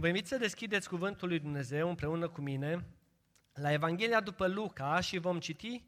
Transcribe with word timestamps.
Vă 0.00 0.06
invit 0.06 0.26
să 0.26 0.36
deschideți 0.36 0.88
Cuvântul 0.88 1.28
lui 1.28 1.38
Dumnezeu 1.38 1.88
împreună 1.88 2.28
cu 2.28 2.40
mine 2.40 2.84
la 3.52 3.72
Evanghelia 3.72 4.20
după 4.20 4.46
Luca 4.46 5.00
și 5.00 5.18
vom 5.18 5.40
citi 5.40 5.84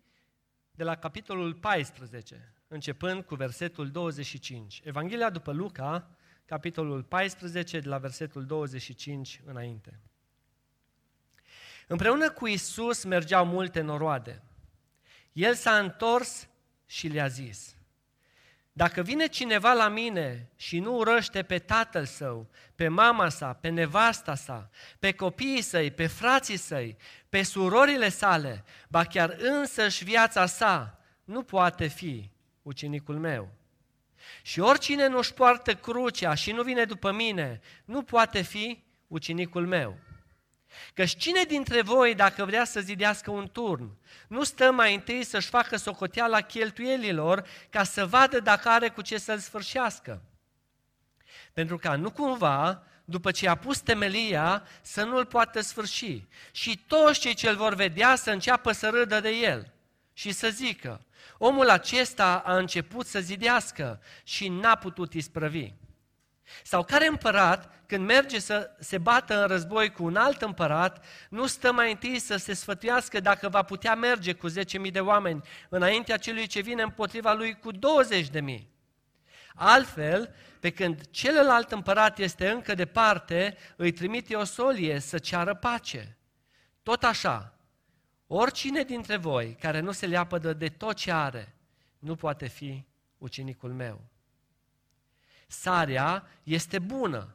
de 0.71 0.85
la 0.85 0.97
capitolul 0.97 1.55
14, 1.55 2.55
începând 2.69 3.25
cu 3.25 3.35
versetul 3.35 3.91
25. 3.91 4.81
Evanghelia 4.85 5.31
după 5.31 5.53
Luca, 5.53 6.11
capitolul 6.45 7.03
14, 7.03 7.81
de 7.81 7.89
la 7.89 7.99
versetul 7.99 8.47
25 8.47 9.41
înainte. 9.45 10.01
Împreună 11.87 12.31
cu 12.31 12.47
Isus 12.47 13.05
mergeau 13.05 13.47
multe 13.47 13.81
noroade. 13.81 14.43
El 15.33 15.55
s-a 15.55 15.79
întors 15.79 16.49
și 16.87 17.09
le-a 17.09 17.27
zis– 17.27 17.75
dacă 18.73 19.03
vine 19.03 19.27
cineva 19.27 19.73
la 19.73 19.89
mine 19.89 20.51
și 20.57 20.79
nu 20.79 20.97
urăște 20.97 21.43
pe 21.43 21.59
tatăl 21.59 22.05
său, 22.05 22.51
pe 22.75 22.89
mama 22.89 23.29
sa, 23.29 23.53
pe 23.53 23.69
nevasta 23.69 24.35
sa, 24.35 24.71
pe 24.99 25.13
copiii 25.13 25.63
săi, 25.63 25.91
pe 25.91 26.07
frații 26.07 26.57
săi, 26.57 26.97
pe 27.29 27.43
surorile 27.43 28.09
sale, 28.09 28.65
ba 28.89 29.05
chiar 29.05 29.37
însăși 29.39 30.05
viața 30.05 30.47
sa, 30.47 30.99
nu 31.25 31.43
poate 31.43 31.87
fi 31.87 32.31
ucenicul 32.63 33.19
meu. 33.19 33.49
Și 34.43 34.61
oricine 34.61 35.07
nu-și 35.07 35.35
poartă 35.35 35.75
crucea 35.75 36.35
și 36.35 36.53
nu 36.53 36.63
vine 36.63 36.85
după 36.85 37.13
mine, 37.13 37.61
nu 37.85 38.03
poate 38.03 38.43
fi 38.43 38.83
ucenicul 39.07 39.67
meu. 39.67 39.99
Căci 40.95 41.17
cine 41.17 41.43
dintre 41.43 41.83
voi, 41.83 42.15
dacă 42.15 42.45
vrea 42.45 42.65
să 42.65 42.81
zidească 42.81 43.31
un 43.31 43.49
turn, 43.53 43.91
nu 44.29 44.45
stă 44.45 44.71
mai 44.71 44.95
întâi 44.95 45.25
să-și 45.25 45.49
facă 45.49 45.77
socoteala 45.77 46.41
cheltuielilor 46.41 47.47
ca 47.71 47.83
să 47.83 48.07
vadă 48.07 48.41
dacă 48.41 48.69
are 48.69 48.89
cu 48.89 49.03
ce 49.03 49.19
să-l 49.19 49.39
sfârșească? 49.39 50.23
Pentru 51.53 51.79
ca 51.79 51.97
nu 51.97 52.11
cumva, 52.11 52.83
după 53.05 53.31
ce 53.31 53.49
a 53.49 53.55
pus 53.55 53.79
temelia, 53.79 54.67
să 54.83 55.05
nu-l 55.05 55.27
poată 55.27 55.61
sfârși. 55.61 56.25
Și 56.53 56.85
toți 56.87 57.21
cei 57.21 57.35
ce 57.35 57.49
îl 57.49 57.57
vor 57.57 57.75
vedea 57.75 58.15
să 58.17 58.31
înceapă 58.31 58.73
să 58.73 58.89
râdă 58.89 59.21
de 59.21 59.31
el 59.31 59.73
și 60.13 60.33
să 60.33 60.49
zică, 60.49 61.05
omul 61.39 61.69
acesta 61.69 62.39
a 62.39 62.57
început 62.57 63.07
să 63.07 63.21
zidească 63.21 64.03
și 64.25 64.49
n-a 64.49 64.75
putut 64.75 65.15
isprăvi. 65.15 65.73
Sau 66.63 66.85
care 66.85 67.07
împărat, 67.07 67.81
când 67.87 68.07
merge 68.07 68.39
să 68.39 68.71
se 68.79 68.99
bată 68.99 69.41
în 69.43 69.47
război 69.47 69.91
cu 69.91 70.05
un 70.05 70.17
alt 70.17 70.43
împărat, 70.43 71.05
nu 71.29 71.47
stă 71.47 71.73
mai 71.73 71.91
întâi 71.91 72.19
să 72.19 72.37
se 72.37 72.55
sfătuiască 72.55 73.21
dacă 73.21 73.49
va 73.49 73.63
putea 73.63 73.95
merge 73.95 74.33
cu 74.33 74.51
10.000 74.51 74.91
de 74.93 75.01
oameni 75.01 75.43
înaintea 75.69 76.17
celui 76.17 76.47
ce 76.47 76.61
vine 76.61 76.83
împotriva 76.83 77.33
lui 77.33 77.59
cu 77.59 77.73
20.000? 77.73 77.79
Altfel, 79.55 80.35
pe 80.61 80.71
când 80.71 81.11
celălalt 81.11 81.73
împărat 81.73 82.19
este 82.19 82.49
încă 82.51 82.75
departe, 82.75 83.57
îi 83.77 83.93
trimite 83.93 84.37
o 84.37 84.45
solie 84.45 84.99
să 84.99 85.19
ceară 85.19 85.55
pace. 85.55 86.17
Tot 86.83 87.03
așa, 87.03 87.55
oricine 88.27 88.83
dintre 88.83 89.17
voi 89.17 89.57
care 89.61 89.81
nu 89.81 89.93
se 89.93 90.07
leapădă 90.07 90.53
de 90.53 90.69
tot 90.69 90.97
ce 90.97 91.13
are, 91.13 91.55
nu 91.99 92.15
poate 92.15 92.47
fi 92.47 92.85
ucenicul 93.19 93.73
meu. 93.73 94.01
Sarea 95.51 96.27
este 96.43 96.79
bună, 96.79 97.35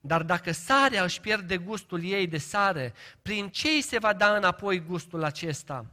dar 0.00 0.22
dacă 0.22 0.52
sarea 0.52 1.02
își 1.02 1.20
pierde 1.20 1.56
gustul 1.56 2.04
ei 2.04 2.26
de 2.26 2.38
sare, 2.38 2.94
prin 3.22 3.48
ce 3.48 3.68
îi 3.68 3.80
se 3.80 3.98
va 3.98 4.12
da 4.12 4.36
înapoi 4.36 4.80
gustul 4.80 5.24
acesta? 5.24 5.86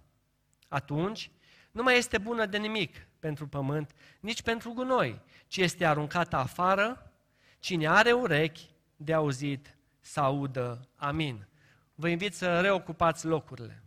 Atunci 0.68 1.32
nu 1.72 1.84
mai 1.84 1.98
este 1.98 2.18
bună 2.18 2.46
de 2.46 2.58
nimic 2.58 3.08
pentru 3.20 3.48
pământ, 3.48 3.92
nici 4.20 4.42
pentru 4.42 4.74
gunoi, 4.74 5.22
ci 5.48 5.58
este 5.58 5.86
aruncată 5.86 6.36
afară. 6.36 7.12
Cine 7.60 7.88
are 7.88 8.12
urechi 8.12 8.70
de 8.96 9.14
auzit, 9.14 9.78
să 10.00 10.20
audă. 10.20 10.88
Amin. 10.96 11.48
Vă 11.96 12.08
invit 12.08 12.36
să 12.36 12.62
reocupați 12.62 13.26
locurile. 13.26 13.84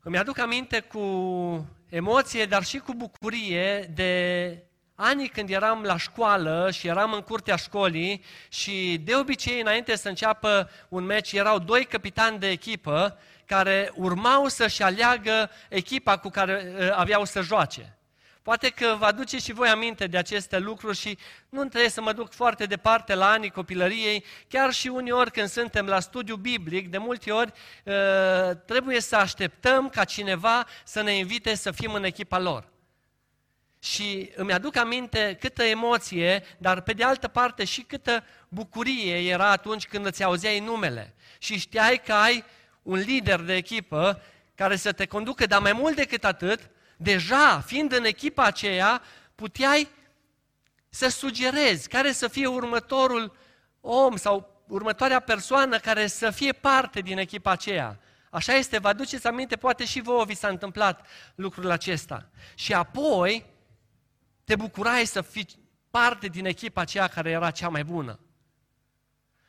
Îmi 0.00 0.18
aduc 0.18 0.38
aminte 0.38 0.80
cu 0.80 1.00
emoție, 1.94 2.44
dar 2.44 2.64
și 2.64 2.78
cu 2.78 2.94
bucurie 2.94 3.90
de 3.94 4.58
anii 4.94 5.28
când 5.28 5.50
eram 5.50 5.82
la 5.82 5.96
școală 5.96 6.70
și 6.72 6.86
eram 6.86 7.12
în 7.12 7.20
curtea 7.20 7.56
școlii 7.56 8.24
și 8.48 9.00
de 9.04 9.14
obicei 9.16 9.60
înainte 9.60 9.96
să 9.96 10.08
înceapă 10.08 10.70
un 10.88 11.04
meci 11.04 11.32
erau 11.32 11.58
doi 11.58 11.84
capitani 11.84 12.38
de 12.38 12.48
echipă 12.48 13.18
care 13.46 13.92
urmau 13.94 14.48
să-și 14.48 14.82
aleagă 14.82 15.50
echipa 15.68 16.16
cu 16.16 16.28
care 16.28 16.74
uh, 16.78 16.90
aveau 16.92 17.24
să 17.24 17.40
joace. 17.40 17.98
Poate 18.44 18.68
că 18.68 18.96
vă 18.98 19.04
aduceți 19.04 19.44
și 19.44 19.52
voi 19.52 19.68
aminte 19.68 20.06
de 20.06 20.16
aceste 20.16 20.58
lucruri 20.58 20.96
și 20.96 21.18
nu 21.48 21.64
trebuie 21.64 21.90
să 21.90 22.00
mă 22.00 22.12
duc 22.12 22.32
foarte 22.32 22.66
departe 22.66 23.14
la 23.14 23.30
anii 23.30 23.50
copilăriei, 23.50 24.24
chiar 24.48 24.72
și 24.72 24.88
uneori 24.88 25.30
când 25.30 25.48
suntem 25.48 25.86
la 25.86 26.00
studiu 26.00 26.36
biblic, 26.36 26.88
de 26.90 26.98
multe 26.98 27.30
ori 27.30 27.52
uh, 27.84 27.94
trebuie 28.66 29.00
să 29.00 29.16
așteptăm 29.16 29.88
ca 29.88 30.04
cineva 30.04 30.66
să 30.84 31.02
ne 31.02 31.16
invite 31.16 31.54
să 31.54 31.70
fim 31.70 31.92
în 31.92 32.04
echipa 32.04 32.38
lor. 32.38 32.68
Și 33.78 34.30
îmi 34.34 34.52
aduc 34.52 34.76
aminte 34.76 35.36
câtă 35.40 35.62
emoție, 35.62 36.44
dar 36.58 36.80
pe 36.80 36.92
de 36.92 37.04
altă 37.04 37.28
parte 37.28 37.64
și 37.64 37.82
câtă 37.82 38.24
bucurie 38.48 39.30
era 39.30 39.50
atunci 39.50 39.86
când 39.86 40.06
îți 40.06 40.24
auzeai 40.24 40.60
numele 40.60 41.14
și 41.38 41.58
știai 41.58 42.02
că 42.04 42.12
ai 42.12 42.44
un 42.82 42.98
lider 42.98 43.40
de 43.40 43.54
echipă 43.54 44.22
care 44.54 44.76
să 44.76 44.92
te 44.92 45.06
conducă, 45.06 45.46
dar 45.46 45.60
mai 45.60 45.72
mult 45.72 45.96
decât 45.96 46.24
atât, 46.24 46.70
deja, 46.96 47.60
fiind 47.60 47.92
în 47.92 48.04
echipa 48.04 48.44
aceea, 48.44 49.02
puteai 49.34 49.88
să 50.88 51.08
sugerezi 51.08 51.88
care 51.88 52.12
să 52.12 52.28
fie 52.28 52.46
următorul 52.46 53.36
om 53.80 54.16
sau 54.16 54.62
următoarea 54.68 55.20
persoană 55.20 55.78
care 55.78 56.06
să 56.06 56.30
fie 56.30 56.52
parte 56.52 57.00
din 57.00 57.18
echipa 57.18 57.50
aceea. 57.50 57.98
Așa 58.30 58.54
este, 58.54 58.78
vă 58.78 58.88
aduceți 58.88 59.26
aminte, 59.26 59.56
poate 59.56 59.84
și 59.84 60.00
vouă 60.00 60.24
vi 60.24 60.34
s-a 60.34 60.48
întâmplat 60.48 61.06
lucrul 61.34 61.70
acesta. 61.70 62.30
Și 62.54 62.74
apoi 62.74 63.46
te 64.44 64.56
bucurai 64.56 65.04
să 65.04 65.20
fii 65.20 65.46
parte 65.90 66.26
din 66.26 66.46
echipa 66.46 66.80
aceea 66.80 67.06
care 67.06 67.30
era 67.30 67.50
cea 67.50 67.68
mai 67.68 67.84
bună. 67.84 68.18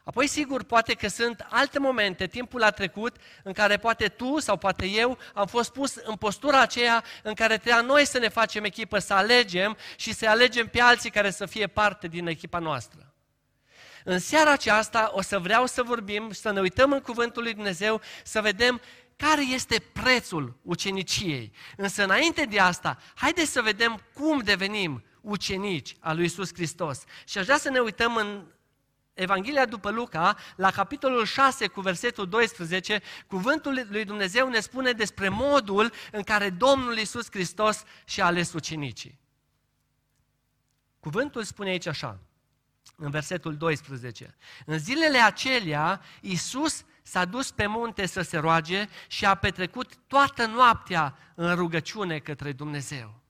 Apoi, 0.05 0.27
sigur, 0.27 0.63
poate 0.63 0.93
că 0.93 1.07
sunt 1.07 1.45
alte 1.49 1.79
momente, 1.79 2.27
timpul 2.27 2.63
a 2.63 2.71
trecut, 2.71 3.15
în 3.43 3.53
care 3.53 3.77
poate 3.77 4.07
tu 4.07 4.39
sau 4.39 4.57
poate 4.57 4.87
eu 4.87 5.17
am 5.33 5.47
fost 5.47 5.71
pus 5.71 5.95
în 5.95 6.15
postura 6.15 6.61
aceea 6.61 7.03
în 7.23 7.33
care 7.33 7.57
trebuia 7.57 7.81
noi 7.81 8.05
să 8.05 8.17
ne 8.17 8.27
facem 8.27 8.63
echipă, 8.63 8.99
să 8.99 9.13
alegem 9.13 9.77
și 9.95 10.13
să 10.13 10.27
alegem 10.29 10.67
pe 10.67 10.81
alții 10.81 11.09
care 11.09 11.31
să 11.31 11.45
fie 11.45 11.67
parte 11.67 12.07
din 12.07 12.27
echipa 12.27 12.59
noastră. 12.59 13.13
În 14.03 14.19
seara 14.19 14.51
aceasta 14.51 15.11
o 15.13 15.21
să 15.21 15.39
vreau 15.39 15.65
să 15.65 15.83
vorbim, 15.83 16.31
să 16.31 16.51
ne 16.51 16.59
uităm 16.59 16.91
în 16.91 17.01
Cuvântul 17.01 17.43
lui 17.43 17.53
Dumnezeu, 17.53 18.01
să 18.23 18.41
vedem 18.41 18.81
care 19.15 19.41
este 19.41 19.83
prețul 19.93 20.59
uceniciei. 20.61 21.51
Însă 21.77 22.03
înainte 22.03 22.45
de 22.45 22.59
asta, 22.59 22.97
haideți 23.15 23.51
să 23.51 23.61
vedem 23.61 24.01
cum 24.13 24.39
devenim 24.39 25.03
ucenici 25.21 25.95
al 25.99 26.15
lui 26.15 26.25
Isus 26.25 26.53
Hristos. 26.53 27.03
Și 27.27 27.37
aș 27.37 27.43
vrea 27.43 27.57
să 27.57 27.69
ne 27.69 27.79
uităm 27.79 28.15
în 28.15 28.45
Evanghelia 29.15 29.65
după 29.65 29.89
Luca, 29.89 30.37
la 30.55 30.71
capitolul 30.71 31.25
6 31.25 31.67
cu 31.67 31.81
versetul 31.81 32.29
12, 32.29 33.01
cuvântul 33.27 33.87
lui 33.89 34.05
Dumnezeu 34.05 34.49
ne 34.49 34.59
spune 34.59 34.91
despre 34.91 35.29
modul 35.29 35.91
în 36.11 36.23
care 36.23 36.49
Domnul 36.49 36.97
Isus 36.97 37.27
Hristos 37.31 37.83
și-a 38.05 38.25
ales 38.25 38.53
ucenicii. 38.53 39.19
Cuvântul 40.99 41.43
spune 41.43 41.69
aici 41.69 41.85
așa, 41.85 42.19
în 42.95 43.09
versetul 43.09 43.57
12. 43.57 44.35
În 44.65 44.79
zilele 44.79 45.17
acelea, 45.17 46.01
Isus 46.21 46.83
s-a 47.01 47.25
dus 47.25 47.51
pe 47.51 47.65
munte 47.65 48.05
să 48.05 48.21
se 48.21 48.37
roage 48.37 48.87
și 49.07 49.25
a 49.25 49.35
petrecut 49.35 49.95
toată 50.07 50.45
noaptea 50.45 51.17
în 51.35 51.55
rugăciune 51.55 52.19
către 52.19 52.51
Dumnezeu. 52.51 53.24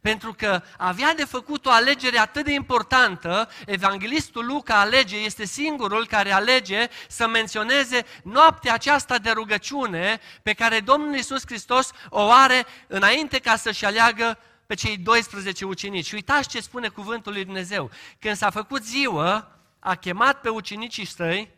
Pentru 0.00 0.32
că 0.32 0.62
avea 0.78 1.14
de 1.14 1.24
făcut 1.24 1.66
o 1.66 1.70
alegere 1.70 2.18
atât 2.18 2.44
de 2.44 2.52
importantă, 2.52 3.50
evanghelistul 3.66 4.46
Luca 4.46 4.80
alege, 4.80 5.16
este 5.16 5.44
singurul 5.44 6.06
care 6.06 6.32
alege 6.32 6.88
să 7.08 7.28
menționeze 7.28 8.04
noaptea 8.22 8.74
aceasta 8.74 9.18
de 9.18 9.30
rugăciune 9.30 10.20
pe 10.42 10.52
care 10.52 10.80
Domnul 10.80 11.14
Iisus 11.14 11.42
Hristos 11.46 11.90
o 12.08 12.30
are 12.30 12.66
înainte 12.86 13.38
ca 13.38 13.56
să-și 13.56 13.84
aleagă 13.84 14.38
pe 14.66 14.74
cei 14.74 14.96
12 14.96 15.64
ucenici. 15.64 16.06
Și 16.06 16.14
uitați 16.14 16.48
ce 16.48 16.60
spune 16.60 16.88
cuvântul 16.88 17.32
lui 17.32 17.44
Dumnezeu. 17.44 17.90
Când 18.18 18.36
s-a 18.36 18.50
făcut 18.50 18.84
ziua, 18.84 19.48
a 19.78 19.94
chemat 19.94 20.40
pe 20.40 20.48
ucenicii 20.48 21.04
săi, 21.04 21.54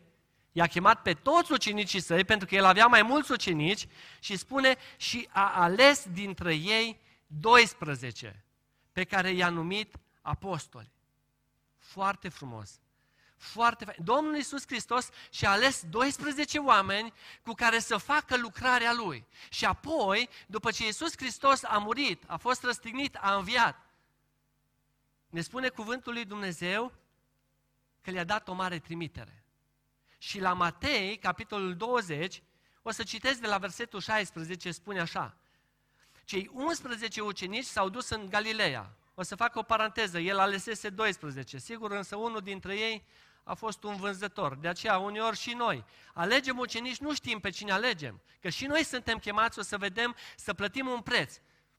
i-a 0.51 0.65
chemat 0.65 1.01
pe 1.01 1.13
toți 1.13 1.51
ucenicii 1.51 2.01
săi, 2.01 2.23
pentru 2.23 2.47
că 2.47 2.55
el 2.55 2.65
avea 2.65 2.85
mai 2.85 3.01
mulți 3.01 3.31
ucenici, 3.31 3.87
și 4.19 4.37
spune, 4.37 4.75
și 4.97 5.27
a 5.31 5.51
ales 5.55 6.05
dintre 6.13 6.53
ei 6.53 6.99
12 7.31 8.45
pe 8.91 9.03
care 9.03 9.31
i-a 9.31 9.49
numit 9.49 9.95
apostoli. 10.21 10.91
Foarte 11.77 12.29
frumos. 12.29 12.79
Foarte 13.37 13.85
fain. 13.85 13.97
Domnul 14.03 14.35
Iisus 14.35 14.65
Hristos 14.65 15.09
și-a 15.29 15.51
ales 15.51 15.83
12 15.89 16.57
oameni 16.57 17.13
cu 17.43 17.53
care 17.53 17.79
să 17.79 17.97
facă 17.97 18.37
lucrarea 18.37 18.93
Lui. 18.93 19.25
Și 19.49 19.65
apoi, 19.65 20.29
după 20.47 20.71
ce 20.71 20.85
Iisus 20.85 21.17
Hristos 21.17 21.63
a 21.63 21.77
murit, 21.77 22.23
a 22.27 22.37
fost 22.37 22.63
răstignit, 22.63 23.15
a 23.15 23.35
înviat, 23.35 23.89
ne 25.29 25.41
spune 25.41 25.69
cuvântul 25.69 26.13
lui 26.13 26.25
Dumnezeu 26.25 26.93
că 28.01 28.11
le-a 28.11 28.23
dat 28.23 28.47
o 28.47 28.53
mare 28.53 28.79
trimitere. 28.79 29.43
Și 30.17 30.39
la 30.39 30.53
Matei, 30.53 31.17
capitolul 31.17 31.75
20, 31.75 32.43
o 32.81 32.91
să 32.91 33.03
citesc 33.03 33.39
de 33.39 33.47
la 33.47 33.57
versetul 33.57 33.99
16, 33.99 34.71
spune 34.71 34.99
așa. 34.99 35.38
Cei 36.29 36.49
11 36.53 37.21
ucenici 37.21 37.65
s-au 37.65 37.89
dus 37.89 38.09
în 38.09 38.29
Galileea. 38.29 38.89
O 39.15 39.23
să 39.23 39.35
fac 39.35 39.55
o 39.55 39.61
paranteză, 39.61 40.19
el 40.19 40.39
alesese 40.39 40.89
12, 40.89 41.57
sigur, 41.57 41.91
însă 41.91 42.15
unul 42.15 42.39
dintre 42.39 42.75
ei 42.75 43.05
a 43.43 43.53
fost 43.53 43.83
un 43.83 43.95
vânzător. 43.95 44.55
De 44.55 44.67
aceea, 44.67 44.97
uneori 44.97 45.37
și 45.37 45.53
noi 45.53 45.85
alegem 46.13 46.57
ucenici, 46.57 46.97
nu 46.97 47.13
știm 47.13 47.39
pe 47.39 47.49
cine 47.49 47.71
alegem. 47.71 48.21
Că 48.41 48.49
și 48.49 48.65
noi 48.65 48.83
suntem 48.83 49.17
chemați, 49.17 49.59
o 49.59 49.61
să 49.61 49.77
vedem, 49.77 50.15
să 50.35 50.53
plătim 50.53 50.87
un 50.87 51.01
preț. 51.01 51.35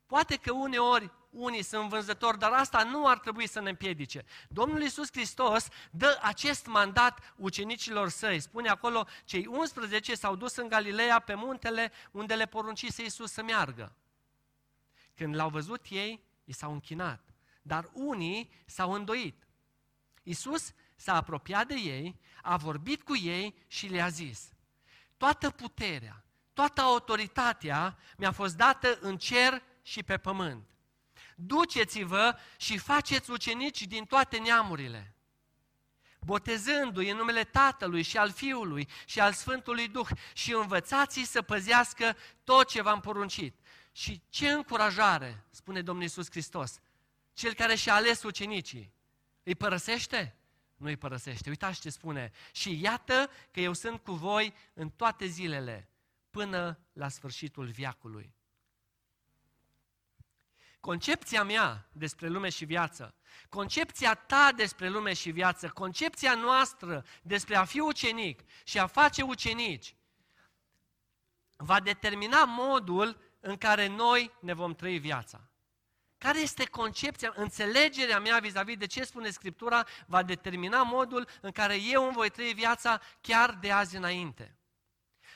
Poate 0.07 0.37
că 0.37 0.53
uneori 0.53 1.11
unii 1.31 1.63
sunt 1.63 1.89
vânzători, 1.89 2.39
dar 2.39 2.53
asta 2.53 2.83
nu 2.83 3.07
ar 3.07 3.19
trebui 3.19 3.49
să 3.49 3.61
ne 3.61 3.69
împiedice. 3.69 4.25
Domnul 4.49 4.83
Iisus 4.83 5.09
Hristos 5.13 5.69
dă 5.91 6.19
acest 6.23 6.67
mandat 6.67 7.35
ucenicilor 7.37 8.09
săi. 8.09 8.41
Spune 8.41 8.69
acolo, 8.69 9.07
cei 9.25 9.47
11 9.47 10.15
s-au 10.15 10.37
dus 10.37 10.57
în 10.57 10.69
Galileea 10.69 11.19
pe 11.19 11.35
muntele 11.35 11.93
unde 12.11 12.35
le 12.35 12.47
poruncise 12.47 13.03
Iisus 13.03 13.33
să 13.33 13.43
meargă. 13.43 13.95
Când 15.21 15.35
l-au 15.35 15.49
văzut 15.49 15.87
ei, 15.89 16.25
i 16.45 16.53
s-au 16.53 16.73
închinat. 16.73 17.35
Dar 17.63 17.91
unii 17.93 18.51
s-au 18.67 18.93
îndoit. 18.93 19.47
Iisus 20.23 20.73
s-a 20.97 21.15
apropiat 21.15 21.67
de 21.67 21.75
ei, 21.75 22.21
a 22.43 22.57
vorbit 22.57 23.03
cu 23.03 23.17
ei 23.17 23.55
și 23.67 23.87
le-a 23.87 24.09
zis, 24.09 24.53
toată 25.17 25.51
puterea, 25.51 26.25
toată 26.53 26.81
autoritatea 26.81 27.99
mi-a 28.17 28.33
fost 28.33 28.57
dată 28.57 28.99
în 29.01 29.17
cer 29.17 29.63
și 29.83 30.03
pe 30.03 30.19
pământ. 30.19 30.71
Duceți-vă 31.37 32.37
și 32.57 32.79
faceți 32.79 33.31
ucenici 33.31 33.87
din 33.87 34.05
toate 34.05 34.39
neamurile, 34.39 35.15
botezându-i 36.21 37.11
în 37.11 37.17
numele 37.17 37.45
Tatălui 37.45 38.03
și 38.03 38.19
al 38.19 38.31
Fiului 38.31 38.89
și 39.05 39.21
al 39.21 39.33
Sfântului 39.33 39.89
Duh 39.89 40.09
și 40.33 40.53
învățați-i 40.53 41.25
să 41.25 41.43
păzească 41.43 42.17
tot 42.45 42.69
ce 42.69 42.83
v-am 42.83 43.01
poruncit. 43.01 43.60
Și 43.93 44.23
ce 44.29 44.51
încurajare, 44.51 45.45
spune 45.51 45.83
Domnul 45.83 46.03
Iisus 46.05 46.31
Hristos, 46.31 46.81
cel 47.33 47.55
care 47.55 47.75
și-a 47.75 47.95
ales 47.95 48.23
ucenicii, 48.23 48.93
îi 49.43 49.55
părăsește? 49.55 50.35
Nu 50.77 50.87
îi 50.87 50.97
părăsește. 50.97 51.49
Uitați 51.49 51.81
ce 51.81 51.91
spune. 51.91 52.33
Și 52.53 52.81
iată 52.81 53.31
că 53.51 53.61
eu 53.61 53.73
sunt 53.73 54.03
cu 54.03 54.13
voi 54.13 54.55
în 54.75 54.91
toate 54.91 55.27
zilele, 55.27 55.89
până 56.31 56.79
la 56.93 57.09
sfârșitul 57.09 57.67
viacului. 57.67 58.35
Concepția 60.81 61.45
mea 61.45 61.89
despre 61.93 62.29
lume 62.29 62.49
și 62.49 62.65
viață, 62.65 63.15
concepția 63.49 64.15
ta 64.15 64.53
despre 64.57 64.89
lume 64.89 65.13
și 65.13 65.31
viață, 65.31 65.69
concepția 65.69 66.35
noastră 66.35 67.05
despre 67.23 67.57
a 67.57 67.65
fi 67.65 67.81
ucenic 67.81 68.41
și 68.65 68.79
a 68.79 68.87
face 68.87 69.23
ucenici, 69.23 69.95
va 71.57 71.81
determina 71.81 72.45
modul 72.45 73.30
în 73.41 73.57
care 73.57 73.87
noi 73.87 74.33
ne 74.41 74.53
vom 74.53 74.75
trăi 74.75 74.99
viața. 74.99 75.51
Care 76.19 76.41
este 76.41 76.65
concepția, 76.65 77.33
înțelegerea 77.37 78.21
mea 78.21 78.39
vis-a-vis 78.39 78.77
de 78.77 78.87
ce 78.87 79.05
spune 79.05 79.31
Scriptura, 79.31 79.87
va 80.07 80.23
determina 80.23 80.83
modul 80.83 81.29
în 81.41 81.51
care 81.51 81.77
eu 81.83 82.05
îmi 82.05 82.13
voi 82.13 82.31
trăi 82.31 82.53
viața 82.53 83.01
chiar 83.21 83.55
de 83.55 83.71
azi 83.71 83.97
înainte. 83.97 84.55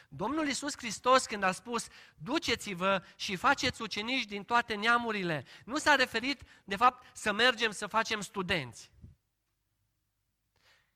Domnul 0.08 0.46
Iisus 0.46 0.76
Hristos, 0.76 1.26
când 1.26 1.42
a 1.42 1.52
spus, 1.52 1.86
duceți-vă 2.14 3.02
și 3.16 3.36
faceți 3.36 3.82
ucenici 3.82 4.24
din 4.24 4.44
toate 4.44 4.74
neamurile, 4.74 5.44
nu 5.64 5.76
s-a 5.76 5.94
referit, 5.94 6.42
de 6.64 6.76
fapt, 6.76 7.16
să 7.16 7.32
mergem 7.32 7.70
să 7.70 7.86
facem 7.86 8.20
studenți. 8.20 8.90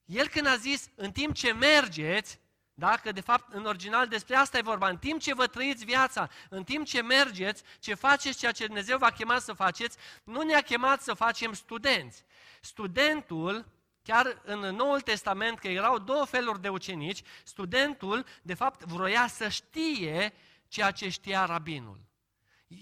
El 0.04 0.28
când 0.28 0.46
a 0.46 0.56
zis, 0.56 0.88
în 0.94 1.12
timp 1.12 1.34
ce 1.34 1.52
mergeți, 1.52 2.40
da? 2.78 2.96
Că 2.96 3.12
de 3.12 3.20
fapt 3.20 3.52
în 3.52 3.64
original 3.64 4.06
despre 4.06 4.36
asta 4.36 4.58
e 4.58 4.62
vorba. 4.62 4.88
În 4.88 4.96
timp 4.96 5.20
ce 5.20 5.34
vă 5.34 5.46
trăiți 5.46 5.84
viața, 5.84 6.28
în 6.48 6.64
timp 6.64 6.86
ce 6.86 7.02
mergeți, 7.02 7.62
ce 7.78 7.94
faceți 7.94 8.38
ceea 8.38 8.52
ce 8.52 8.64
Dumnezeu 8.64 8.98
v-a 8.98 9.10
chemat 9.10 9.42
să 9.42 9.52
faceți, 9.52 9.96
nu 10.24 10.42
ne-a 10.42 10.60
chemat 10.60 11.02
să 11.02 11.14
facem 11.14 11.52
studenți. 11.52 12.24
Studentul, 12.60 13.66
chiar 14.02 14.42
în 14.44 14.58
Noul 14.58 15.00
Testament, 15.00 15.58
că 15.58 15.68
erau 15.68 15.98
două 15.98 16.24
feluri 16.24 16.60
de 16.60 16.68
ucenici, 16.68 17.22
studentul 17.44 18.24
de 18.42 18.54
fapt 18.54 18.84
vroia 18.84 19.26
să 19.26 19.48
știe 19.48 20.32
ceea 20.68 20.90
ce 20.90 21.08
știa 21.08 21.44
rabinul. 21.44 22.00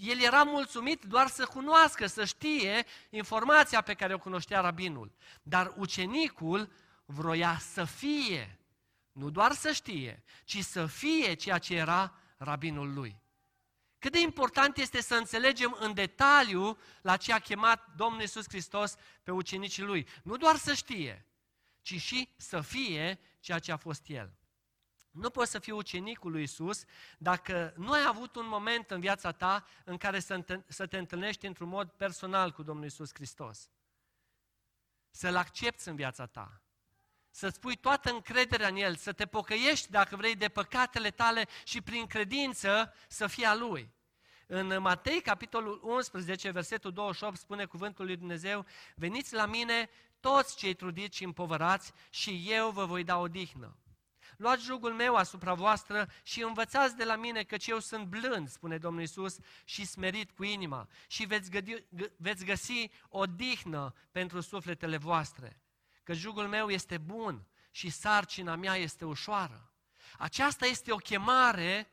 El 0.01 0.21
era 0.21 0.43
mulțumit 0.43 1.05
doar 1.05 1.27
să 1.27 1.45
cunoască, 1.45 2.07
să 2.07 2.25
știe 2.25 2.87
informația 3.11 3.81
pe 3.81 3.95
care 3.95 4.15
o 4.15 4.19
cunoștea 4.19 4.61
rabinul. 4.61 5.13
Dar 5.43 5.73
ucenicul 5.77 6.73
vroia 7.05 7.59
să 7.73 7.85
fie 7.85 8.59
nu 9.17 9.31
doar 9.31 9.53
să 9.53 9.73
știe, 9.73 10.23
ci 10.45 10.59
să 10.59 10.87
fie 10.87 11.35
ceea 11.35 11.59
ce 11.59 11.75
era 11.75 12.15
rabinul 12.37 12.93
lui. 12.93 13.23
Cât 13.99 14.13
de 14.13 14.21
important 14.21 14.77
este 14.77 15.01
să 15.01 15.15
înțelegem 15.15 15.77
în 15.81 15.95
detaliu 15.95 16.79
la 17.03 17.17
ce 17.17 17.33
a 17.33 17.39
chemat 17.39 17.95
Domnul 17.95 18.21
Iisus 18.21 18.45
Hristos 18.49 18.95
pe 19.23 19.31
ucenicii 19.31 19.83
lui. 19.83 20.09
Nu 20.23 20.37
doar 20.37 20.57
să 20.57 20.75
știe, 20.75 21.27
ci 21.83 22.01
și 22.01 22.29
să 22.37 22.61
fie 22.61 23.21
ceea 23.41 23.59
ce 23.59 23.73
a 23.73 23.77
fost 23.77 24.09
El. 24.09 24.39
Nu 25.11 25.31
poți 25.31 25.51
să 25.51 25.59
fii 25.59 25.73
ucenicul 25.73 26.31
lui 26.31 26.43
Isus 26.43 26.85
dacă 27.19 27.75
nu 27.77 27.93
ai 27.93 28.05
avut 28.07 28.37
un 28.37 28.49
moment 28.49 28.91
în 28.91 29.01
viața 29.01 29.33
ta 29.33 29.67
în 29.85 29.97
care 29.97 30.21
să 30.69 30.87
te 30.87 30.99
întâlnești 30.99 31.47
într-un 31.47 31.69
mod 31.69 31.91
personal 31.91 32.53
cu 32.53 32.63
Domnul 32.63 32.87
Isus 32.87 33.11
Hristos. 33.15 33.71
Să-L 35.11 35.37
accepti 35.37 35.89
în 35.89 35.97
viața 35.97 36.27
ta 36.27 36.61
să-ți 37.37 37.61
pui 37.61 37.77
toată 37.77 38.11
încrederea 38.11 38.69
în 38.69 38.77
El, 38.77 38.97
să 38.97 39.13
te 39.13 39.27
pocăiești, 39.27 39.91
dacă 39.91 40.17
vrei, 40.17 40.35
de 40.35 40.49
păcatele 40.49 41.11
tale 41.11 41.47
și 41.65 41.81
prin 41.81 42.07
credință 42.07 42.95
să 43.09 43.27
fii 43.27 43.45
a 43.45 43.55
Lui. 43.55 43.91
În 44.47 44.81
Matei, 44.81 45.21
capitolul 45.21 45.81
11, 45.83 46.51
versetul 46.51 46.93
28, 46.93 47.37
spune 47.39 47.65
cuvântul 47.65 48.05
lui 48.05 48.17
Dumnezeu, 48.17 48.67
veniți 48.95 49.35
la 49.35 49.47
mine 49.47 49.91
toți 50.21 50.57
cei 50.57 50.75
trudiți 50.75 51.17
și 51.17 51.25
împovărați 51.25 51.93
și 52.11 52.45
eu 52.49 52.71
vă 52.71 52.85
voi 52.85 53.05
da 53.05 53.19
odihnă. 53.19 53.77
Luați 54.37 54.65
jugul 54.65 54.93
meu 54.93 55.15
asupra 55.15 55.55
voastră 55.55 56.09
și 56.23 56.43
învățați 56.43 56.97
de 56.97 57.05
la 57.05 57.17
mine 57.17 57.43
căci 57.43 57.67
eu 57.67 57.79
sunt 57.79 58.05
blând, 58.05 58.49
spune 58.49 58.79
Domnul 58.79 59.03
Isus, 59.03 59.39
și 59.65 59.85
smerit 59.85 60.31
cu 60.31 60.45
inima 60.45 60.89
și 61.07 61.25
veți, 61.25 61.51
gădi, 61.51 61.85
veți 62.17 62.45
găsi 62.45 62.91
odihnă 63.09 63.95
pentru 64.13 64.41
sufletele 64.41 64.97
voastre 64.97 65.61
că 66.07 66.13
jugul 66.13 66.49
meu 66.49 66.71
este 66.71 66.99
bun 66.99 67.47
și 67.71 67.91
sarcina 67.91 68.57
mea 68.57 68.77
este 68.77 69.05
ușoară. 69.05 69.71
Aceasta 70.19 70.67
este 70.67 70.93
o 70.93 70.97
chemare 70.97 71.91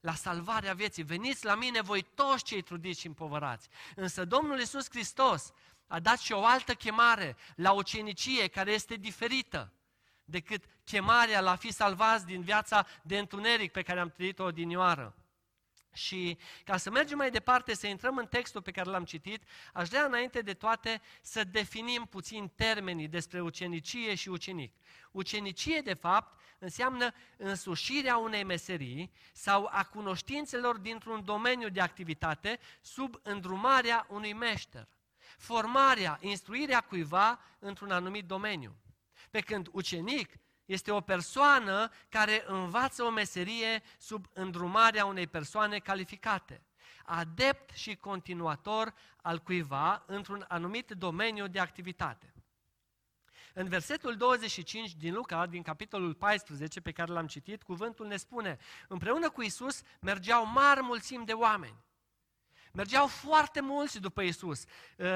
la 0.00 0.14
salvarea 0.14 0.74
vieții. 0.74 1.02
Veniți 1.02 1.44
la 1.44 1.54
mine 1.54 1.80
voi 1.80 2.02
toți 2.02 2.44
cei 2.44 2.62
trudiți 2.62 3.00
și 3.00 3.06
împovărați. 3.06 3.68
Însă 3.94 4.24
Domnul 4.24 4.58
Iisus 4.58 4.88
Hristos 4.90 5.52
a 5.86 6.00
dat 6.00 6.18
și 6.18 6.32
o 6.32 6.44
altă 6.44 6.74
chemare 6.74 7.36
la 7.56 7.72
ucenicie 7.72 8.48
care 8.48 8.72
este 8.72 8.94
diferită 8.94 9.72
decât 10.24 10.64
chemarea 10.84 11.40
la 11.40 11.50
a 11.50 11.56
fi 11.56 11.72
salvați 11.72 12.26
din 12.26 12.42
viața 12.42 12.86
de 13.02 13.18
întuneric 13.18 13.72
pe 13.72 13.82
care 13.82 14.00
am 14.00 14.10
trăit-o 14.10 14.44
odinioară. 14.44 15.14
Și 15.94 16.38
ca 16.64 16.76
să 16.76 16.90
mergem 16.90 17.16
mai 17.16 17.30
departe, 17.30 17.74
să 17.74 17.86
intrăm 17.86 18.16
în 18.16 18.26
textul 18.26 18.62
pe 18.62 18.70
care 18.70 18.90
l-am 18.90 19.04
citit, 19.04 19.42
aș 19.72 19.88
vrea 19.88 20.04
înainte 20.04 20.40
de 20.40 20.54
toate 20.54 21.00
să 21.22 21.44
definim 21.44 22.04
puțin 22.10 22.52
termenii 22.54 23.08
despre 23.08 23.40
ucenicie 23.40 24.14
și 24.14 24.28
ucenic. 24.28 24.74
Ucenicie, 25.10 25.80
de 25.80 25.94
fapt, 25.94 26.40
înseamnă 26.58 27.12
însușirea 27.36 28.16
unei 28.16 28.44
meserii 28.44 29.12
sau 29.32 29.68
a 29.70 29.84
cunoștințelor 29.84 30.78
dintr-un 30.78 31.24
domeniu 31.24 31.68
de 31.68 31.80
activitate 31.80 32.58
sub 32.80 33.20
îndrumarea 33.22 34.06
unui 34.08 34.32
meșter. 34.32 34.88
Formarea, 35.38 36.18
instruirea 36.20 36.80
cuiva 36.80 37.40
într-un 37.58 37.90
anumit 37.90 38.24
domeniu. 38.24 38.76
Pe 39.30 39.40
când 39.40 39.68
ucenic 39.72 40.32
este 40.64 40.90
o 40.90 41.00
persoană 41.00 41.90
care 42.08 42.44
învață 42.46 43.02
o 43.02 43.10
meserie 43.10 43.82
sub 43.98 44.26
îndrumarea 44.32 45.06
unei 45.06 45.26
persoane 45.26 45.78
calificate. 45.78 46.62
Adept 47.04 47.70
și 47.70 47.96
continuator 47.96 48.94
al 49.22 49.38
cuiva 49.38 50.04
într-un 50.06 50.44
anumit 50.48 50.90
domeniu 50.90 51.46
de 51.46 51.58
activitate. 51.58 52.34
În 53.56 53.68
versetul 53.68 54.16
25 54.16 54.94
din 54.94 55.14
Luca, 55.14 55.46
din 55.46 55.62
capitolul 55.62 56.14
14 56.14 56.80
pe 56.80 56.92
care 56.92 57.12
l-am 57.12 57.26
citit, 57.26 57.62
cuvântul 57.62 58.06
ne 58.06 58.16
spune, 58.16 58.58
împreună 58.88 59.30
cu 59.30 59.42
Isus 59.42 59.82
mergeau 60.00 60.46
mari 60.46 60.82
mulțimi 60.82 61.26
de 61.26 61.32
oameni. 61.32 61.84
Mergeau 62.72 63.06
foarte 63.06 63.60
mulți 63.60 64.00
după 64.00 64.22
Isus. 64.22 64.64
Uh, 64.96 65.06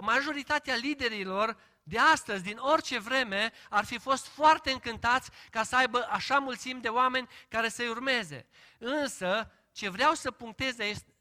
majoritatea 0.00 0.74
liderilor 0.74 1.56
de 1.88 1.98
astăzi, 1.98 2.42
din 2.42 2.56
orice 2.58 2.98
vreme, 2.98 3.52
ar 3.70 3.84
fi 3.84 3.98
fost 3.98 4.26
foarte 4.26 4.70
încântați 4.70 5.30
ca 5.50 5.62
să 5.62 5.76
aibă 5.76 6.06
așa 6.10 6.38
mulțimi 6.38 6.80
de 6.80 6.88
oameni 6.88 7.28
care 7.48 7.68
să-i 7.68 7.88
urmeze. 7.88 8.46
Însă, 8.78 9.52
ce 9.72 9.88
vreau 9.88 10.14
să 10.14 10.30
punctez 10.30 10.76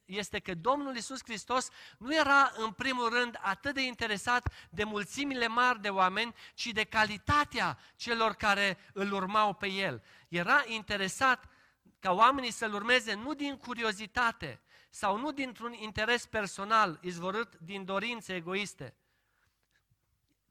este 0.05 0.39
că 0.39 0.53
Domnul 0.53 0.95
Isus 0.95 1.19
Hristos 1.23 1.69
nu 1.97 2.15
era 2.15 2.51
în 2.55 2.71
primul 2.71 3.09
rând 3.09 3.37
atât 3.41 3.73
de 3.73 3.81
interesat 3.81 4.53
de 4.69 4.83
mulțimile 4.83 5.47
mari 5.47 5.81
de 5.81 5.89
oameni, 5.89 6.35
ci 6.53 6.65
de 6.65 6.83
calitatea 6.83 7.77
celor 7.95 8.33
care 8.33 8.77
îl 8.93 9.11
urmau 9.11 9.53
pe 9.53 9.67
El. 9.67 10.03
Era 10.27 10.63
interesat 10.67 11.45
ca 11.99 12.11
oamenii 12.11 12.51
să-L 12.51 12.73
urmeze 12.73 13.13
nu 13.13 13.33
din 13.33 13.57
curiozitate 13.57 14.61
sau 14.89 15.17
nu 15.17 15.31
dintr-un 15.31 15.73
interes 15.73 16.25
personal 16.25 16.99
izvorât 17.01 17.55
din 17.55 17.85
dorințe 17.85 18.35
egoiste, 18.35 18.95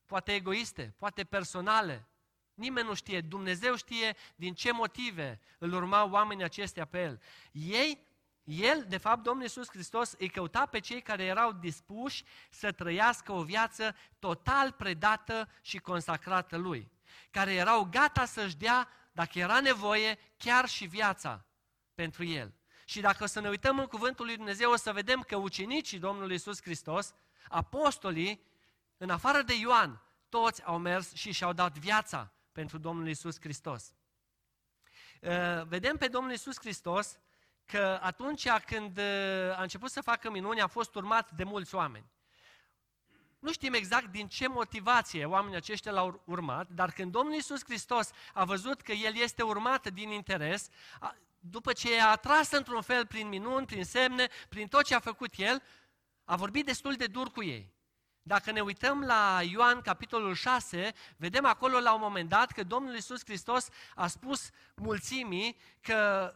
poate 0.07 0.35
egoiste, 0.35 0.95
poate 0.99 1.25
personale, 1.25 2.09
Nimeni 2.55 2.87
nu 2.87 2.95
știe, 2.95 3.21
Dumnezeu 3.21 3.77
știe 3.77 4.17
din 4.37 4.55
ce 4.55 4.73
motive 4.73 5.41
îl 5.59 5.73
urmau 5.73 6.11
oamenii 6.11 6.45
acestea 6.45 6.85
pe 6.85 7.03
El. 7.03 7.21
Ei, 7.53 8.07
El, 8.45 8.85
de 8.89 8.97
fapt, 8.97 9.23
Domnul 9.23 9.43
Iisus 9.43 9.69
Hristos 9.69 10.15
îi 10.19 10.29
căuta 10.29 10.67
pe 10.67 10.79
cei 10.79 11.03
care 11.03 11.25
erau 11.25 11.53
dispuși 11.53 12.25
să 12.51 12.73
trăiască 12.73 13.33
o 13.33 13.43
viață 13.43 13.97
total 14.19 14.73
predată 14.73 15.49
și 15.61 15.79
consacrată 15.79 16.57
Lui, 16.57 16.91
care 17.31 17.55
erau 17.55 17.89
gata 17.91 18.25
să-și 18.25 18.57
dea, 18.57 18.89
dacă 19.13 19.39
era 19.39 19.61
nevoie, 19.61 20.19
chiar 20.37 20.69
și 20.69 20.85
viața 20.87 21.45
pentru 21.95 22.25
El. 22.25 22.55
Și 22.85 23.01
dacă 23.01 23.23
o 23.23 23.27
să 23.27 23.41
ne 23.41 23.49
uităm 23.49 23.79
în 23.79 23.87
Cuvântul 23.87 24.25
lui 24.25 24.37
Dumnezeu, 24.37 24.71
o 24.71 24.77
să 24.77 24.93
vedem 24.93 25.21
că 25.21 25.37
ucenicii 25.37 25.99
Domnului 25.99 26.33
Iisus 26.33 26.63
Hristos, 26.63 27.15
apostolii, 27.49 28.43
în 28.97 29.11
afară 29.11 29.43
de 29.43 29.55
Ioan, 29.59 30.03
toți 30.29 30.65
au 30.65 30.79
mers 30.79 31.13
și 31.13 31.33
și-au 31.33 31.53
dat 31.53 31.79
viața 31.79 32.33
pentru 32.53 32.79
Domnul 32.79 33.09
Isus 33.09 33.41
Hristos. 33.41 33.95
Uh, 35.21 35.63
vedem 35.67 35.97
pe 35.97 36.09
Domnul 36.09 36.33
Isus 36.33 36.59
Hristos 36.59 37.19
că 37.67 37.99
atunci 38.03 38.49
când 38.67 38.99
uh, 38.99 39.05
a 39.57 39.63
început 39.63 39.91
să 39.91 40.01
facă 40.01 40.31
minuni, 40.31 40.61
a 40.61 40.67
fost 40.67 40.95
urmat 40.95 41.31
de 41.31 41.45
mulți 41.45 41.75
oameni. 41.75 42.13
Nu 43.39 43.53
știm 43.53 43.73
exact 43.73 44.07
din 44.07 44.29
ce 44.29 44.49
motivație 44.49 45.25
oamenii 45.25 45.57
aceștia 45.57 45.93
l-au 45.93 46.23
urmat, 46.27 46.69
dar 46.69 46.93
când 46.93 47.13
Domnul 47.13 47.35
Isus 47.35 47.65
Hristos 47.65 48.11
a 48.35 48.45
văzut 48.45 48.81
că 48.81 48.93
El 48.93 49.17
este 49.17 49.43
urmat 49.43 49.89
din 49.89 50.11
interes, 50.11 50.69
după 51.39 51.73
ce 51.73 52.01
a 52.01 52.11
atras 52.11 52.51
într-un 52.51 52.83
fel 52.83 53.07
prin 53.07 53.29
minuni, 53.29 53.67
prin 53.67 53.85
semne, 53.85 54.29
prin 54.49 54.69
tot 54.69 54.85
ce 54.85 54.95
a 54.95 54.99
făcut 54.99 55.35
El, 55.37 55.63
a 56.25 56.37
vorbit 56.37 56.65
destul 56.65 56.95
de 56.95 57.07
dur 57.07 57.31
cu 57.31 57.43
ei. 57.43 57.74
Dacă 58.27 58.51
ne 58.51 58.61
uităm 58.61 59.03
la 59.03 59.41
Ioan, 59.51 59.81
capitolul 59.81 60.35
6, 60.35 60.93
vedem 61.17 61.45
acolo 61.45 61.79
la 61.81 61.95
un 61.95 62.01
moment 62.01 62.29
dat 62.29 62.53
că 62.53 62.63
Domnul 62.63 62.95
Iisus 62.95 63.25
Hristos 63.25 63.69
a 63.95 64.07
spus 64.07 64.51
mulțimii 64.75 65.57
că 65.81 66.33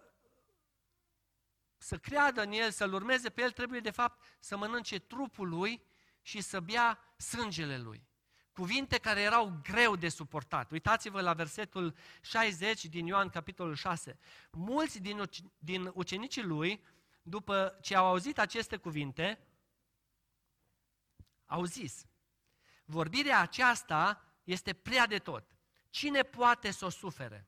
să 1.76 1.96
creadă 1.98 2.42
în 2.42 2.52
El, 2.52 2.70
să-L 2.70 2.92
urmeze 2.92 3.28
pe 3.28 3.42
El, 3.42 3.50
trebuie 3.50 3.80
de 3.80 3.90
fapt 3.90 4.24
să 4.38 4.56
mănânce 4.56 4.98
trupul 4.98 5.48
Lui 5.48 5.82
și 6.22 6.40
să 6.40 6.60
bea 6.60 6.98
sângele 7.16 7.78
Lui. 7.78 8.06
Cuvinte 8.52 8.98
care 8.98 9.20
erau 9.20 9.60
greu 9.62 9.96
de 9.96 10.08
suportat. 10.08 10.70
Uitați-vă 10.70 11.20
la 11.20 11.32
versetul 11.32 11.94
60 12.20 12.84
din 12.84 13.06
Ioan, 13.06 13.28
capitolul 13.28 13.74
6. 13.74 14.18
Mulți 14.50 15.00
din, 15.00 15.22
din 15.58 15.90
ucenicii 15.94 16.42
Lui, 16.42 16.84
după 17.22 17.78
ce 17.80 17.96
au 17.96 18.06
auzit 18.06 18.38
aceste 18.38 18.76
cuvinte, 18.76 19.47
au 21.48 21.64
zis, 21.64 22.06
vorbirea 22.84 23.40
aceasta 23.40 24.24
este 24.44 24.72
prea 24.72 25.06
de 25.06 25.18
tot. 25.18 25.56
Cine 25.90 26.22
poate 26.22 26.70
să 26.70 26.84
o 26.84 26.88
sufere? 26.88 27.46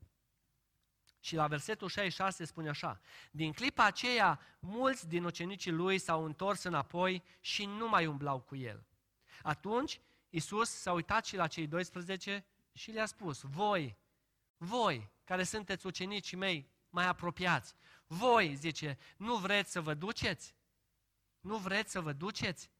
Și 1.20 1.34
la 1.34 1.46
versetul 1.46 1.88
66 1.88 2.44
spune 2.44 2.68
așa, 2.68 3.00
din 3.30 3.52
clipa 3.52 3.84
aceea, 3.84 4.40
mulți 4.58 5.08
din 5.08 5.24
ucenicii 5.24 5.70
lui 5.70 5.98
s-au 5.98 6.24
întors 6.24 6.62
înapoi 6.62 7.22
și 7.40 7.64
nu 7.64 7.88
mai 7.88 8.06
umblau 8.06 8.40
cu 8.40 8.56
el. 8.56 8.86
Atunci, 9.42 10.00
Isus 10.28 10.70
s-a 10.70 10.92
uitat 10.92 11.24
și 11.24 11.36
la 11.36 11.46
cei 11.46 11.66
12 11.66 12.44
și 12.72 12.90
le-a 12.90 13.06
spus, 13.06 13.40
voi, 13.40 13.96
voi, 14.56 15.10
care 15.24 15.42
sunteți 15.42 15.86
ucenicii 15.86 16.36
mei 16.36 16.70
mai 16.90 17.06
apropiați, 17.06 17.74
voi, 18.06 18.54
zice, 18.54 18.98
nu 19.16 19.36
vreți 19.36 19.70
să 19.70 19.80
vă 19.80 19.94
duceți? 19.94 20.54
Nu 21.40 21.56
vreți 21.56 21.90
să 21.90 22.00
vă 22.00 22.12
duceți? 22.12 22.70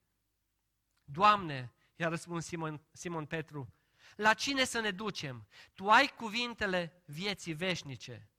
Doamne, 1.13 1.73
i-a 1.97 2.09
răspuns 2.09 2.47
Simon, 2.47 2.81
Simon 2.93 3.27
Petru, 3.27 3.75
la 4.17 4.35
cine 4.35 4.65
să 4.65 4.81
ne 4.81 4.91
ducem? 4.91 5.49
Tu 5.75 5.89
ai 5.89 6.07
cuvintele 6.17 7.03
vieții 7.07 7.53
veșnice. 7.53 8.31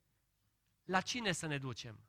La 0.83 1.01
cine 1.01 1.31
să 1.31 1.45
ne 1.47 1.57
ducem? 1.57 1.99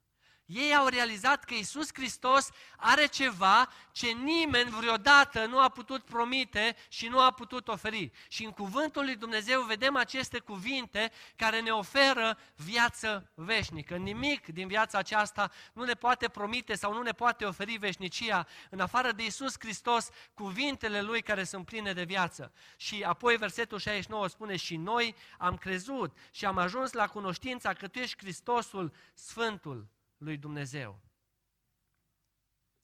Ei 0.46 0.74
au 0.74 0.86
realizat 0.86 1.44
că 1.44 1.54
Isus 1.54 1.88
Hristos 1.92 2.50
are 2.76 3.06
ceva 3.06 3.68
ce 3.92 4.06
nimeni 4.06 4.70
vreodată 4.70 5.46
nu 5.46 5.58
a 5.58 5.68
putut 5.68 6.02
promite 6.02 6.76
și 6.88 7.08
nu 7.08 7.20
a 7.20 7.30
putut 7.30 7.68
oferi. 7.68 8.10
Și 8.28 8.44
în 8.44 8.50
cuvântul 8.50 9.04
lui 9.04 9.16
Dumnezeu 9.16 9.62
vedem 9.62 9.96
aceste 9.96 10.38
cuvinte 10.38 11.12
care 11.36 11.60
ne 11.60 11.70
oferă 11.70 12.38
viață 12.56 13.30
veșnică. 13.34 13.96
Nimic 13.96 14.46
din 14.46 14.66
viața 14.66 14.98
aceasta 14.98 15.50
nu 15.72 15.84
ne 15.84 15.94
poate 15.94 16.28
promite 16.28 16.74
sau 16.74 16.92
nu 16.92 17.02
ne 17.02 17.12
poate 17.12 17.44
oferi 17.44 17.76
veșnicia 17.76 18.46
în 18.70 18.80
afară 18.80 19.12
de 19.12 19.24
Isus 19.24 19.54
Hristos, 19.58 20.08
cuvintele 20.34 21.00
Lui 21.00 21.22
care 21.22 21.44
sunt 21.44 21.64
pline 21.64 21.92
de 21.92 22.04
viață. 22.04 22.52
Și 22.76 23.02
apoi 23.02 23.36
versetul 23.36 23.78
69 23.78 24.28
spune 24.28 24.56
și 24.56 24.76
noi 24.76 25.14
am 25.38 25.56
crezut 25.56 26.16
și 26.30 26.44
am 26.44 26.58
ajuns 26.58 26.92
la 26.92 27.06
cunoștința 27.06 27.72
că 27.72 27.88
Tu 27.88 27.98
ești 27.98 28.18
Hristosul 28.18 28.92
Sfântul 29.14 29.90
lui 30.22 30.36
Dumnezeu. 30.36 31.02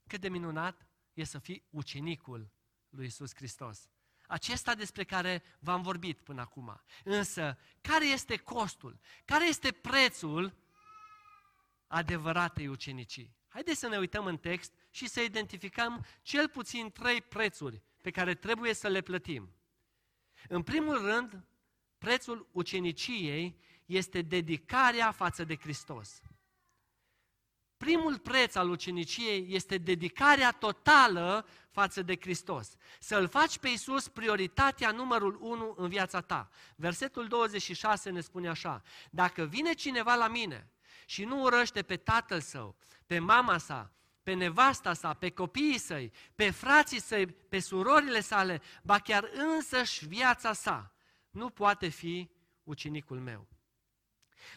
Cât 0.06 0.20
de 0.20 0.28
minunat 0.28 0.86
e 1.12 1.24
să 1.24 1.38
fii 1.38 1.66
ucenicul 1.70 2.50
lui 2.88 3.06
Isus 3.06 3.34
Hristos. 3.34 3.88
Acesta 4.26 4.74
despre 4.74 5.04
care 5.04 5.42
v-am 5.58 5.82
vorbit 5.82 6.20
până 6.20 6.40
acum. 6.40 6.80
Însă, 7.04 7.58
care 7.80 8.06
este 8.06 8.36
costul? 8.36 9.00
Care 9.24 9.46
este 9.48 9.72
prețul 9.72 10.56
adevăratei 11.86 12.68
ucenicii? 12.68 13.36
Haideți 13.48 13.78
să 13.78 13.88
ne 13.88 13.98
uităm 13.98 14.26
în 14.26 14.38
text 14.38 14.72
și 14.90 15.08
să 15.08 15.20
identificăm 15.20 16.04
cel 16.22 16.48
puțin 16.48 16.90
trei 16.90 17.20
prețuri 17.22 17.82
pe 18.02 18.10
care 18.10 18.34
trebuie 18.34 18.74
să 18.74 18.88
le 18.88 19.00
plătim. 19.00 19.54
În 20.48 20.62
primul 20.62 20.98
rând, 20.98 21.46
prețul 21.98 22.48
uceniciei 22.52 23.60
este 23.84 24.22
dedicarea 24.22 25.10
față 25.12 25.44
de 25.44 25.56
Hristos. 25.56 26.22
Primul 27.78 28.18
preț 28.18 28.54
al 28.54 28.70
uceniciei 28.70 29.46
este 29.48 29.78
dedicarea 29.78 30.52
totală 30.52 31.46
față 31.70 32.02
de 32.02 32.16
Hristos. 32.20 32.74
Să-L 33.00 33.28
faci 33.28 33.58
pe 33.58 33.68
Iisus 33.68 34.08
prioritatea 34.08 34.90
numărul 34.90 35.38
unu 35.40 35.74
în 35.76 35.88
viața 35.88 36.20
ta. 36.20 36.48
Versetul 36.76 37.26
26 37.26 38.10
ne 38.10 38.20
spune 38.20 38.48
așa, 38.48 38.82
dacă 39.10 39.44
vine 39.44 39.72
cineva 39.72 40.14
la 40.14 40.28
mine 40.28 40.70
și 41.06 41.24
nu 41.24 41.42
urăște 41.42 41.82
pe 41.82 41.96
tatăl 41.96 42.40
său, 42.40 42.76
pe 43.06 43.18
mama 43.18 43.58
sa, 43.58 43.92
pe 44.22 44.32
nevasta 44.32 44.92
sa, 44.92 45.14
pe 45.14 45.30
copiii 45.30 45.78
săi, 45.78 46.12
pe 46.34 46.50
frații 46.50 47.00
săi, 47.00 47.26
pe 47.26 47.58
surorile 47.58 48.20
sale, 48.20 48.60
ba 48.82 48.98
chiar 48.98 49.30
însăși 49.32 50.06
viața 50.06 50.52
sa, 50.52 50.94
nu 51.30 51.50
poate 51.50 51.88
fi 51.88 52.30
ucenicul 52.62 53.20
meu. 53.20 53.48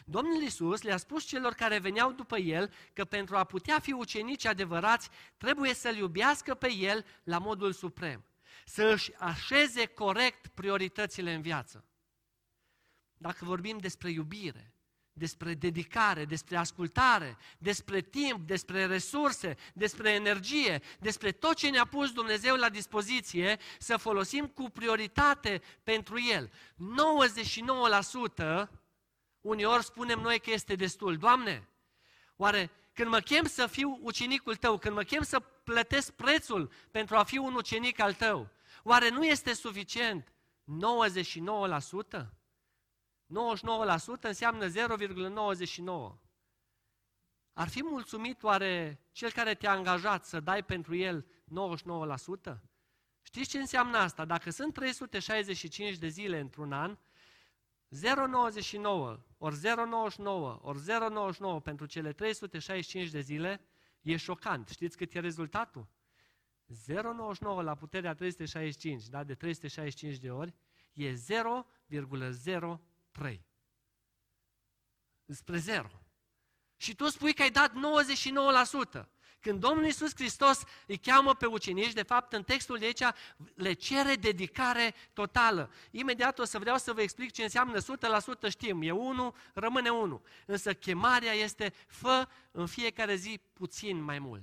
Domnul 0.04 0.42
Isus 0.42 0.82
le-a 0.82 0.96
spus 0.96 1.24
celor 1.24 1.52
care 1.52 1.78
veneau 1.78 2.12
după 2.12 2.38
el 2.38 2.72
că 2.92 3.04
pentru 3.04 3.36
a 3.36 3.44
putea 3.44 3.78
fi 3.78 3.92
ucenici 3.92 4.44
adevărați, 4.44 5.08
trebuie 5.36 5.74
să-L 5.74 5.96
iubească 5.96 6.54
pe 6.54 6.72
El 6.72 7.04
la 7.22 7.38
modul 7.38 7.72
suprem, 7.72 8.24
să 8.64 8.84
își 8.84 9.14
așeze 9.18 9.86
corect 9.86 10.46
prioritățile 10.46 11.34
în 11.34 11.40
viață. 11.40 11.84
Dacă 13.16 13.44
vorbim 13.44 13.78
despre 13.78 14.10
iubire, 14.10 14.74
despre 15.12 15.54
dedicare, 15.54 16.24
despre 16.24 16.56
ascultare, 16.56 17.36
despre 17.58 18.00
timp, 18.00 18.46
despre 18.46 18.86
resurse, 18.86 19.56
despre 19.74 20.10
energie, 20.10 20.82
despre 20.98 21.32
tot 21.32 21.54
ce 21.54 21.70
ne-a 21.70 21.86
pus 21.86 22.12
Dumnezeu 22.12 22.56
la 22.56 22.68
dispoziție, 22.68 23.58
să 23.78 23.96
folosim 23.96 24.46
cu 24.46 24.70
prioritate 24.70 25.62
pentru 25.82 26.16
El. 26.20 26.50
99% 28.66 28.68
Uneori 29.42 29.84
spunem 29.84 30.20
noi 30.20 30.38
că 30.40 30.50
este 30.50 30.74
destul. 30.74 31.16
Doamne, 31.16 31.68
oare 32.36 32.70
când 32.92 33.08
mă 33.08 33.20
chem 33.20 33.44
să 33.46 33.66
fiu 33.66 33.98
ucenicul 34.02 34.56
tău, 34.56 34.78
când 34.78 34.94
mă 34.94 35.02
chem 35.02 35.22
să 35.22 35.40
plătesc 35.40 36.12
prețul 36.12 36.70
pentru 36.90 37.16
a 37.16 37.22
fi 37.22 37.38
un 37.38 37.54
ucenic 37.54 37.98
al 37.98 38.14
tău, 38.14 38.48
oare 38.82 39.08
nu 39.08 39.24
este 39.24 39.52
suficient 39.52 40.32
99%? 42.18 42.26
99% 43.28 44.20
înseamnă 44.20 44.68
0,99. 44.68 44.74
Ar 47.52 47.68
fi 47.68 47.82
mulțumit 47.82 48.42
oare 48.42 49.00
cel 49.12 49.32
care 49.32 49.54
te-a 49.54 49.70
angajat 49.70 50.24
să 50.24 50.40
dai 50.40 50.64
pentru 50.64 50.94
el 50.94 51.26
99%? 52.52 52.58
Știți 53.22 53.48
ce 53.48 53.58
înseamnă 53.58 53.98
asta? 53.98 54.24
Dacă 54.24 54.50
sunt 54.50 54.72
365 54.72 55.96
de 55.96 56.08
zile 56.08 56.40
într-un 56.40 56.72
an, 56.72 56.98
0,99 57.92 59.20
ori 59.38 59.56
0,99 59.56 60.60
ori 60.60 60.78
0,99 60.78 61.62
pentru 61.62 61.86
cele 61.86 62.12
365 62.12 63.10
de 63.10 63.20
zile, 63.20 63.60
E 64.02 64.16
șocant. 64.16 64.68
Știți 64.68 64.96
cât 64.96 65.14
e 65.14 65.20
rezultatul? 65.20 65.88
0,99 66.88 66.94
la 67.62 67.74
puterea 67.74 68.14
365, 68.14 69.08
da? 69.08 69.24
de 69.24 69.34
365 69.34 70.16
de 70.16 70.30
ori, 70.30 70.54
e 70.92 71.12
0,03. 71.12 73.40
Spre 75.26 75.58
0. 75.58 75.88
Și 76.76 76.94
tu 76.94 77.08
spui 77.08 77.34
că 77.34 77.42
ai 77.42 77.50
dat 77.50 77.72
99%. 77.72 77.74
Când 79.42 79.60
Domnul 79.60 79.84
Iisus 79.84 80.14
Hristos 80.14 80.62
îi 80.86 80.96
cheamă 80.96 81.34
pe 81.34 81.46
ucenici, 81.46 81.92
de 81.92 82.02
fapt 82.02 82.32
în 82.32 82.42
textul 82.42 82.78
de 82.78 82.84
aici 82.84 83.02
le 83.54 83.72
cere 83.72 84.14
dedicare 84.14 84.94
totală. 85.12 85.70
Imediat 85.90 86.38
o 86.38 86.44
să 86.44 86.58
vreau 86.58 86.76
să 86.78 86.92
vă 86.92 87.00
explic 87.00 87.32
ce 87.32 87.42
înseamnă 87.42 87.78
100% 87.80 88.50
știm, 88.50 88.82
e 88.82 88.90
1, 88.90 89.34
rămâne 89.54 89.90
1. 89.90 90.22
Însă 90.46 90.74
chemarea 90.74 91.32
este 91.32 91.74
fă 91.86 92.28
în 92.50 92.66
fiecare 92.66 93.14
zi 93.14 93.40
puțin 93.52 94.02
mai 94.02 94.18
mult. 94.18 94.42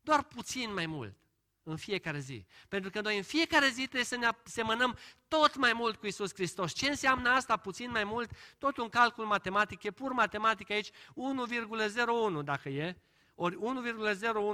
Doar 0.00 0.22
puțin 0.22 0.72
mai 0.72 0.86
mult 0.86 1.14
în 1.62 1.76
fiecare 1.76 2.18
zi. 2.18 2.46
Pentru 2.68 2.90
că 2.90 3.00
noi 3.00 3.16
în 3.16 3.22
fiecare 3.22 3.68
zi 3.68 3.82
trebuie 3.82 4.04
să 4.04 4.16
ne 4.16 4.28
asemănăm 4.44 4.98
tot 5.28 5.56
mai 5.56 5.72
mult 5.72 5.96
cu 5.96 6.06
Isus 6.06 6.34
Hristos. 6.34 6.72
Ce 6.72 6.88
înseamnă 6.88 7.28
asta 7.28 7.56
puțin 7.56 7.90
mai 7.90 8.04
mult? 8.04 8.30
Tot 8.58 8.76
un 8.76 8.88
calcul 8.88 9.24
matematic, 9.24 9.82
e 9.82 9.90
pur 9.90 10.12
matematic 10.12 10.70
aici, 10.70 10.90
1,01 10.90 12.44
dacă 12.44 12.68
e, 12.68 12.96
ori 13.42 13.58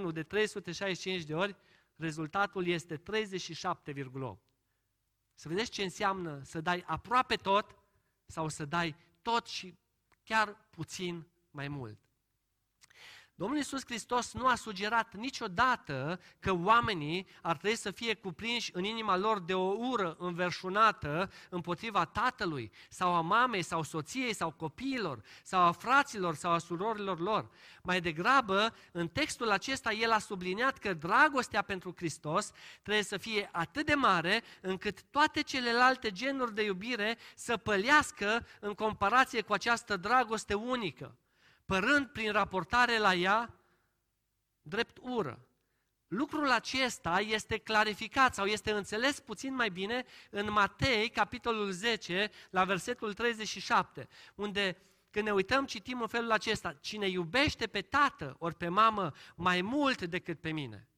1,01 0.09 0.13
de 0.13 0.23
365 0.23 1.23
de 1.23 1.35
ori, 1.35 1.57
rezultatul 1.97 2.67
este 2.67 2.97
37,8. 2.97 3.03
Să 5.35 5.49
vedeți 5.49 5.71
ce 5.71 5.83
înseamnă 5.83 6.41
să 6.45 6.61
dai 6.61 6.83
aproape 6.87 7.37
tot 7.37 7.77
sau 8.27 8.49
să 8.49 8.65
dai 8.65 8.97
tot 9.23 9.47
și 9.47 9.79
chiar 10.25 10.69
puțin 10.71 11.27
mai 11.51 11.69
mult. 11.69 11.99
Domnul 13.39 13.57
Iisus 13.57 13.85
Hristos 13.85 14.33
nu 14.33 14.47
a 14.47 14.55
sugerat 14.55 15.15
niciodată 15.15 16.21
că 16.41 16.53
oamenii 16.53 17.27
ar 17.43 17.57
trebui 17.57 17.77
să 17.77 17.91
fie 17.91 18.15
cuprinși 18.15 18.71
în 18.75 18.85
inima 18.85 19.17
lor 19.17 19.41
de 19.41 19.55
o 19.55 19.75
ură 19.89 20.17
înverșunată 20.19 21.31
împotriva 21.49 22.05
tatălui, 22.05 22.73
sau 22.89 23.15
a 23.15 23.21
mamei, 23.21 23.63
sau 23.63 23.83
soției, 23.83 24.35
sau 24.35 24.51
copiilor, 24.51 25.23
sau 25.43 25.61
a 25.61 25.73
fraților, 25.73 26.35
sau 26.35 26.53
a 26.53 26.59
surorilor 26.59 27.21
lor. 27.21 27.51
Mai 27.83 28.01
degrabă, 28.01 28.75
în 28.93 29.09
textul 29.09 29.51
acesta, 29.51 29.93
el 29.93 30.11
a 30.11 30.19
subliniat 30.19 30.79
că 30.79 30.95
dragostea 30.95 31.63
pentru 31.63 31.95
Hristos 31.97 32.51
trebuie 32.83 33.05
să 33.05 33.17
fie 33.17 33.49
atât 33.53 33.87
de 33.87 33.95
mare 33.95 34.43
încât 34.61 35.03
toate 35.03 35.41
celelalte 35.41 36.11
genuri 36.11 36.55
de 36.55 36.63
iubire 36.63 37.19
să 37.35 37.57
pălească 37.57 38.47
în 38.61 38.75
comparație 38.75 39.41
cu 39.41 39.53
această 39.53 39.97
dragoste 39.97 40.55
unică 40.55 41.17
părând 41.67 42.07
prin 42.07 42.33
raportare 42.33 42.99
la 42.99 43.15
ea 43.15 43.55
drept 44.63 44.99
ură. 45.01 45.47
Lucrul 46.09 46.51
acesta 46.51 47.21
este 47.21 47.59
clarificat 47.59 48.35
sau 48.35 48.47
este 48.47 48.73
înțeles 48.73 49.21
puțin 49.21 49.55
mai 49.55 49.71
bine 49.71 50.05
în 50.31 50.53
Matei, 50.53 51.09
capitolul 51.09 51.71
10, 51.71 52.31
la 52.51 52.65
versetul 52.65 53.15
37, 53.15 54.09
unde 54.35 54.77
când 55.11 55.25
ne 55.25 55.33
uităm, 55.33 55.67
citim 55.67 56.01
în 56.01 56.07
felul 56.07 56.31
acesta, 56.31 56.73
cine 56.73 57.09
iubește 57.09 57.67
pe 57.67 57.83
tată 57.83 58.37
ori 58.39 58.55
pe 58.55 58.69
mamă 58.69 59.13
mai 59.35 59.61
mult 59.61 60.03
decât 60.03 60.41
pe 60.41 60.51
mine. 60.51 60.89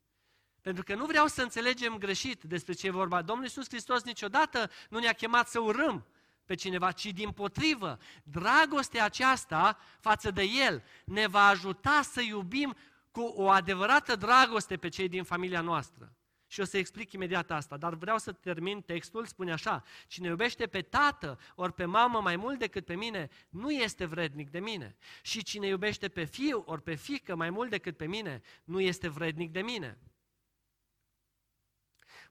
Pentru 0.60 0.82
că 0.82 0.94
nu 0.94 1.06
vreau 1.06 1.26
să 1.26 1.42
înțelegem 1.42 1.98
greșit 1.98 2.42
despre 2.42 2.72
ce 2.72 2.86
e 2.86 2.90
vorba. 2.90 3.22
Domnul 3.22 3.44
Iisus 3.44 3.68
Hristos 3.68 4.02
niciodată 4.02 4.70
nu 4.88 4.98
ne-a 4.98 5.12
chemat 5.12 5.48
să 5.48 5.58
urâm 5.60 6.06
pe 6.48 6.54
cineva, 6.54 6.92
ci 6.92 7.06
din 7.06 7.30
potrivă, 7.30 7.98
dragostea 8.22 9.04
aceasta 9.04 9.78
față 10.00 10.30
de 10.30 10.42
El 10.42 10.82
ne 11.04 11.26
va 11.26 11.46
ajuta 11.46 12.00
să 12.02 12.20
iubim 12.20 12.76
cu 13.10 13.20
o 13.20 13.48
adevărată 13.48 14.16
dragoste 14.16 14.76
pe 14.76 14.88
cei 14.88 15.08
din 15.08 15.24
familia 15.24 15.60
noastră. 15.60 16.12
Și 16.46 16.60
o 16.60 16.64
să 16.64 16.78
explic 16.78 17.12
imediat 17.12 17.50
asta, 17.50 17.76
dar 17.76 17.94
vreau 17.94 18.18
să 18.18 18.32
termin 18.32 18.80
textul, 18.80 19.26
spune 19.26 19.52
așa, 19.52 19.84
cine 20.06 20.28
iubește 20.28 20.66
pe 20.66 20.82
tată 20.82 21.38
ori 21.54 21.72
pe 21.72 21.84
mamă 21.84 22.20
mai 22.20 22.36
mult 22.36 22.58
decât 22.58 22.84
pe 22.84 22.94
mine, 22.94 23.28
nu 23.48 23.70
este 23.70 24.04
vrednic 24.04 24.50
de 24.50 24.60
mine. 24.60 24.96
Și 25.22 25.42
cine 25.42 25.66
iubește 25.66 26.08
pe 26.08 26.24
fiu 26.24 26.62
ori 26.66 26.82
pe 26.82 26.94
fică 26.94 27.34
mai 27.34 27.50
mult 27.50 27.70
decât 27.70 27.96
pe 27.96 28.06
mine, 28.06 28.40
nu 28.64 28.80
este 28.80 29.08
vrednic 29.08 29.52
de 29.52 29.62
mine. 29.62 29.98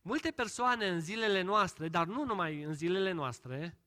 Multe 0.02 0.32
persoane 0.32 0.88
în 0.88 1.00
zilele 1.00 1.42
noastre, 1.42 1.88
dar 1.88 2.06
nu 2.06 2.24
numai 2.24 2.62
în 2.62 2.74
zilele 2.74 3.12
noastre, 3.12 3.78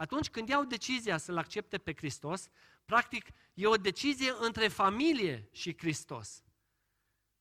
atunci 0.00 0.28
când 0.28 0.48
iau 0.48 0.64
decizia 0.64 1.16
să-L 1.16 1.38
accepte 1.38 1.78
pe 1.78 1.94
Hristos, 1.94 2.48
practic 2.84 3.26
e 3.54 3.66
o 3.66 3.76
decizie 3.76 4.34
între 4.38 4.68
familie 4.68 5.48
și 5.52 5.76
Hristos. 5.78 6.42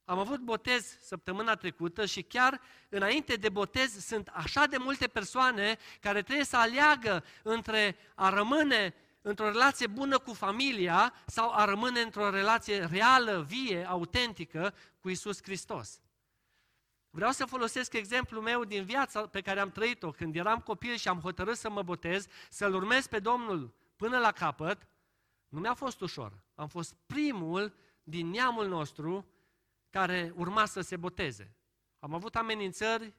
Am 0.06 0.20
avut 0.20 0.40
botez 0.40 0.98
săptămâna 1.02 1.56
trecută 1.56 2.06
și 2.06 2.22
chiar 2.22 2.62
înainte 2.90 3.36
de 3.36 3.50
botez 3.50 4.06
sunt 4.06 4.28
așa 4.28 4.66
de 4.66 4.78
multe 4.78 5.08
persoane 5.08 5.78
care 6.00 6.22
trebuie 6.22 6.46
să 6.46 6.58
aleagă 6.58 7.24
între 7.44 7.96
a 8.16 8.30
rămâne 8.30 8.94
într-o 9.22 9.52
relație 9.52 9.88
bună 9.88 10.18
cu 10.18 10.34
familia 10.34 11.14
sau 11.26 11.52
a 11.54 11.66
rămâne 11.66 12.00
într-o 12.00 12.30
relație 12.30 12.86
reală, 12.86 13.46
vie, 13.48 13.86
autentică 13.88 14.76
cu 15.00 15.10
Isus 15.10 15.42
Hristos. 15.44 16.00
Vreau 17.10 17.32
să 17.32 17.46
folosesc 17.46 17.94
exemplul 17.94 18.42
meu 18.42 18.64
din 18.64 18.84
viața 18.84 19.28
pe 19.28 19.42
care 19.42 19.60
am 19.60 19.72
trăit-o 19.72 20.12
când 20.12 20.36
eram 20.36 20.60
copil 20.60 20.96
și 20.96 21.08
am 21.08 21.20
hotărât 21.20 21.58
să 21.58 21.70
mă 21.70 21.82
botez, 21.82 22.28
să-L 22.50 22.74
urmez 22.74 23.08
pe 23.08 23.20
Domnul 23.20 23.74
până 23.96 24.18
la 24.18 24.32
capăt. 24.32 24.88
Nu 25.48 25.60
mi-a 25.60 25.74
fost 25.74 26.02
ușor. 26.02 26.44
Am 26.56 26.68
fost 26.68 26.96
primul 27.06 27.74
din 28.04 28.30
neamul 28.30 28.68
nostru 28.68 29.26
care 29.90 30.34
urma 30.36 30.66
să 30.66 30.82
se 30.82 30.98
boteze. 30.98 31.56
Am 32.00 32.14
avut 32.14 32.36
amenințări, 32.36 33.14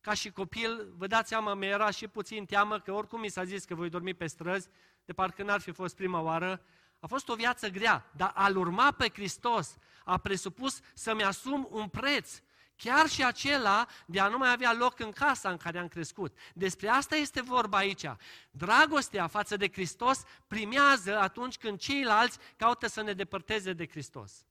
ca 0.00 0.14
și 0.14 0.30
copil, 0.30 0.92
vă 0.96 1.06
dați 1.06 1.28
seama, 1.28 1.54
mi 1.54 1.66
era 1.66 1.90
și 1.90 2.08
puțin 2.08 2.44
teamă 2.44 2.80
că 2.80 2.92
oricum 2.92 3.20
mi 3.20 3.28
s-a 3.28 3.44
zis 3.44 3.64
că 3.64 3.74
voi 3.74 3.88
dormi 3.88 4.14
pe 4.14 4.26
străzi, 4.26 4.68
de 5.04 5.12
parcă 5.12 5.42
n-ar 5.42 5.60
fi 5.60 5.72
fost 5.72 5.96
prima 5.96 6.20
oară. 6.20 6.62
A 7.00 7.06
fost 7.06 7.28
o 7.28 7.34
viață 7.34 7.68
grea, 7.68 8.10
dar 8.16 8.32
al 8.34 8.56
urma 8.56 8.90
pe 8.90 9.08
Hristos 9.12 9.76
a 10.04 10.18
presupus 10.18 10.80
să-mi 10.94 11.24
asum 11.24 11.68
un 11.70 11.88
preț, 11.88 12.42
Chiar 12.82 13.08
și 13.08 13.24
acela 13.24 13.86
de 14.06 14.20
a 14.20 14.28
nu 14.28 14.38
mai 14.38 14.52
avea 14.52 14.72
loc 14.72 15.00
în 15.00 15.10
casa 15.10 15.50
în 15.50 15.56
care 15.56 15.78
am 15.78 15.88
crescut. 15.88 16.36
Despre 16.54 16.88
asta 16.88 17.16
este 17.16 17.40
vorba 17.40 17.76
aici. 17.76 18.04
Dragostea 18.50 19.26
față 19.26 19.56
de 19.56 19.70
Hristos 19.72 20.22
primează 20.46 21.18
atunci 21.18 21.58
când 21.58 21.78
ceilalți 21.78 22.38
caută 22.56 22.86
să 22.86 23.02
ne 23.02 23.12
depărteze 23.12 23.72
de 23.72 23.86
Hristos. 23.86 24.44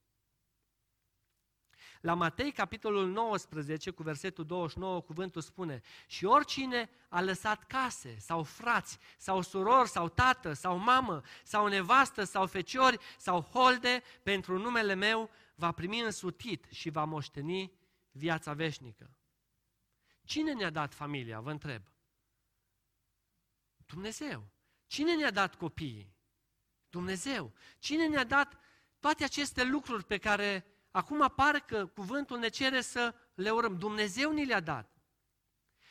La 2.01 2.13
Matei, 2.13 2.51
capitolul 2.51 3.07
19, 3.07 3.91
cu 3.91 4.03
versetul 4.03 4.45
29, 4.45 5.01
cuvântul 5.01 5.41
spune 5.41 5.81
Și 6.07 6.25
oricine 6.25 6.89
a 7.09 7.21
lăsat 7.21 7.63
case, 7.63 8.15
sau 8.19 8.43
frați, 8.43 8.99
sau 9.17 9.41
surori, 9.41 9.89
sau 9.89 10.09
tată, 10.09 10.53
sau 10.53 10.77
mamă, 10.77 11.21
sau 11.43 11.67
nevastă, 11.67 12.23
sau 12.23 12.45
feciori, 12.45 12.97
sau 13.17 13.41
holde, 13.41 14.03
pentru 14.23 14.57
numele 14.57 14.93
meu, 14.93 15.29
va 15.55 15.71
primi 15.71 15.99
însutit 15.99 16.65
și 16.69 16.89
va 16.89 17.03
moșteni 17.03 17.79
viața 18.11 18.53
veșnică. 18.53 19.15
Cine 20.23 20.53
ne-a 20.53 20.69
dat 20.69 20.93
familia, 20.93 21.39
vă 21.39 21.51
întreb? 21.51 21.83
Dumnezeu. 23.85 24.49
Cine 24.87 25.15
ne-a 25.15 25.31
dat 25.31 25.55
copiii? 25.55 26.15
Dumnezeu. 26.89 27.53
Cine 27.79 28.07
ne-a 28.07 28.23
dat 28.23 28.59
toate 28.99 29.23
aceste 29.23 29.63
lucruri 29.63 30.03
pe 30.03 30.17
care 30.17 30.65
acum 30.91 31.21
apar 31.21 31.59
că 31.59 31.87
cuvântul 31.87 32.39
ne 32.39 32.47
cere 32.47 32.81
să 32.81 33.15
le 33.33 33.49
urăm? 33.51 33.77
Dumnezeu 33.77 34.31
ni 34.31 34.45
le-a 34.45 34.59
dat. 34.59 35.01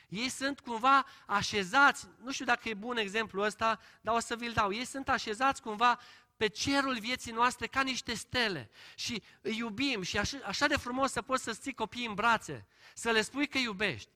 Ei 0.08 0.28
sunt 0.28 0.60
cumva 0.60 1.06
așezați, 1.26 2.08
nu 2.18 2.32
știu 2.32 2.44
dacă 2.44 2.68
e 2.68 2.74
bun 2.74 2.96
exemplu 2.96 3.42
ăsta, 3.42 3.80
dar 4.00 4.14
o 4.14 4.18
să 4.18 4.36
vi-l 4.36 4.52
dau. 4.52 4.72
Ei 4.72 4.84
sunt 4.84 5.08
așezați 5.08 5.62
cumva 5.62 5.98
pe 6.40 6.48
cerul 6.48 6.98
vieții 6.98 7.32
noastre 7.32 7.66
ca 7.66 7.82
niște 7.82 8.14
stele 8.14 8.70
și 8.94 9.22
îi 9.40 9.56
iubim 9.56 10.02
și 10.02 10.18
așa, 10.18 10.38
așa 10.44 10.66
de 10.66 10.76
frumos 10.76 11.12
să 11.12 11.22
poți 11.22 11.42
să-ți 11.42 11.60
ții 11.60 11.74
copiii 11.74 12.06
în 12.06 12.14
brațe, 12.14 12.66
să 12.94 13.10
le 13.10 13.20
spui 13.20 13.46
că 13.46 13.58
iubești. 13.58 14.10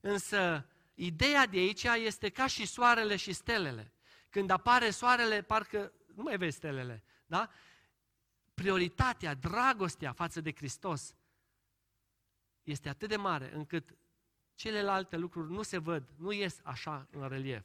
Însă, 0.00 0.66
ideea 0.94 1.46
de 1.46 1.58
aici 1.58 1.82
este 1.82 2.28
ca 2.28 2.46
și 2.46 2.66
soarele 2.66 3.16
și 3.16 3.32
stelele. 3.32 3.92
Când 4.28 4.50
apare 4.50 4.90
soarele, 4.90 5.42
parcă 5.42 5.92
nu 6.14 6.22
mai 6.22 6.36
vezi 6.36 6.56
stelele, 6.56 7.02
da? 7.26 7.50
Prioritatea, 8.54 9.34
dragostea 9.34 10.12
față 10.12 10.40
de 10.40 10.52
Hristos 10.52 11.14
este 12.62 12.88
atât 12.88 13.08
de 13.08 13.16
mare 13.16 13.54
încât 13.54 13.96
celelalte 14.54 15.16
lucruri 15.16 15.52
nu 15.52 15.62
se 15.62 15.78
văd, 15.78 16.08
nu 16.16 16.32
ies 16.32 16.60
așa 16.62 17.06
în 17.10 17.28
relief. 17.28 17.64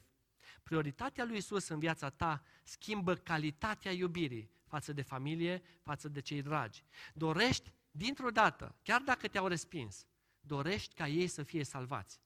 Prioritatea 0.66 1.24
lui 1.24 1.36
Isus 1.36 1.68
în 1.68 1.78
viața 1.78 2.10
ta 2.10 2.42
schimbă 2.62 3.14
calitatea 3.14 3.92
iubirii 3.92 4.50
față 4.66 4.92
de 4.92 5.02
familie, 5.02 5.62
față 5.82 6.08
de 6.08 6.20
cei 6.20 6.42
dragi. 6.42 6.84
Dorești 7.14 7.72
dintr-o 7.90 8.30
dată, 8.30 8.74
chiar 8.82 9.00
dacă 9.00 9.28
te-au 9.28 9.46
respins, 9.46 10.06
dorești 10.40 10.94
ca 10.94 11.06
ei 11.08 11.26
să 11.26 11.42
fie 11.42 11.64
salvați. 11.64 12.20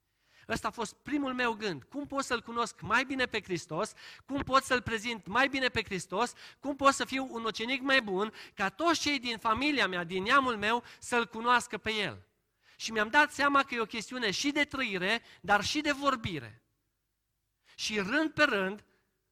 Ăsta 0.49 0.69
a 0.69 0.71
fost 0.71 0.95
primul 0.95 1.35
meu 1.35 1.53
gând. 1.53 1.83
Cum 1.83 2.07
pot 2.07 2.25
să-L 2.25 2.43
cunosc 2.43 2.81
mai 2.81 3.05
bine 3.05 3.27
pe 3.27 3.43
Hristos? 3.43 3.93
Cum 4.25 4.43
pot 4.43 4.63
să-L 4.63 4.83
prezint 4.83 5.27
mai 5.27 5.49
bine 5.49 5.69
pe 5.69 5.83
Hristos? 5.83 6.33
Cum 6.61 6.77
pot 6.77 6.95
să 6.95 7.05
fiu 7.05 7.29
un 7.31 7.45
ucenic 7.45 7.83
mai 7.83 8.03
bun 8.03 8.33
ca 8.55 8.69
toți 8.69 9.01
cei 9.01 9.19
din 9.19 9.39
familia 9.39 9.87
mea, 9.87 10.05
din 10.05 10.23
neamul 10.23 10.57
meu, 10.57 10.85
să-L 10.99 11.27
cunoască 11.27 11.79
pe 11.79 11.93
El? 11.93 12.23
Și 12.77 12.93
mi-am 12.93 13.09
dat 13.09 13.33
seama 13.33 13.63
că 13.63 13.75
e 13.75 13.81
o 13.81 13.85
chestiune 13.85 14.31
și 14.31 14.51
de 14.51 14.65
trăire, 14.65 15.23
dar 15.41 15.65
și 15.65 15.81
de 15.81 15.93
vorbire. 15.93 16.63
Și 17.81 18.01
rând 18.01 18.31
pe 18.31 18.45
rând, 18.45 18.85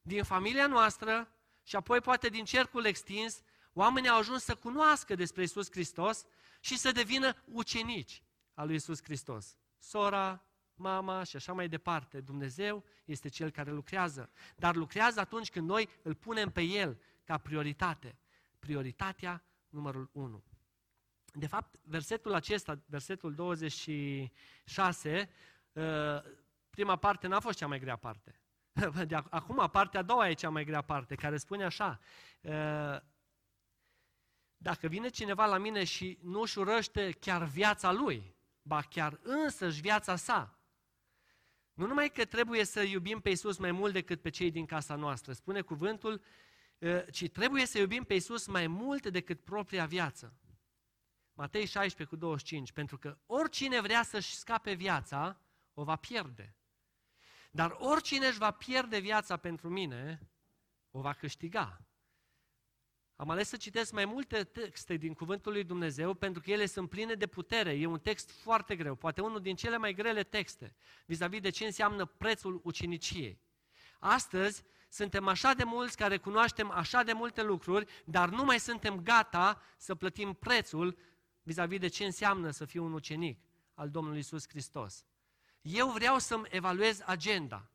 din 0.02 0.22
familia 0.22 0.66
noastră 0.66 1.28
și 1.62 1.76
apoi 1.76 2.00
poate 2.00 2.28
din 2.28 2.44
cercul 2.44 2.84
extins, 2.84 3.42
oamenii 3.72 4.08
au 4.08 4.18
ajuns 4.18 4.42
să 4.42 4.54
cunoască 4.54 5.14
despre 5.14 5.42
Isus 5.42 5.70
Hristos 5.70 6.24
și 6.60 6.78
să 6.78 6.92
devină 6.92 7.36
ucenici 7.44 8.22
al 8.54 8.66
lui 8.66 8.74
Isus 8.74 9.02
Hristos. 9.02 9.56
Sora, 9.78 10.44
mama 10.74 11.22
și 11.22 11.36
așa 11.36 11.52
mai 11.52 11.68
departe. 11.68 12.20
Dumnezeu 12.20 12.84
este 13.04 13.28
Cel 13.28 13.50
care 13.50 13.70
lucrează. 13.70 14.30
Dar 14.56 14.74
lucrează 14.74 15.20
atunci 15.20 15.50
când 15.50 15.68
noi 15.68 15.88
îl 16.02 16.14
punem 16.14 16.50
pe 16.50 16.62
El 16.62 17.00
ca 17.24 17.38
prioritate. 17.38 18.18
Prioritatea 18.58 19.44
numărul 19.68 20.10
1. 20.12 20.44
De 21.32 21.46
fapt, 21.46 21.74
versetul 21.82 22.34
acesta, 22.34 22.82
versetul 22.86 23.34
26, 23.34 25.28
uh, 25.72 25.82
prima 26.78 26.96
parte 26.96 27.26
n-a 27.26 27.40
fost 27.40 27.58
cea 27.58 27.66
mai 27.66 27.78
grea 27.78 27.96
parte. 27.96 28.40
De 29.06 29.14
acum, 29.14 29.68
partea 29.72 30.00
a 30.00 30.02
doua 30.02 30.28
e 30.28 30.32
cea 30.32 30.48
mai 30.48 30.64
grea 30.64 30.82
parte, 30.82 31.14
care 31.14 31.36
spune 31.36 31.64
așa, 31.64 32.00
uh, 32.40 32.96
dacă 34.56 34.86
vine 34.86 35.08
cineva 35.08 35.46
la 35.46 35.58
mine 35.58 35.84
și 35.84 36.18
nu 36.22 36.40
își 36.40 36.58
urăște 36.58 37.10
chiar 37.10 37.44
viața 37.44 37.92
lui, 37.92 38.34
ba 38.62 38.82
chiar 38.82 39.20
însăși 39.22 39.80
viața 39.80 40.16
sa, 40.16 40.58
nu 41.72 41.86
numai 41.86 42.08
că 42.08 42.24
trebuie 42.24 42.64
să 42.64 42.82
iubim 42.82 43.20
pe 43.20 43.28
Iisus 43.28 43.56
mai 43.56 43.72
mult 43.72 43.92
decât 43.92 44.20
pe 44.20 44.30
cei 44.30 44.50
din 44.50 44.66
casa 44.66 44.94
noastră, 44.94 45.32
spune 45.32 45.60
cuvântul, 45.60 46.22
uh, 46.78 47.04
ci 47.10 47.30
trebuie 47.30 47.66
să 47.66 47.78
iubim 47.78 48.04
pe 48.04 48.14
Iisus 48.14 48.46
mai 48.46 48.66
mult 48.66 49.06
decât 49.06 49.40
propria 49.40 49.86
viață. 49.86 50.34
Matei 51.32 51.66
16 51.66 52.04
cu 52.04 52.16
25, 52.16 52.72
pentru 52.72 52.98
că 52.98 53.18
oricine 53.26 53.80
vrea 53.80 54.02
să-și 54.02 54.34
scape 54.34 54.72
viața, 54.72 55.40
o 55.74 55.84
va 55.84 55.96
pierde. 55.96 56.52
Dar 57.58 57.76
oricine 57.78 58.26
își 58.26 58.38
va 58.38 58.50
pierde 58.50 58.98
viața 58.98 59.36
pentru 59.36 59.68
mine, 59.68 60.28
o 60.90 61.00
va 61.00 61.12
câștiga. 61.12 61.80
Am 63.16 63.30
ales 63.30 63.48
să 63.48 63.56
citesc 63.56 63.92
mai 63.92 64.04
multe 64.04 64.44
texte 64.44 64.96
din 64.96 65.14
Cuvântul 65.14 65.52
lui 65.52 65.64
Dumnezeu 65.64 66.14
pentru 66.14 66.42
că 66.42 66.50
ele 66.50 66.66
sunt 66.66 66.88
pline 66.88 67.14
de 67.14 67.26
putere. 67.26 67.72
E 67.72 67.86
un 67.86 67.98
text 67.98 68.30
foarte 68.30 68.76
greu, 68.76 68.94
poate 68.94 69.20
unul 69.20 69.40
din 69.40 69.56
cele 69.56 69.76
mai 69.76 69.94
grele 69.94 70.22
texte 70.22 70.74
vis-a-vis 71.06 71.40
de 71.40 71.50
ce 71.50 71.64
înseamnă 71.64 72.04
prețul 72.04 72.60
uceniciei. 72.64 73.40
Astăzi 73.98 74.62
suntem 74.88 75.28
așa 75.28 75.52
de 75.52 75.64
mulți 75.64 75.96
care 75.96 76.16
cunoaștem 76.16 76.70
așa 76.70 77.02
de 77.02 77.12
multe 77.12 77.42
lucruri, 77.42 77.86
dar 78.04 78.28
nu 78.28 78.44
mai 78.44 78.60
suntem 78.60 79.00
gata 79.02 79.62
să 79.76 79.94
plătim 79.94 80.32
prețul 80.32 80.98
vis-a-vis 81.42 81.78
de 81.78 81.88
ce 81.88 82.04
înseamnă 82.04 82.50
să 82.50 82.64
fiu 82.64 82.84
un 82.84 82.92
ucenic 82.92 83.40
al 83.74 83.90
Domnului 83.90 84.18
Isus 84.18 84.48
Hristos. 84.48 85.04
Eu 85.60 85.90
vreau 85.90 86.18
să-mi 86.18 86.46
evaluez 86.50 87.00
agenda. 87.04 87.70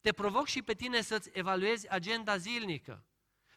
Te 0.00 0.12
provoc 0.12 0.46
și 0.46 0.62
pe 0.62 0.74
tine 0.74 1.00
să-ți 1.00 1.30
evaluezi 1.32 1.88
agenda 1.88 2.36
zilnică. 2.36 3.04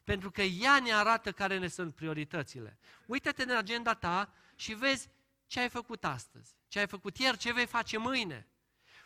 Pentru 0.04 0.30
că 0.30 0.42
ea 0.42 0.78
ne 0.78 0.92
arată 0.92 1.32
care 1.32 1.58
ne 1.58 1.68
sunt 1.68 1.94
prioritățile. 1.94 2.78
Uită-te 3.06 3.42
în 3.42 3.56
agenda 3.56 3.94
ta 3.94 4.34
și 4.56 4.74
vezi 4.74 5.08
ce 5.46 5.60
ai 5.60 5.68
făcut 5.68 6.04
astăzi, 6.04 6.56
ce 6.68 6.78
ai 6.78 6.86
făcut 6.86 7.18
ieri, 7.18 7.36
ce 7.36 7.52
vei 7.52 7.66
face 7.66 7.96
mâine. 7.96 8.48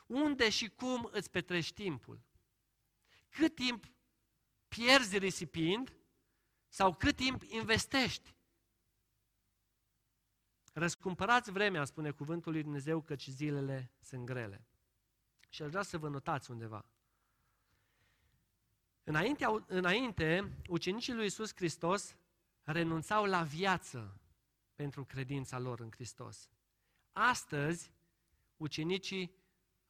Unde 0.06 0.50
și 0.50 0.68
cum 0.68 1.08
îți 1.12 1.30
petrești 1.30 1.74
timpul. 1.74 2.20
Cât 3.28 3.54
timp 3.54 3.84
pierzi 4.68 5.18
risipind 5.18 5.96
sau 6.68 6.94
cât 6.94 7.16
timp 7.16 7.42
investești. 7.42 8.34
Răscumpărați 10.80 11.50
vremea, 11.50 11.84
spune 11.84 12.10
cuvântul 12.10 12.52
lui 12.52 12.62
Dumnezeu, 12.62 13.00
căci 13.00 13.28
zilele 13.28 13.90
sunt 14.00 14.24
grele. 14.24 14.64
Și 15.48 15.62
aș 15.62 15.68
vrea 15.68 15.82
să 15.82 15.98
vă 15.98 16.08
notați 16.08 16.50
undeva. 16.50 16.84
Înainte, 19.04 19.46
înainte 19.66 20.56
ucenicii 20.68 21.12
lui 21.14 21.22
Iisus 21.22 21.54
Hristos 21.54 22.16
renunțau 22.62 23.24
la 23.24 23.42
viață 23.42 24.20
pentru 24.74 25.04
credința 25.04 25.58
lor 25.58 25.80
în 25.80 25.90
Hristos. 25.90 26.50
Astăzi, 27.12 27.92
ucenicii 28.56 29.34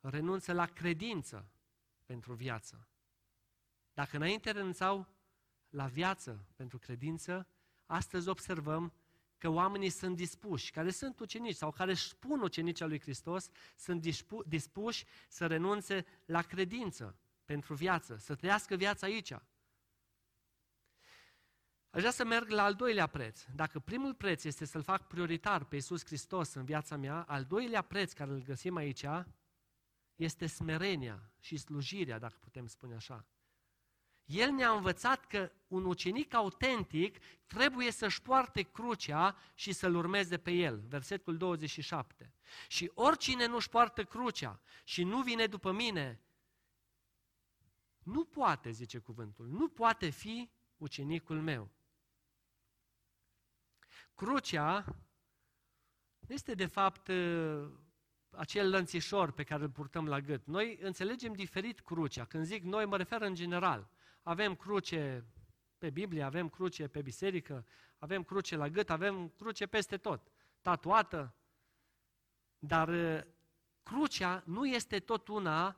renunță 0.00 0.53
la 0.53 0.66
credință 0.66 1.50
pentru 2.05 2.33
viață. 2.33 2.88
Dacă 3.94 4.16
înainte 4.16 4.50
renunțau 4.50 5.07
la 5.68 5.87
viață 5.87 6.46
pentru 6.57 6.79
credință, 6.79 7.46
astăzi 7.87 8.29
observăm 8.29 8.92
că 9.40 9.48
oamenii 9.48 9.88
sunt 9.88 10.16
dispuși, 10.16 10.70
care 10.70 10.90
sunt 10.90 11.20
ucenici 11.20 11.55
sau 11.55 11.70
care 11.70 11.90
își 11.90 12.09
spun 12.09 12.40
ucenicii 12.40 12.87
lui 12.87 13.00
Hristos, 13.00 13.50
sunt 13.76 14.07
dispuși 14.46 15.05
să 15.29 15.46
renunțe 15.46 16.05
la 16.24 16.42
credință 16.42 17.18
pentru 17.44 17.74
viață, 17.74 18.16
să 18.16 18.35
trăiască 18.35 18.76
viața 18.76 19.07
aici. 19.07 19.33
Aș 21.90 22.00
vrea 22.00 22.11
să 22.11 22.24
merg 22.24 22.48
la 22.48 22.62
al 22.62 22.74
doilea 22.74 23.07
preț. 23.07 23.44
Dacă 23.55 23.79
primul 23.79 24.14
preț 24.14 24.44
este 24.44 24.64
să-L 24.64 24.83
fac 24.83 25.07
prioritar 25.07 25.64
pe 25.64 25.74
Iisus 25.74 26.05
Hristos 26.05 26.55
în 26.55 26.64
viața 26.64 26.96
mea, 26.96 27.22
al 27.22 27.44
doilea 27.44 27.83
preț 27.83 28.12
care 28.12 28.31
îl 28.31 28.42
găsim 28.42 28.76
aici 28.76 29.05
este 30.14 30.46
smerenia 30.46 31.33
și 31.38 31.57
slujirea, 31.57 32.18
dacă 32.18 32.37
putem 32.40 32.66
spune 32.66 32.94
așa. 32.94 33.26
El 34.30 34.50
ne-a 34.50 34.70
învățat 34.70 35.26
că 35.26 35.52
un 35.68 35.84
ucenic 35.84 36.34
autentic 36.34 37.18
trebuie 37.46 37.90
să-și 37.90 38.22
poarte 38.22 38.62
crucea 38.62 39.36
și 39.54 39.72
să-L 39.72 39.94
urmeze 39.94 40.38
pe 40.38 40.50
el. 40.50 40.80
Versetul 40.88 41.36
27. 41.36 42.34
Și 42.68 42.90
oricine 42.94 43.46
nu-și 43.46 43.68
poartă 43.68 44.04
crucea 44.04 44.60
și 44.84 45.04
nu 45.04 45.22
vine 45.22 45.46
după 45.46 45.72
mine, 45.72 46.20
nu 48.02 48.24
poate, 48.24 48.70
zice 48.70 48.98
cuvântul, 48.98 49.46
nu 49.46 49.68
poate 49.68 50.10
fi 50.10 50.50
ucenicul 50.76 51.40
meu. 51.40 51.70
Crucea 54.14 54.84
este 56.26 56.54
de 56.54 56.66
fapt 56.66 57.08
ă, 57.08 57.70
acel 58.30 58.70
lănțișor 58.70 59.30
pe 59.30 59.44
care 59.44 59.62
îl 59.62 59.70
purtăm 59.70 60.08
la 60.08 60.20
gât. 60.20 60.46
Noi 60.46 60.78
înțelegem 60.80 61.32
diferit 61.32 61.80
crucea. 61.80 62.24
Când 62.24 62.44
zic 62.44 62.62
noi, 62.62 62.84
mă 62.84 62.96
refer 62.96 63.20
în 63.20 63.34
general. 63.34 63.90
Avem 64.22 64.54
cruce 64.54 65.24
pe 65.78 65.90
Biblie, 65.90 66.22
avem 66.22 66.48
cruce 66.48 66.88
pe 66.88 67.02
biserică, 67.02 67.66
avem 67.98 68.22
cruce 68.22 68.56
la 68.56 68.68
gât, 68.68 68.90
avem 68.90 69.28
cruce 69.28 69.66
peste 69.66 69.96
tot, 69.96 70.33
tatuată. 70.61 71.35
Dar 72.59 72.88
ă, 72.88 73.26
crucea 73.83 74.42
nu 74.46 74.66
este 74.66 74.98
tot 74.98 75.28
una 75.28 75.76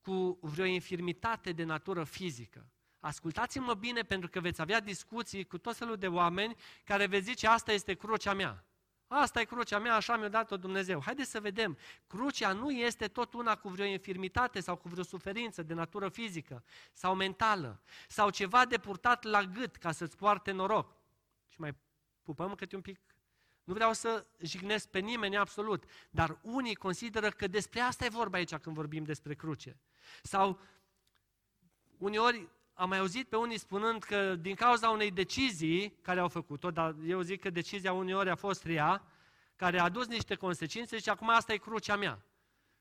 cu 0.00 0.38
vreo 0.42 0.64
infirmitate 0.64 1.52
de 1.52 1.64
natură 1.64 2.04
fizică. 2.04 2.70
Ascultați-mă 3.00 3.74
bine 3.74 4.02
pentru 4.02 4.30
că 4.30 4.40
veți 4.40 4.60
avea 4.60 4.80
discuții 4.80 5.44
cu 5.44 5.58
tot 5.58 5.76
felul 5.76 5.96
de 5.96 6.08
oameni 6.08 6.56
care 6.84 7.06
veți 7.06 7.24
zice 7.24 7.46
asta 7.46 7.72
este 7.72 7.94
crucea 7.94 8.34
mea. 8.34 8.64
Asta 9.12 9.40
e 9.40 9.44
crucea 9.44 9.78
mea, 9.78 9.94
așa 9.94 10.16
mi-a 10.16 10.28
dat-o 10.28 10.56
Dumnezeu. 10.56 11.02
Haideți 11.02 11.30
să 11.30 11.40
vedem, 11.40 11.78
crucea 12.06 12.52
nu 12.52 12.70
este 12.70 13.08
tot 13.08 13.32
una 13.32 13.56
cu 13.56 13.68
vreo 13.68 13.84
infirmitate 13.84 14.60
sau 14.60 14.76
cu 14.76 14.88
vreo 14.88 15.02
suferință 15.02 15.62
de 15.62 15.74
natură 15.74 16.08
fizică 16.08 16.64
sau 16.92 17.14
mentală 17.14 17.80
sau 18.08 18.30
ceva 18.30 18.64
de 18.64 18.78
purtat 18.78 19.24
la 19.24 19.42
gât 19.42 19.76
ca 19.76 19.92
să-ți 19.92 20.16
poarte 20.16 20.50
noroc. 20.50 20.96
Și 21.48 21.60
mai 21.60 21.74
pupăm 22.22 22.54
câte 22.54 22.76
un 22.76 22.82
pic 22.82 23.00
nu 23.64 23.74
vreau 23.74 23.92
să 23.92 24.26
jignesc 24.38 24.88
pe 24.88 24.98
nimeni 24.98 25.36
absolut, 25.36 25.84
dar 26.10 26.38
unii 26.42 26.74
consideră 26.74 27.30
că 27.30 27.46
despre 27.46 27.80
asta 27.80 28.04
e 28.04 28.08
vorba 28.08 28.36
aici 28.36 28.54
când 28.54 28.76
vorbim 28.76 29.04
despre 29.04 29.34
cruce. 29.34 29.76
Sau 30.22 30.60
uneori 31.98 32.48
am 32.80 32.88
mai 32.88 32.98
auzit 32.98 33.28
pe 33.28 33.36
unii 33.36 33.58
spunând 33.58 34.02
că 34.02 34.34
din 34.34 34.54
cauza 34.54 34.88
unei 34.88 35.10
decizii 35.10 35.98
care 36.02 36.20
au 36.20 36.28
făcut-o, 36.28 36.70
dar 36.70 36.94
eu 37.06 37.20
zic 37.20 37.40
că 37.40 37.50
decizia 37.50 37.92
uneori 37.92 38.30
a 38.30 38.34
fost 38.34 38.64
rea, 38.64 39.02
care 39.56 39.78
a 39.78 39.84
adus 39.84 40.06
niște 40.06 40.34
consecințe 40.34 40.98
și 40.98 41.08
acum 41.08 41.28
asta 41.28 41.52
e 41.52 41.56
crucea 41.56 41.96
mea. 41.96 42.22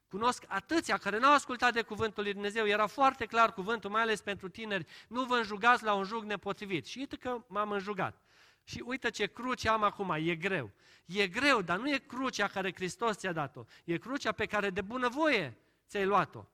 Cunosc 0.10 0.44
atâția 0.48 0.98
care 0.98 1.20
n-au 1.20 1.34
ascultat 1.34 1.74
de 1.74 1.82
cuvântul 1.82 2.24
lui 2.24 2.34
Dumnezeu, 2.34 2.68
era 2.68 2.88
foarte 2.88 3.26
clar 3.26 3.54
cuvântul, 3.54 3.90
mai 3.90 4.02
ales 4.02 4.22
pentru 4.22 4.50
tineri, 4.50 4.86
nu 5.08 5.24
vă 5.24 5.36
înjugați 5.36 5.84
la 5.84 5.94
un 5.94 6.04
jug 6.04 6.24
nepotrivit. 6.24 6.86
Și 6.86 6.98
uite 6.98 7.16
că 7.16 7.44
m-am 7.48 7.72
înjugat. 7.72 8.22
Și 8.64 8.84
uite 8.86 9.10
ce 9.10 9.26
cruce 9.26 9.70
am 9.70 9.84
acum, 9.84 10.10
e 10.10 10.36
greu. 10.36 10.72
E 11.06 11.28
greu, 11.28 11.62
dar 11.62 11.78
nu 11.78 11.90
e 11.90 12.04
crucea 12.08 12.48
care 12.48 12.74
Hristos 12.74 13.18
ți-a 13.18 13.32
dat-o. 13.32 13.64
E 13.86 13.98
crucea 13.98 14.32
pe 14.32 14.46
care 14.46 14.70
de 14.70 14.82
bunăvoie 14.82 15.58
ți-ai 15.88 16.06
luat-o. 16.06 16.46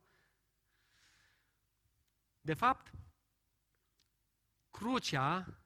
De 2.41 2.53
fapt, 2.53 2.93
crucea 4.77 5.59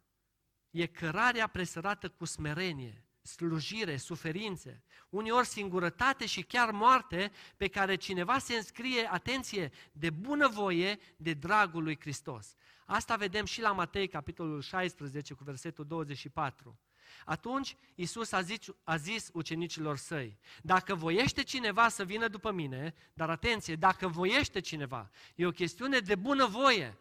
e 0.69 0.86
cărarea 0.86 1.48
presărată 1.48 2.10
cu 2.10 2.26
smerenie. 2.26 3.04
slujire, 3.22 3.98
suferințe, 3.98 4.84
uneori 5.10 5.48
singurătate 5.48 6.26
și 6.26 6.41
chiar 6.41 6.72
moarte 6.72 7.32
pe 7.58 7.67
care 7.67 7.95
cineva 7.95 8.38
se 8.38 8.56
înscrie, 8.56 9.08
atenție, 9.12 9.72
de 9.91 10.10
bunăvoie, 10.10 11.00
de 11.17 11.34
dragul 11.34 11.84
lui 11.84 12.00
Hristos. 12.00 12.56
Asta 12.86 13.15
vedem 13.15 13.45
și 13.45 13.62
la 13.62 13.72
Matei, 13.72 14.08
capitolul 14.08 14.62
16, 14.62 15.34
cu 15.34 15.43
versetul 15.43 15.86
24. 15.86 16.80
Atunci 17.26 17.76
Iisus 17.95 18.32
a 18.32 18.41
zis, 18.41 18.60
a 18.84 18.95
zis 18.95 19.30
ucenicilor 19.34 19.98
săi, 19.98 20.39
dacă 20.62 20.95
voiește 20.95 21.43
cineva 21.43 21.88
să 21.88 22.04
vină 22.04 22.28
după 22.28 22.52
mine, 22.52 22.93
dar 23.13 23.30
atenție, 23.30 23.76
dacă 23.76 24.08
voiește 24.08 24.60
cineva, 24.60 25.10
e 25.36 25.45
o 25.45 25.52
chestiune 25.52 26.00
de 26.00 26.15
bunăvoie, 26.15 26.98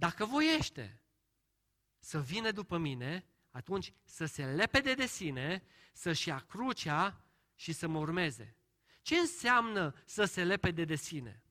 dacă 0.00 0.24
voiește 0.24 1.02
să 1.98 2.20
vină 2.20 2.50
după 2.50 2.76
mine, 2.76 3.24
atunci 3.50 3.92
să 4.04 4.24
se 4.24 4.44
lepede 4.44 4.94
de 4.94 5.06
sine, 5.06 5.62
să-și 5.92 6.28
ia 6.28 6.44
crucea 6.48 7.20
și 7.54 7.72
să 7.72 7.88
mă 7.88 7.98
urmeze. 7.98 8.56
Ce 9.02 9.16
înseamnă 9.16 9.94
să 10.04 10.24
se 10.24 10.44
lepede 10.44 10.84
de 10.84 10.94
sine? 10.94 11.42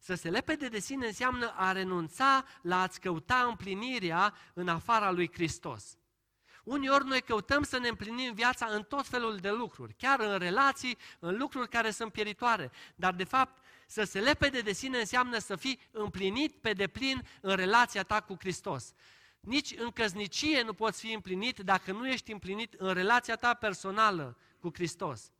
Să 0.00 0.14
se 0.14 0.30
lepede 0.30 0.68
de 0.68 0.78
sine 0.78 1.06
înseamnă 1.06 1.52
a 1.56 1.72
renunța 1.72 2.44
la 2.62 2.80
a-ți 2.80 3.00
căuta 3.00 3.42
împlinirea 3.42 4.34
în 4.54 4.68
afara 4.68 5.10
lui 5.10 5.32
Hristos. 5.32 5.98
Uneori 6.64 7.06
noi 7.06 7.22
căutăm 7.22 7.62
să 7.62 7.78
ne 7.78 7.88
împlinim 7.88 8.34
viața 8.34 8.66
în 8.66 8.82
tot 8.82 9.06
felul 9.06 9.36
de 9.36 9.50
lucruri, 9.50 9.94
chiar 9.94 10.20
în 10.20 10.38
relații, 10.38 10.98
în 11.18 11.36
lucruri 11.36 11.68
care 11.68 11.90
sunt 11.90 12.12
pieritoare. 12.12 12.70
Dar 12.94 13.14
de 13.14 13.24
fapt, 13.24 13.59
să 13.90 14.04
se 14.04 14.20
lepede 14.20 14.60
de 14.60 14.72
sine 14.72 14.98
înseamnă 14.98 15.38
să 15.38 15.56
fii 15.56 15.80
împlinit 15.90 16.56
pe 16.60 16.72
deplin 16.72 17.26
în 17.40 17.56
relația 17.56 18.02
ta 18.02 18.20
cu 18.20 18.36
Hristos. 18.38 18.92
Nici 19.40 19.74
în 19.76 19.90
căznicie 19.90 20.62
nu 20.62 20.72
poți 20.72 21.00
fi 21.00 21.12
împlinit 21.12 21.58
dacă 21.58 21.92
nu 21.92 22.08
ești 22.08 22.32
împlinit 22.32 22.74
în 22.74 22.94
relația 22.94 23.36
ta 23.36 23.54
personală 23.54 24.38
cu 24.60 24.70
Hristos. 24.74 25.32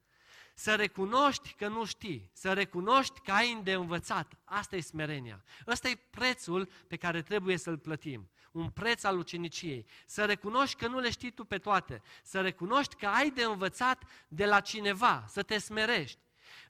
Să 0.55 0.75
recunoști 0.75 1.53
că 1.53 1.69
nu 1.69 1.85
știi, 1.85 2.31
să 2.33 2.53
recunoști 2.53 3.21
că 3.21 3.33
ai 3.33 3.61
de 3.63 3.73
învățat. 3.73 4.33
Asta 4.45 4.77
e 4.77 4.81
smerenia. 4.81 5.45
Ăsta 5.67 5.89
e 5.89 5.99
prețul 6.11 6.69
pe 6.87 6.97
care 6.97 7.23
trebuie 7.23 7.57
să-l 7.57 7.79
plătim. 7.79 8.31
Un 8.53 8.71
preț 8.71 9.03
al 9.03 9.19
uceniciei. 9.19 9.87
Să 10.07 10.25
recunoști 10.25 10.77
că 10.77 10.87
nu 10.87 10.99
le 10.99 11.11
știi 11.11 11.31
tu 11.31 11.45
pe 11.45 11.59
toate. 11.59 12.03
Să 12.23 12.41
recunoști 12.41 12.95
că 12.95 13.07
ai 13.07 13.31
de 13.31 13.43
învățat 13.43 14.03
de 14.29 14.47
la 14.47 14.61
cineva, 14.61 15.25
să 15.29 15.43
te 15.43 15.59
smerești. 15.59 16.19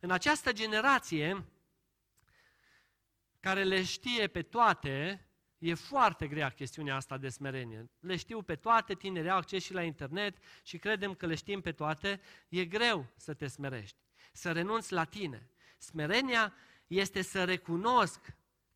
În 0.00 0.10
această 0.10 0.52
generație, 0.52 1.44
care 3.40 3.62
le 3.62 3.82
știe 3.84 4.26
pe 4.26 4.42
toate, 4.42 5.24
E 5.60 5.74
foarte 5.74 6.26
grea 6.26 6.50
chestiunea 6.50 6.96
asta 6.96 7.16
de 7.16 7.28
smerenie. 7.28 7.90
Le 8.00 8.16
știu 8.16 8.42
pe 8.42 8.56
toate, 8.56 8.94
tinerii 8.94 9.30
au 9.30 9.36
acces 9.36 9.62
și 9.62 9.72
la 9.72 9.82
internet 9.82 10.36
și 10.62 10.78
credem 10.78 11.14
că 11.14 11.26
le 11.26 11.34
știm 11.34 11.60
pe 11.60 11.72
toate. 11.72 12.20
E 12.48 12.64
greu 12.64 13.06
să 13.16 13.34
te 13.34 13.46
smerești, 13.46 13.96
să 14.32 14.52
renunți 14.52 14.92
la 14.92 15.04
tine. 15.04 15.50
Smerenia 15.78 16.54
este 16.86 17.22
să 17.22 17.44
recunosc 17.44 18.20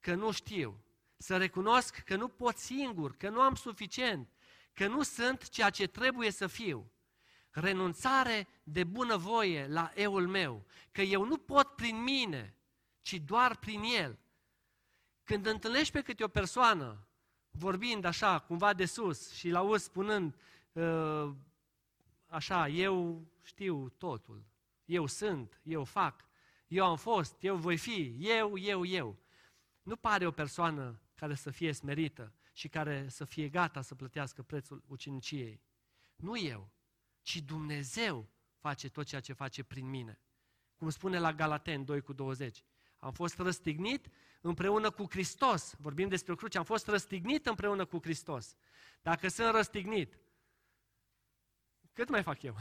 că 0.01 0.15
nu 0.15 0.31
știu, 0.31 0.85
să 1.17 1.37
recunosc 1.37 1.99
că 1.99 2.17
nu 2.17 2.29
pot 2.29 2.57
singur, 2.57 3.17
că 3.17 3.29
nu 3.29 3.41
am 3.41 3.55
suficient, 3.55 4.29
că 4.73 4.87
nu 4.87 5.03
sunt 5.03 5.49
ceea 5.49 5.71
ce 5.71 5.87
trebuie 5.87 6.31
să 6.31 6.47
fiu. 6.47 6.93
Renunțare 7.51 8.49
de 8.63 8.85
bunăvoie 8.85 9.67
la 9.67 9.93
eul 9.95 10.27
meu, 10.27 10.67
că 10.93 11.03
eu 11.03 11.25
nu 11.25 11.37
pot 11.37 11.69
prin 11.69 12.03
mine, 12.03 12.57
ci 13.03 13.15
doar 13.15 13.57
prin 13.57 13.83
el. 13.83 14.19
Când 15.25 15.47
întâlnești 15.47 15.93
pe 15.93 16.03
câte 16.03 16.25
o 16.25 16.29
persoană, 16.29 17.07
vorbind 17.51 18.05
așa, 18.05 18.39
cumva 18.39 18.73
de 18.73 18.85
sus, 18.85 19.33
și 19.33 19.49
la 19.49 19.59
auzi 19.59 19.85
spunând, 19.85 20.37
uh, 20.73 21.31
așa, 22.27 22.69
eu 22.69 23.27
știu 23.43 23.89
totul, 23.89 24.45
eu 24.85 25.07
sunt, 25.07 25.61
eu 25.63 25.85
fac, 25.85 26.25
eu 26.69 26.85
am 26.85 26.97
fost, 26.97 27.43
eu 27.43 27.57
voi 27.57 27.77
fi, 27.77 28.17
eu, 28.19 28.59
eu, 28.59 28.85
eu. 28.85 29.17
Nu 29.83 29.97
pare 29.97 30.27
o 30.27 30.31
persoană 30.31 31.01
care 31.15 31.35
să 31.35 31.51
fie 31.51 31.73
smerită 31.73 32.33
și 32.53 32.69
care 32.69 33.09
să 33.09 33.25
fie 33.25 33.49
gata 33.49 33.81
să 33.81 33.95
plătească 33.95 34.43
prețul 34.43 34.83
uciniciei. 34.87 35.61
Nu 36.17 36.39
eu, 36.39 36.71
ci 37.23 37.37
Dumnezeu 37.43 38.29
face 38.59 38.89
tot 38.89 39.07
ceea 39.07 39.21
ce 39.21 39.33
face 39.33 39.63
prin 39.63 39.89
mine. 39.89 40.19
Cum 40.77 40.91
spune 40.91 41.19
la 41.19 41.33
Galaten 41.33 41.85
2 41.85 42.01
cu 42.01 42.13
20. 42.13 42.65
Am 43.05 43.13
fost 43.13 43.39
răstignit 43.39 44.07
împreună 44.41 44.91
cu 44.91 45.07
Hristos. 45.11 45.75
Vorbim 45.79 46.09
despre 46.09 46.33
o 46.33 46.37
cruce. 46.37 46.59
Am 46.59 46.65
fost 46.65 46.87
răstignit 46.87 47.47
împreună 47.47 47.85
cu 47.85 47.99
Hristos. 48.03 48.57
Dacă 49.03 49.29
sunt 49.29 49.55
răstignit, 49.55 50.19
cât 51.93 52.09
mai 52.09 52.23
fac 52.23 52.43
eu? 52.43 52.57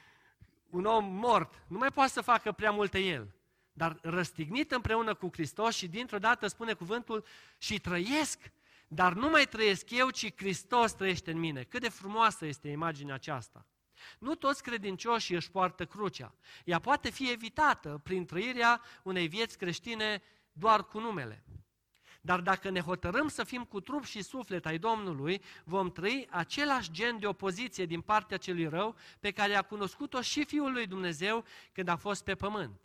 Un 0.78 0.84
om 0.84 1.04
mort 1.04 1.62
nu 1.68 1.78
mai 1.78 1.90
poate 1.90 2.10
să 2.10 2.20
facă 2.20 2.52
prea 2.52 2.70
multe 2.70 2.98
el. 2.98 3.34
Dar 3.72 3.98
răstignit 4.02 4.70
împreună 4.72 5.14
cu 5.14 5.28
Hristos 5.32 5.74
și 5.76 5.88
dintr-o 5.88 6.18
dată 6.18 6.46
spune 6.46 6.72
cuvântul 6.72 7.24
și 7.58 7.80
trăiesc, 7.80 8.52
dar 8.88 9.12
nu 9.12 9.28
mai 9.28 9.44
trăiesc 9.44 9.90
eu, 9.90 10.10
ci 10.10 10.34
Hristos 10.34 10.92
trăiește 10.92 11.30
în 11.30 11.38
mine. 11.38 11.62
Cât 11.62 11.80
de 11.80 11.88
frumoasă 11.88 12.46
este 12.46 12.68
imaginea 12.68 13.14
aceasta. 13.14 13.66
Nu 14.18 14.34
toți 14.34 14.62
credincioșii 14.62 15.34
își 15.34 15.50
poartă 15.50 15.86
crucea. 15.86 16.34
Ea 16.64 16.78
poate 16.78 17.10
fi 17.10 17.30
evitată 17.30 18.00
prin 18.02 18.24
trăirea 18.24 18.80
unei 19.02 19.28
vieți 19.28 19.58
creștine 19.58 20.22
doar 20.52 20.84
cu 20.84 21.00
numele. 21.00 21.44
Dar 22.20 22.40
dacă 22.40 22.70
ne 22.70 22.80
hotărâm 22.80 23.28
să 23.28 23.44
fim 23.44 23.64
cu 23.64 23.80
trup 23.80 24.04
și 24.04 24.22
suflet 24.22 24.66
ai 24.66 24.78
Domnului, 24.78 25.42
vom 25.64 25.90
trăi 25.90 26.28
același 26.30 26.90
gen 26.90 27.18
de 27.18 27.26
opoziție 27.26 27.86
din 27.86 28.00
partea 28.00 28.36
celui 28.36 28.66
rău 28.66 28.96
pe 29.20 29.30
care 29.30 29.54
a 29.54 29.62
cunoscut-o 29.62 30.20
și 30.20 30.44
Fiul 30.44 30.72
lui 30.72 30.86
Dumnezeu 30.86 31.44
când 31.72 31.88
a 31.88 31.96
fost 31.96 32.24
pe 32.24 32.34
pământ. 32.34 32.80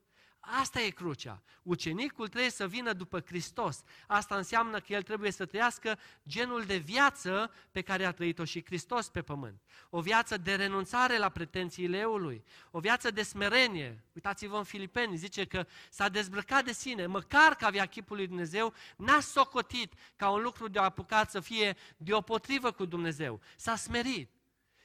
Asta 0.49 0.81
e 0.81 0.89
crucea. 0.89 1.41
Ucenicul 1.63 2.27
trebuie 2.27 2.51
să 2.51 2.67
vină 2.67 2.93
după 2.93 3.19
Hristos. 3.19 3.83
Asta 4.07 4.35
înseamnă 4.35 4.79
că 4.79 4.93
el 4.93 5.01
trebuie 5.01 5.31
să 5.31 5.45
trăiască 5.45 5.99
genul 6.27 6.63
de 6.63 6.77
viață 6.77 7.51
pe 7.71 7.81
care 7.81 8.05
a 8.05 8.11
trăit-o 8.11 8.45
și 8.45 8.65
Hristos 8.65 9.09
pe 9.09 9.21
pământ. 9.21 9.61
O 9.89 10.01
viață 10.01 10.37
de 10.37 10.55
renunțare 10.55 11.17
la 11.17 11.29
pretențiile 11.29 11.97
eului, 11.97 12.43
o 12.71 12.79
viață 12.79 13.11
de 13.11 13.23
smerenie. 13.23 14.03
Uitați-vă 14.13 14.57
în 14.57 14.63
Filipeni, 14.63 15.17
zice 15.17 15.45
că 15.45 15.65
s-a 15.89 16.09
dezbrăcat 16.09 16.63
de 16.63 16.71
sine, 16.71 17.05
măcar 17.05 17.55
că 17.55 17.65
avea 17.65 17.85
chipul 17.85 18.15
lui 18.15 18.27
Dumnezeu, 18.27 18.73
n-a 18.97 19.19
socotit 19.19 19.93
ca 20.15 20.29
un 20.29 20.41
lucru 20.41 20.67
de 20.67 20.79
apucat 20.79 21.29
să 21.29 21.39
fie 21.39 21.77
deopotrivă 21.97 22.71
cu 22.71 22.85
Dumnezeu. 22.85 23.41
S-a 23.55 23.75
smerit 23.75 24.29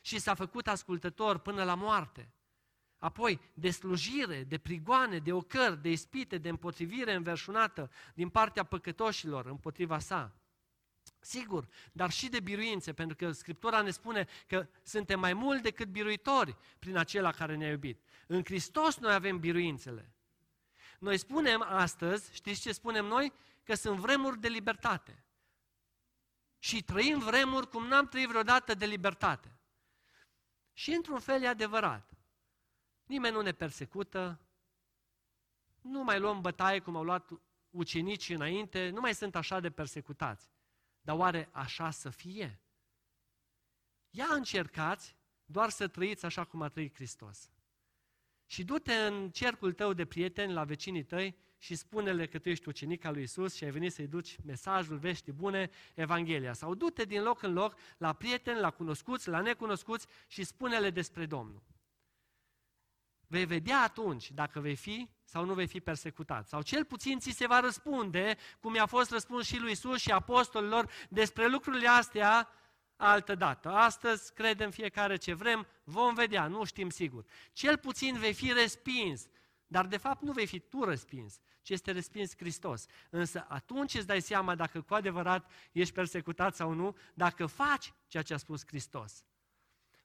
și 0.01 0.19
s-a 0.19 0.35
făcut 0.35 0.69
ascultător 0.69 1.39
până 1.39 1.65
la 1.65 1.75
moarte. 1.75 2.29
Apoi, 3.03 3.41
de 3.55 3.71
slujire, 3.71 4.45
de 4.45 4.59
prigoane, 4.59 5.19
de 5.19 5.33
ocări, 5.33 5.83
de 5.83 5.91
ispite, 5.91 6.39
de 6.39 6.49
împotrivire 6.49 7.15
înverșunată 7.15 7.91
din 8.15 8.29
partea 8.29 8.65
păcătoșilor 8.65 9.47
împotriva 9.47 9.99
sa. 9.99 10.35
Sigur, 11.21 11.69
dar 11.93 12.11
și 12.11 12.29
de 12.29 12.41
biruințe, 12.41 12.93
pentru 12.93 13.17
că 13.17 13.33
Scriptura 13.33 13.83
ne 13.83 13.91
spune 13.91 14.27
că 14.47 14.69
suntem 14.83 15.21
mai 15.21 15.33
mult 15.33 15.63
decât 15.63 15.89
biruitori 15.89 16.57
prin 16.79 16.97
acela 16.97 17.33
care 17.33 17.57
ne-a 17.57 17.71
iubit. 17.71 18.03
În 18.27 18.45
Hristos 18.45 18.99
noi 18.99 19.15
avem 19.15 19.39
biruințele. 19.39 20.13
Noi 20.99 21.19
spunem 21.19 21.63
astăzi, 21.63 22.35
știți 22.35 22.61
ce 22.61 22.73
spunem 22.73 23.05
noi? 23.05 23.33
Că 23.63 23.75
sunt 23.75 23.99
vremuri 23.99 24.41
de 24.41 24.49
libertate. 24.49 25.25
Și 26.59 26.83
trăim 26.83 27.19
vremuri 27.19 27.69
cum 27.69 27.87
n-am 27.87 28.07
trăit 28.07 28.29
vreodată 28.29 28.75
de 28.75 28.87
libertate. 28.87 29.57
Și 30.73 30.93
într-un 30.93 31.19
fel 31.19 31.43
e 31.43 31.49
adevărat. 31.49 32.13
Nimeni 33.07 33.35
nu 33.35 33.41
ne 33.41 33.53
persecută, 33.53 34.41
nu 35.81 36.03
mai 36.03 36.19
luăm 36.19 36.41
bătaie 36.41 36.79
cum 36.79 36.97
au 36.97 37.05
luat 37.05 37.31
ucenicii 37.71 38.35
înainte, 38.35 38.91
nu 38.91 39.01
mai 39.01 39.15
sunt 39.15 39.35
așa 39.35 39.61
de 39.61 39.71
persecutați. 39.71 40.51
Dar 41.01 41.17
oare 41.17 41.49
așa 41.53 41.91
să 41.91 42.11
fie? 42.11 42.61
Ia 44.11 44.27
încercați 44.31 45.17
doar 45.45 45.71
să 45.71 45.89
trăiți 45.89 46.25
așa 46.25 46.45
cum 46.45 46.63
a 46.63 46.69
trăit 46.69 46.95
Hristos. 46.95 47.51
Și 48.47 48.65
du-te 48.65 48.95
în 48.95 49.31
cercul 49.31 49.73
tău 49.73 49.93
de 49.93 50.05
prieteni, 50.05 50.53
la 50.53 50.65
vecinii 50.65 51.05
tăi 51.05 51.37
și 51.59 51.75
spune-le 51.75 52.27
că 52.27 52.39
tu 52.39 52.49
ești 52.49 52.69
ucenic 52.69 53.05
al 53.05 53.13
lui 53.13 53.23
Isus 53.23 53.55
și 53.55 53.65
ai 53.65 53.71
venit 53.71 53.93
să-i 53.93 54.07
duci 54.07 54.39
mesajul, 54.45 54.99
vești 54.99 55.33
bune, 55.33 55.71
Evanghelia. 55.95 56.53
Sau 56.53 56.75
du-te 56.75 57.05
din 57.05 57.23
loc 57.23 57.43
în 57.43 57.53
loc 57.53 57.75
la 57.99 58.13
prieteni, 58.13 58.61
la 58.61 58.71
cunoscuți, 58.71 59.29
la 59.29 59.41
necunoscuți 59.41 60.07
și 60.27 60.45
spune-le 60.45 60.91
despre 60.91 61.27
Domnul. 61.27 61.63
Vei 63.33 63.45
vedea 63.45 63.83
atunci 63.83 64.31
dacă 64.31 64.61
vei 64.61 64.77
fi 64.77 65.09
sau 65.25 65.45
nu 65.45 65.55
vei 65.55 65.67
fi 65.67 65.81
persecutat. 65.81 66.49
Sau 66.49 66.63
cel 66.63 66.85
puțin 66.85 67.19
ți 67.19 67.31
se 67.31 67.47
va 67.47 67.61
răspunde, 67.61 68.37
cum 68.61 68.75
i-a 68.75 68.87
fost 68.87 69.11
răspuns 69.11 69.47
și 69.47 69.59
lui 69.59 69.71
Isus 69.71 70.01
și 70.01 70.11
apostolilor, 70.11 70.91
despre 71.09 71.49
lucrurile 71.49 71.89
astea 71.89 72.49
altă 72.97 73.35
dată. 73.35 73.69
Astăzi 73.69 74.33
credem 74.33 74.71
fiecare 74.71 75.17
ce 75.17 75.35
vrem, 75.35 75.67
vom 75.85 76.15
vedea, 76.15 76.47
nu 76.47 76.65
știm 76.65 76.91
sigur. 76.91 77.25
Cel 77.53 77.77
puțin 77.77 78.19
vei 78.19 78.33
fi 78.33 78.53
respins, 78.53 79.27
dar 79.67 79.87
de 79.87 79.97
fapt 79.97 80.23
nu 80.23 80.33
vei 80.33 80.47
fi 80.47 80.59
tu 80.59 80.85
respins, 80.85 81.41
ci 81.63 81.71
este 81.71 81.91
respins 81.91 82.37
Hristos. 82.37 82.87
Însă 83.11 83.47
atunci 83.49 83.95
îți 83.95 84.07
dai 84.07 84.21
seama 84.21 84.55
dacă 84.55 84.81
cu 84.81 84.95
adevărat 84.95 85.51
ești 85.73 85.95
persecutat 85.95 86.55
sau 86.55 86.73
nu, 86.73 86.97
dacă 87.15 87.47
faci 87.47 87.93
ceea 88.07 88.23
ce 88.23 88.35
a 88.35 88.37
spus 88.37 88.67
Hristos. 88.67 89.25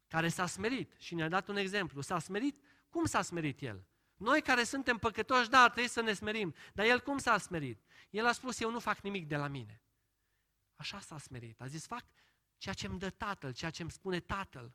care 0.07 0.27
s-a 0.27 0.45
smerit 0.45 0.93
și 0.97 1.15
ne-a 1.15 1.29
dat 1.29 1.47
un 1.47 1.57
exemplu. 1.57 2.01
S-a 2.01 2.19
smerit? 2.19 2.61
Cum 2.97 3.05
s-a 3.05 3.21
smerit 3.21 3.61
el? 3.61 3.85
Noi 4.15 4.41
care 4.41 4.63
suntem 4.63 4.97
păcătoși, 4.97 5.49
da, 5.49 5.65
trebuie 5.65 5.87
să 5.87 6.01
ne 6.01 6.13
smerim. 6.13 6.55
Dar 6.73 6.85
el 6.85 6.99
cum 6.99 7.17
s-a 7.17 7.37
smerit? 7.37 7.81
El 8.09 8.25
a 8.25 8.31
spus, 8.31 8.59
eu 8.59 8.71
nu 8.71 8.79
fac 8.79 8.99
nimic 8.99 9.27
de 9.27 9.35
la 9.35 9.47
mine. 9.47 9.81
Așa 10.75 10.99
s-a 10.99 11.17
smerit. 11.17 11.61
A 11.61 11.67
zis, 11.67 11.85
fac 11.85 12.05
ceea 12.57 12.73
ce 12.73 12.87
îmi 12.87 12.99
dă 12.99 13.09
Tatăl, 13.09 13.53
ceea 13.53 13.71
ce 13.71 13.81
îmi 13.81 13.91
spune 13.91 14.19
Tatăl. 14.19 14.73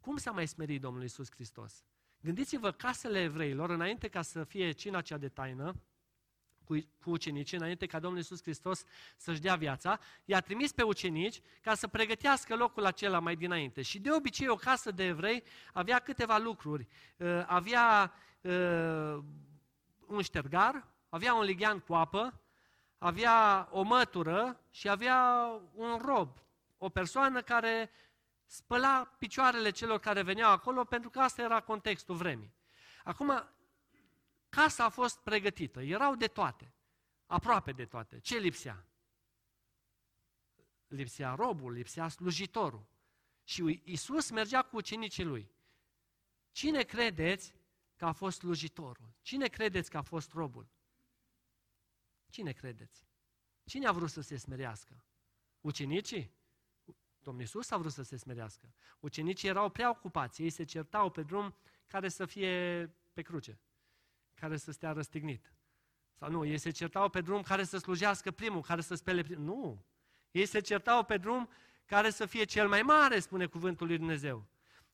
Cum 0.00 0.16
s-a 0.16 0.30
mai 0.30 0.48
smerit 0.48 0.80
Domnul 0.80 1.02
Isus 1.02 1.30
Hristos? 1.30 1.84
Gândiți-vă 2.20 2.72
casele 2.72 3.20
evreilor, 3.20 3.70
înainte 3.70 4.08
ca 4.08 4.22
să 4.22 4.44
fie 4.44 4.72
cina 4.72 5.00
cea 5.00 5.18
de 5.18 5.28
taină, 5.28 5.82
cu, 6.64 6.78
cu 7.02 7.10
ucenicii, 7.10 7.56
înainte 7.56 7.86
ca 7.86 7.98
Domnul 7.98 8.20
Isus 8.20 8.42
Hristos 8.42 8.84
să-și 9.16 9.40
dea 9.40 9.56
viața, 9.56 9.98
i-a 10.24 10.40
trimis 10.40 10.72
pe 10.72 10.82
ucenici 10.82 11.40
ca 11.60 11.74
să 11.74 11.88
pregătească 11.88 12.56
locul 12.56 12.84
acela 12.84 13.18
mai 13.18 13.36
dinainte. 13.36 13.82
Și 13.82 13.98
de 13.98 14.10
obicei 14.12 14.48
o 14.48 14.56
casă 14.56 14.90
de 14.90 15.04
evrei 15.04 15.42
avea 15.72 15.98
câteva 15.98 16.38
lucruri. 16.38 16.86
Uh, 17.16 17.42
avea 17.46 18.12
uh, 18.40 19.18
un 20.06 20.22
ștergar, 20.22 20.88
avea 21.08 21.34
un 21.34 21.44
lighean 21.44 21.78
cu 21.78 21.94
apă, 21.94 22.40
avea 22.98 23.68
o 23.70 23.82
mătură 23.82 24.60
și 24.70 24.88
avea 24.88 25.48
un 25.74 25.98
rob, 26.04 26.28
o 26.78 26.88
persoană 26.88 27.40
care 27.40 27.90
spăla 28.46 29.14
picioarele 29.18 29.70
celor 29.70 29.98
care 29.98 30.22
veneau 30.22 30.50
acolo, 30.50 30.84
pentru 30.84 31.10
că 31.10 31.20
asta 31.20 31.42
era 31.42 31.60
contextul 31.60 32.14
vremii. 32.14 32.52
Acum, 33.04 33.48
casa 34.56 34.84
a 34.84 34.88
fost 34.88 35.18
pregătită, 35.18 35.80
erau 35.82 36.14
de 36.14 36.26
toate, 36.26 36.74
aproape 37.26 37.72
de 37.72 37.86
toate. 37.86 38.18
Ce 38.18 38.38
lipsea? 38.38 38.86
Lipsea 40.86 41.34
robul, 41.34 41.72
lipsea 41.72 42.08
slujitorul. 42.08 42.86
Și 43.44 43.80
Isus 43.84 44.30
mergea 44.30 44.62
cu 44.62 44.76
ucenicii 44.76 45.24
lui. 45.24 45.50
Cine 46.50 46.82
credeți 46.82 47.54
că 47.96 48.04
a 48.04 48.12
fost 48.12 48.38
slujitorul? 48.38 49.14
Cine 49.22 49.46
credeți 49.46 49.90
că 49.90 49.96
a 49.96 50.02
fost 50.02 50.32
robul? 50.32 50.68
Cine 52.28 52.52
credeți? 52.52 53.06
Cine 53.64 53.86
a 53.86 53.92
vrut 53.92 54.10
să 54.10 54.20
se 54.20 54.36
smerească? 54.36 55.04
Ucenicii? 55.60 56.32
Domnul 57.18 57.42
Iisus 57.42 57.70
a 57.70 57.76
vrut 57.76 57.92
să 57.92 58.02
se 58.02 58.16
smerească. 58.16 58.74
Ucenicii 59.00 59.48
erau 59.48 59.70
prea 59.70 59.90
ocupați, 59.90 60.42
ei 60.42 60.50
se 60.50 60.64
certau 60.64 61.10
pe 61.10 61.22
drum 61.22 61.54
care 61.86 62.08
să 62.08 62.26
fie 62.26 62.86
pe 63.12 63.22
cruce, 63.22 63.60
care 64.42 64.56
să 64.56 64.72
stea 64.72 64.92
răstignit. 64.92 65.52
Sau 66.18 66.30
nu, 66.30 66.44
ei 66.44 66.58
se 66.58 66.70
certau 66.70 67.08
pe 67.08 67.20
drum 67.20 67.42
care 67.42 67.64
să 67.64 67.78
slujească 67.78 68.30
primul, 68.30 68.60
care 68.60 68.80
să 68.80 68.94
spele 68.94 69.22
primul. 69.22 69.44
Nu, 69.44 69.84
ei 70.30 70.46
se 70.46 70.60
certau 70.60 71.04
pe 71.04 71.16
drum 71.16 71.48
care 71.86 72.10
să 72.10 72.26
fie 72.26 72.44
cel 72.44 72.68
mai 72.68 72.82
mare, 72.82 73.18
spune 73.18 73.46
cuvântul 73.46 73.86
lui 73.86 73.96
Dumnezeu. 73.96 74.46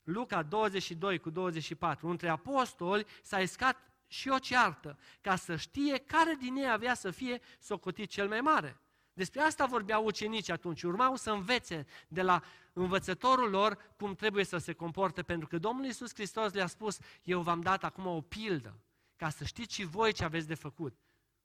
Luca 0.02 0.42
22 0.42 1.18
cu 1.18 1.30
24, 1.30 2.08
între 2.08 2.28
apostoli 2.28 3.06
s-a 3.22 3.40
iscat 3.40 3.76
și 4.06 4.28
o 4.28 4.38
ceartă, 4.38 4.98
ca 5.20 5.37
să 5.37 5.56
știe 5.56 5.98
care 5.98 6.34
din 6.38 6.56
ei 6.56 6.70
avea 6.70 6.94
să 6.94 7.11
fie 7.11 7.40
socotit 7.58 8.11
cel 8.11 8.28
mai 8.28 8.40
mare. 8.40 8.80
Despre 9.12 9.40
asta 9.40 9.66
vorbeau 9.66 10.04
ucenicii 10.04 10.52
atunci. 10.52 10.82
Urmau 10.82 11.16
să 11.16 11.30
învețe 11.30 11.87
de 12.08 12.22
la 12.22 12.42
învățătorul 12.72 13.50
lor 13.50 13.92
cum 13.96 14.14
trebuie 14.14 14.44
să 14.44 14.58
se 14.58 14.72
comporte, 14.72 15.22
pentru 15.22 15.48
că 15.48 15.58
Domnul 15.58 15.84
Iisus 15.84 16.14
Hristos 16.14 16.52
le-a 16.52 16.66
spus, 16.66 16.98
eu 17.22 17.40
v-am 17.40 17.61
dat 17.61 17.84
acum 17.84 18.06
o 18.06 18.20
pildă, 18.20 18.80
ca 19.18 19.28
să 19.28 19.44
știți 19.44 19.74
și 19.74 19.85
voi 19.85 20.12
ce 20.12 20.24
aveți 20.24 20.46
de 20.46 20.54
făcut. 20.54 20.98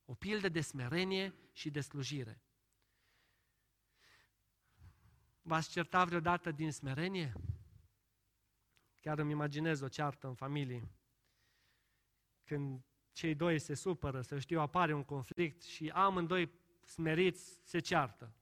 O 0.06 0.14
pildă 0.14 0.50
de 0.50 0.62
smerenie 0.62 1.34
și 1.52 1.70
de 1.70 1.82
slujire. 1.82 2.42
V-ați 5.42 5.70
certat 5.70 6.08
vreodată 6.08 6.52
din 6.52 6.72
smerenie? 6.72 7.34
Chiar 9.00 9.20
îmi 9.20 9.32
imaginez 9.32 9.82
o 9.82 9.88
ceartă 9.88 10.28
în 10.28 10.36
familie. 10.36 10.92
Când 12.44 12.84
cei 13.12 13.36
doi 13.36 13.60
se 13.60 13.74
supără, 13.74 14.22
să 14.22 14.40
știu, 14.40 14.60
apare 14.60 14.94
un 14.94 15.04
conflict 15.04 15.62
și 15.62 15.90
amândoi 15.90 16.52
smeriți 16.86 17.60
se 17.64 17.80
ceartă. 17.80 18.36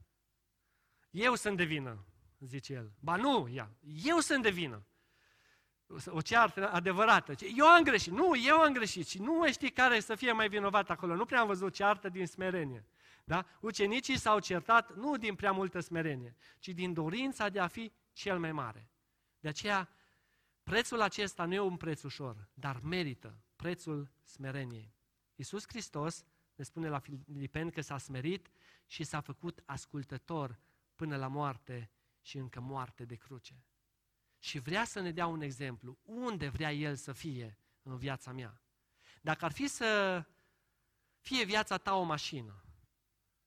Eu 1.10 1.36
sunt 1.36 1.58
de 1.58 1.64
vină, 1.64 2.06
zice 2.40 2.74
el. 2.74 2.94
Ba 3.00 3.16
nu, 3.16 3.50
ea, 3.50 3.76
eu 3.82 4.20
sunt 4.20 4.44
de 4.44 4.50
vină. 4.50 4.86
O 6.06 6.22
ceartă 6.22 6.72
adevărată. 6.72 7.34
Eu 7.56 7.68
am 7.68 7.84
greșit. 7.84 8.14
Nu, 8.14 8.38
eu 8.46 8.62
am 8.62 8.74
greșit. 8.74 9.08
Și 9.08 9.22
nu 9.22 9.34
mai 9.34 9.52
știi 9.52 9.72
care 9.72 10.00
să 10.00 10.16
fie 10.16 10.32
mai 10.32 10.50
vinovat 10.50 10.90
acolo. 10.90 11.16
Nu 11.16 11.26
prea 11.26 11.40
am 11.40 11.48
văzut 11.48 11.74
ceartă 11.74 12.10
din 12.10 12.26
smerenie. 12.26 12.86
Da? 13.24 13.46
Ucenicii 13.60 14.18
s-au 14.18 14.40
certat 14.40 14.96
nu 14.96 15.18
din 15.18 15.36
prea 15.36 15.52
multă 15.52 15.80
smerenie, 15.80 16.36
ci 16.60 16.68
din 16.68 16.94
dorința 16.94 17.50
de 17.50 17.60
a 17.60 17.68
fi 17.68 17.92
cel 18.14 18.40
mai 18.40 18.52
mare. 18.52 18.90
De 19.40 19.48
aceea, 19.48 19.90
prețul 20.64 21.02
acesta 21.02 21.46
nu 21.46 21.54
e 21.54 21.60
un 21.60 21.78
preț 21.78 22.04
ușor, 22.04 22.48
dar 22.54 22.80
merită 22.84 23.44
prețul 23.56 24.12
smereniei. 24.24 24.94
Iisus 25.36 25.64
Hristos 25.68 26.26
ne 26.56 26.64
spune 26.64 26.90
la 26.90 27.00
Filipeni 27.00 27.72
că 27.72 27.82
s-a 27.82 27.98
smerit 27.98 28.52
și 28.86 29.04
s-a 29.04 29.20
făcut 29.20 29.64
ascultător 29.66 30.60
până 30.96 31.18
la 31.18 31.28
moarte 31.28 31.92
și 32.22 32.38
încă 32.38 32.60
moarte 32.60 33.06
de 33.06 33.16
cruce. 33.16 33.64
Și 34.42 34.60
vrea 34.60 34.84
să 34.84 35.00
ne 35.00 35.12
dea 35.12 35.26
un 35.26 35.42
exemplu. 35.42 35.98
Unde 36.04 36.48
vrea 36.48 36.72
El 36.72 36.96
să 36.96 37.12
fie 37.12 37.58
în 37.82 37.98
viața 37.98 38.32
mea? 38.32 38.62
Dacă 39.22 39.46
ar 39.46 39.52
fi 39.52 39.68
să 39.68 40.24
fie 41.20 41.44
viața 41.44 41.78
ta 41.78 41.96
o 41.96 42.04
mașină 42.04 42.64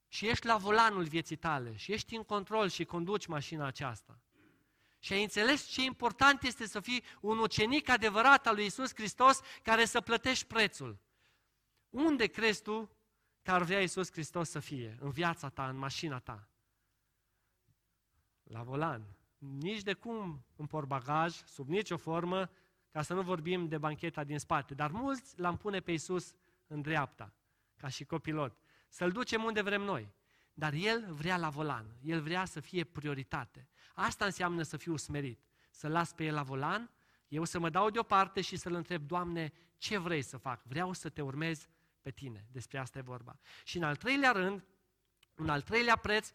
și 0.07 0.27
ești 0.27 0.45
la 0.45 0.57
volanul 0.57 1.03
vieții 1.03 1.35
tale 1.35 1.75
și 1.75 1.91
ești 1.91 2.15
în 2.15 2.23
control 2.23 2.69
și 2.69 2.85
conduci 2.85 3.25
mașina 3.25 3.65
aceasta 3.65 4.19
și 4.99 5.13
ai 5.13 5.21
înțeles 5.21 5.65
ce 5.65 5.81
important 5.81 6.43
este 6.43 6.67
să 6.67 6.79
fii 6.79 7.03
un 7.21 7.37
ucenic 7.37 7.89
adevărat 7.89 8.47
al 8.47 8.55
lui 8.55 8.65
Isus 8.65 8.93
Hristos 8.93 9.41
care 9.61 9.85
să 9.85 10.01
plătești 10.01 10.45
prețul. 10.45 10.99
Unde 11.89 12.27
crezi 12.27 12.61
tu 12.61 12.97
că 13.41 13.51
ar 13.51 13.63
vrea 13.63 13.81
Iisus 13.81 14.11
Hristos 14.11 14.49
să 14.49 14.59
fie 14.59 14.97
în 14.99 15.09
viața 15.09 15.49
ta, 15.49 15.69
în 15.69 15.77
mașina 15.77 16.19
ta? 16.19 16.49
La 18.43 18.63
volan. 18.63 19.14
Nici 19.59 19.81
de 19.81 19.93
cum 19.93 20.45
în 20.55 20.65
portbagaj, 20.65 21.33
sub 21.45 21.69
nicio 21.69 21.97
formă, 21.97 22.49
ca 22.91 23.01
să 23.01 23.13
nu 23.13 23.21
vorbim 23.21 23.67
de 23.67 23.77
bancheta 23.77 24.23
din 24.23 24.39
spate. 24.39 24.73
Dar 24.73 24.91
mulți 24.91 25.39
l-am 25.39 25.57
pune 25.57 25.79
pe 25.79 25.91
Iisus 25.91 26.33
în 26.67 26.81
dreapta, 26.81 27.33
ca 27.77 27.87
și 27.87 28.05
copilot. 28.05 28.57
Să-L 28.89 29.11
ducem 29.11 29.43
unde 29.43 29.61
vrem 29.61 29.81
noi. 29.81 30.13
Dar 30.53 30.73
El 30.73 31.13
vrea 31.13 31.37
la 31.37 31.49
volan. 31.49 31.85
El 32.01 32.21
vrea 32.21 32.45
să 32.45 32.59
fie 32.59 32.83
prioritate. 32.83 33.69
Asta 33.93 34.25
înseamnă 34.25 34.61
să 34.61 34.77
fiu 34.77 34.95
smerit. 34.95 35.39
Să 35.71 35.87
las 35.87 36.13
pe 36.13 36.23
El 36.23 36.33
la 36.33 36.43
volan, 36.43 36.91
eu 37.27 37.43
să 37.43 37.59
mă 37.59 37.69
dau 37.69 37.89
deoparte 37.89 38.41
și 38.41 38.55
să-L 38.55 38.73
întreb, 38.73 39.07
Doamne, 39.07 39.51
ce 39.77 39.97
vrei 39.97 40.21
să 40.21 40.37
fac? 40.37 40.63
Vreau 40.63 40.93
să 40.93 41.09
te 41.09 41.21
urmez 41.21 41.67
pe 42.01 42.11
tine. 42.11 42.47
Despre 42.51 42.77
asta 42.77 42.97
e 42.97 43.01
vorba. 43.01 43.39
Și 43.63 43.77
în 43.77 43.83
al 43.83 43.95
treilea 43.95 44.31
rând, 44.31 44.63
un 45.37 45.49
al 45.49 45.61
treilea 45.61 45.95
preț, 45.95 46.31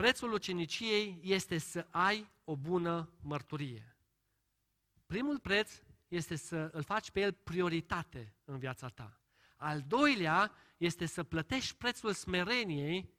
prețul 0.00 0.32
uceniciei 0.32 1.18
este 1.22 1.58
să 1.58 1.86
ai 1.90 2.30
o 2.44 2.56
bună 2.56 3.12
mărturie. 3.22 3.96
Primul 5.06 5.38
preț 5.38 5.72
este 6.08 6.36
să 6.36 6.70
îl 6.72 6.82
faci 6.82 7.10
pe 7.10 7.20
el 7.20 7.32
prioritate 7.32 8.34
în 8.44 8.58
viața 8.58 8.88
ta. 8.88 9.20
Al 9.56 9.84
doilea 9.86 10.52
este 10.76 11.06
să 11.06 11.22
plătești 11.22 11.76
prețul 11.76 12.12
smereniei 12.12 13.14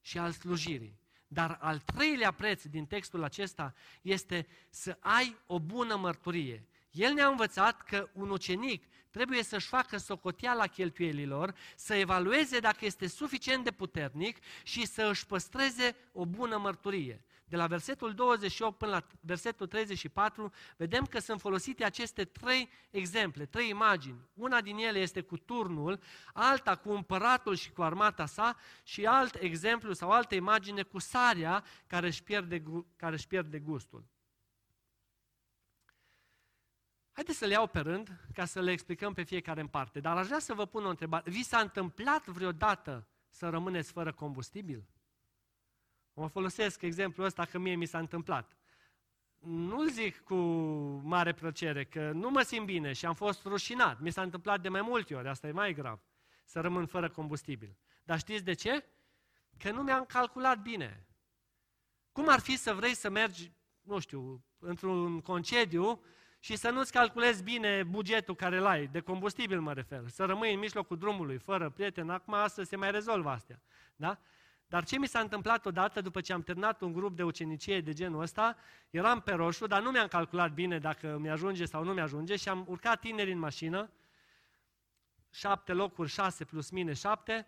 și 0.00 0.18
al 0.18 0.32
slujirii. 0.32 1.00
Dar 1.26 1.58
al 1.60 1.78
treilea 1.78 2.30
preț 2.30 2.64
din 2.64 2.86
textul 2.86 3.22
acesta 3.22 3.74
este 4.02 4.46
să 4.70 4.96
ai 5.00 5.36
o 5.46 5.60
bună 5.60 5.96
mărturie. 5.96 6.66
El 6.92 7.12
ne-a 7.12 7.28
învățat 7.28 7.82
că 7.82 8.08
un 8.12 8.30
ucenic 8.30 8.84
trebuie 9.10 9.42
să-și 9.42 9.66
facă 9.66 9.96
socoteala 9.96 10.66
cheltuielilor, 10.66 11.54
să 11.76 11.94
evalueze 11.94 12.58
dacă 12.58 12.84
este 12.84 13.06
suficient 13.06 13.64
de 13.64 13.70
puternic 13.70 14.38
și 14.62 14.86
să 14.86 15.08
își 15.10 15.26
păstreze 15.26 15.96
o 16.12 16.26
bună 16.26 16.56
mărturie. 16.56 17.24
De 17.44 17.58
la 17.58 17.66
versetul 17.66 18.14
28 18.14 18.78
până 18.78 18.90
la 18.90 19.06
versetul 19.20 19.66
34, 19.66 20.52
vedem 20.76 21.04
că 21.04 21.18
sunt 21.18 21.40
folosite 21.40 21.84
aceste 21.84 22.24
trei 22.24 22.68
exemple, 22.90 23.46
trei 23.46 23.68
imagini. 23.68 24.28
Una 24.34 24.60
din 24.60 24.76
ele 24.76 24.98
este 24.98 25.20
cu 25.20 25.36
turnul, 25.36 26.00
alta 26.32 26.76
cu 26.76 26.90
împăratul 26.90 27.54
și 27.54 27.70
cu 27.70 27.82
armata 27.82 28.26
sa 28.26 28.56
și 28.82 29.06
alt 29.06 29.34
exemplu 29.34 29.92
sau 29.92 30.10
altă 30.10 30.34
imagine 30.34 30.82
cu 30.82 30.98
sarea 30.98 31.64
care 31.86 32.06
își 32.06 32.22
pierde, 32.22 32.62
care 32.96 33.14
își 33.14 33.26
pierde 33.26 33.58
gustul. 33.58 34.04
Haideți 37.12 37.38
să 37.38 37.46
le 37.46 37.52
iau 37.52 37.66
pe 37.66 37.80
rând 37.80 38.20
ca 38.32 38.44
să 38.44 38.60
le 38.60 38.70
explicăm 38.70 39.12
pe 39.12 39.22
fiecare 39.22 39.60
în 39.60 39.66
parte. 39.66 40.00
Dar 40.00 40.16
aș 40.16 40.26
vrea 40.26 40.38
să 40.38 40.54
vă 40.54 40.66
pun 40.66 40.84
o 40.84 40.88
întrebare. 40.88 41.30
Vi 41.30 41.42
s-a 41.42 41.58
întâmplat 41.58 42.26
vreodată 42.26 43.08
să 43.28 43.48
rămâneți 43.48 43.92
fără 43.92 44.12
combustibil? 44.12 44.84
Mă 46.12 46.26
folosesc 46.28 46.82
exemplul 46.82 47.26
ăsta 47.26 47.44
că 47.44 47.58
mie 47.58 47.74
mi 47.74 47.86
s-a 47.86 47.98
întâmplat. 47.98 48.56
Nu-l 49.38 49.90
zic 49.90 50.20
cu 50.20 50.34
mare 51.04 51.32
plăcere, 51.32 51.84
că 51.84 52.10
nu 52.10 52.30
mă 52.30 52.42
simt 52.42 52.66
bine 52.66 52.92
și 52.92 53.06
am 53.06 53.14
fost 53.14 53.44
rușinat. 53.44 54.00
Mi 54.00 54.10
s-a 54.10 54.22
întâmplat 54.22 54.60
de 54.60 54.68
mai 54.68 54.82
multe 54.82 55.14
ori, 55.14 55.28
asta 55.28 55.46
e 55.46 55.52
mai 55.52 55.74
grav, 55.74 56.00
să 56.44 56.60
rămân 56.60 56.86
fără 56.86 57.10
combustibil. 57.10 57.76
Dar 58.04 58.18
știți 58.18 58.44
de 58.44 58.52
ce? 58.52 58.84
Că 59.58 59.70
nu 59.70 59.82
mi-am 59.82 60.04
calculat 60.04 60.62
bine. 60.62 61.06
Cum 62.12 62.28
ar 62.28 62.40
fi 62.40 62.56
să 62.56 62.74
vrei 62.74 62.94
să 62.94 63.10
mergi 63.10 63.52
nu 63.82 63.98
știu, 63.98 64.44
într-un 64.58 65.20
concediu 65.20 66.02
și 66.44 66.56
să 66.56 66.70
nu-ți 66.70 66.92
calculezi 66.92 67.42
bine 67.42 67.82
bugetul 67.82 68.34
care 68.34 68.56
îl 68.56 68.66
ai, 68.66 68.86
de 68.86 69.00
combustibil 69.00 69.60
mă 69.60 69.72
refer, 69.72 70.08
să 70.08 70.24
rămâi 70.24 70.52
în 70.52 70.58
mijlocul 70.58 70.98
drumului, 70.98 71.38
fără 71.38 71.70
prieten, 71.70 72.10
acum 72.10 72.34
astăzi 72.34 72.68
se 72.68 72.76
mai 72.76 72.90
rezolvă 72.90 73.30
astea. 73.30 73.60
Da? 73.96 74.18
Dar 74.66 74.84
ce 74.84 74.98
mi 74.98 75.06
s-a 75.06 75.20
întâmplat 75.20 75.66
odată 75.66 76.00
după 76.00 76.20
ce 76.20 76.32
am 76.32 76.42
terminat 76.42 76.80
un 76.80 76.92
grup 76.92 77.16
de 77.16 77.22
ucenicie 77.22 77.80
de 77.80 77.92
genul 77.92 78.20
ăsta, 78.20 78.56
eram 78.90 79.20
pe 79.20 79.32
roșu, 79.32 79.66
dar 79.66 79.82
nu 79.82 79.90
mi-am 79.90 80.06
calculat 80.06 80.52
bine 80.52 80.78
dacă 80.78 81.18
mi-ajunge 81.20 81.64
sau 81.64 81.84
nu 81.84 81.92
mi-ajunge 81.92 82.36
și 82.36 82.48
am 82.48 82.64
urcat 82.68 83.00
tineri 83.00 83.32
în 83.32 83.38
mașină, 83.38 83.90
șapte 85.30 85.72
locuri, 85.72 86.10
șase 86.10 86.44
plus 86.44 86.70
mine 86.70 86.92
șapte, 86.92 87.46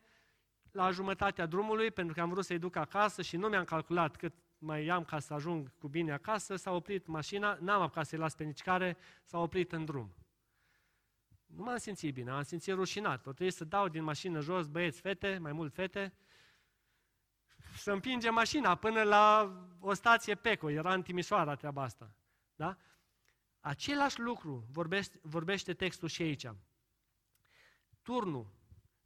la 0.70 0.90
jumătatea 0.90 1.46
drumului, 1.46 1.90
pentru 1.90 2.14
că 2.14 2.20
am 2.20 2.28
vrut 2.28 2.44
să-i 2.44 2.58
duc 2.58 2.76
acasă 2.76 3.22
și 3.22 3.36
nu 3.36 3.48
mi-am 3.48 3.64
calculat 3.64 4.16
cât 4.16 4.32
mai 4.64 4.88
am 4.88 5.04
ca 5.04 5.18
să 5.18 5.34
ajung 5.34 5.72
cu 5.78 5.88
bine 5.88 6.12
acasă, 6.12 6.56
s-a 6.56 6.70
oprit 6.70 7.06
mașina, 7.06 7.58
n-am 7.60 7.82
apucat 7.82 8.06
să-i 8.06 8.18
las 8.18 8.34
pe 8.34 8.44
nici 8.44 8.62
care, 8.62 8.96
s-a 9.24 9.38
oprit 9.38 9.72
în 9.72 9.84
drum. 9.84 10.14
Nu 11.46 11.62
m-am 11.62 11.76
simțit 11.76 12.14
bine, 12.14 12.30
am 12.30 12.42
simțit 12.42 12.74
rușinat. 12.74 13.18
O 13.18 13.30
trebuie 13.30 13.50
să 13.50 13.64
dau 13.64 13.88
din 13.88 14.02
mașină 14.02 14.40
jos 14.40 14.66
băieți, 14.66 15.00
fete, 15.00 15.38
mai 15.38 15.52
mult 15.52 15.72
fete, 15.72 16.14
să 17.76 17.92
împinge 17.92 18.30
mașina 18.30 18.74
până 18.74 19.02
la 19.02 19.52
o 19.80 19.92
stație 19.92 20.34
Peco, 20.34 20.70
era 20.70 20.94
în 20.94 21.02
Timișoara 21.02 21.54
treaba 21.54 21.82
asta. 21.82 22.14
Da? 22.56 22.76
Același 23.60 24.20
lucru 24.20 24.66
vorbește, 24.70 25.18
vorbește 25.22 25.74
textul 25.74 26.08
și 26.08 26.22
aici. 26.22 26.46
Turnul. 28.02 28.46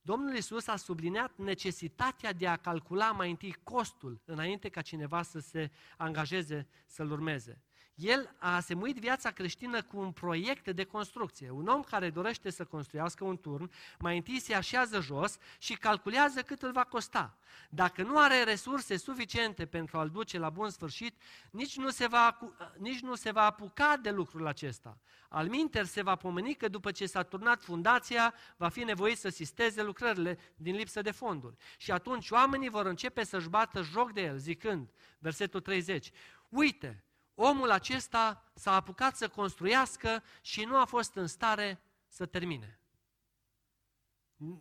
Domnul 0.08 0.36
Isus 0.36 0.66
a 0.66 0.76
subliniat 0.76 1.36
necesitatea 1.36 2.32
de 2.32 2.46
a 2.46 2.56
calcula 2.56 3.10
mai 3.10 3.30
întâi 3.30 3.56
costul 3.62 4.20
înainte 4.24 4.68
ca 4.68 4.82
cineva 4.82 5.22
să 5.22 5.38
se 5.38 5.70
angajeze 5.96 6.66
să-l 6.86 7.10
urmeze. 7.10 7.62
El 7.98 8.34
a 8.38 8.54
asemuit 8.54 8.96
viața 8.96 9.30
creștină 9.30 9.82
cu 9.82 9.98
un 9.98 10.12
proiect 10.12 10.70
de 10.70 10.84
construcție. 10.84 11.50
Un 11.50 11.66
om 11.66 11.82
care 11.82 12.10
dorește 12.10 12.50
să 12.50 12.64
construiască 12.64 13.24
un 13.24 13.36
turn, 13.36 13.70
mai 13.98 14.16
întâi 14.16 14.40
se 14.40 14.54
așează 14.54 15.00
jos 15.00 15.36
și 15.58 15.74
calculează 15.74 16.42
cât 16.42 16.62
îl 16.62 16.72
va 16.72 16.84
costa. 16.84 17.38
Dacă 17.70 18.02
nu 18.02 18.18
are 18.18 18.42
resurse 18.42 18.96
suficiente 18.96 19.66
pentru 19.66 19.98
a-l 19.98 20.10
duce 20.10 20.38
la 20.38 20.50
bun 20.50 20.70
sfârșit, 20.70 21.22
nici 21.50 21.76
nu 21.76 21.90
se 21.90 22.06
va, 22.06 22.38
nici 22.76 23.00
nu 23.00 23.14
se 23.14 23.30
va 23.30 23.42
apuca 23.42 23.96
de 23.96 24.10
lucrul 24.10 24.46
acesta. 24.46 24.98
Al 25.28 25.48
minter 25.48 25.84
se 25.84 26.02
va 26.02 26.16
pomeni 26.16 26.54
că 26.54 26.68
după 26.68 26.90
ce 26.90 27.06
s-a 27.06 27.22
turnat 27.22 27.62
fundația, 27.62 28.34
va 28.56 28.68
fi 28.68 28.80
nevoit 28.80 29.18
să 29.18 29.28
sisteze 29.28 29.82
lucrările 29.82 30.38
din 30.56 30.74
lipsă 30.74 31.02
de 31.02 31.10
fonduri. 31.10 31.56
Și 31.76 31.90
atunci 31.90 32.30
oamenii 32.30 32.68
vor 32.68 32.86
începe 32.86 33.24
să-și 33.24 33.48
bată 33.48 33.82
joc 33.82 34.12
de 34.12 34.20
el, 34.20 34.38
zicând, 34.38 34.90
versetul 35.18 35.60
30, 35.60 36.10
Uite, 36.48 37.02
omul 37.40 37.70
acesta 37.70 38.50
s-a 38.54 38.74
apucat 38.74 39.16
să 39.16 39.28
construiască 39.28 40.22
și 40.40 40.64
nu 40.64 40.80
a 40.80 40.84
fost 40.84 41.14
în 41.14 41.26
stare 41.26 41.80
să 42.08 42.26
termine. 42.26 42.80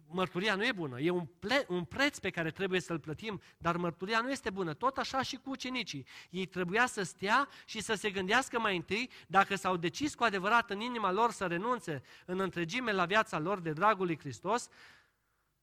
Mărturia 0.07 0.55
nu 0.55 0.65
e 0.65 0.71
bună, 0.71 0.99
e 0.99 1.09
un, 1.09 1.25
ple, 1.25 1.65
un 1.67 1.84
preț 1.84 2.17
pe 2.17 2.30
care 2.30 2.51
trebuie 2.51 2.80
să-l 2.80 2.99
plătim, 2.99 3.41
dar 3.57 3.78
mărturia 3.78 4.21
nu 4.21 4.32
este 4.32 4.49
bună. 4.49 4.73
Tot 4.73 4.97
așa 4.97 5.21
și 5.21 5.36
cu 5.36 5.49
ucenicii. 5.49 6.05
Ei 6.30 6.45
trebuia 6.45 6.86
să 6.86 7.03
stea 7.03 7.47
și 7.65 7.82
să 7.82 7.93
se 7.93 8.11
gândească 8.11 8.59
mai 8.59 8.75
întâi 8.75 9.09
dacă 9.28 9.55
s-au 9.55 9.78
decis 9.78 10.15
cu 10.15 10.23
adevărat 10.23 10.69
în 10.69 10.80
inima 10.80 11.11
lor 11.11 11.32
să 11.32 11.47
renunțe 11.47 12.03
în 12.25 12.39
întregime 12.39 12.91
la 12.91 13.05
viața 13.05 13.39
lor 13.39 13.59
de 13.59 13.71
dragul 13.71 14.05
lui 14.05 14.19
Hristos, 14.19 14.69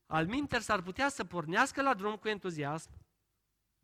al 0.06 0.26
minter 0.26 0.60
s-ar 0.60 0.82
putea 0.82 1.08
să 1.08 1.24
pornească 1.24 1.82
la 1.82 1.94
drum 1.94 2.16
cu 2.16 2.28
entuziasm, 2.28 2.90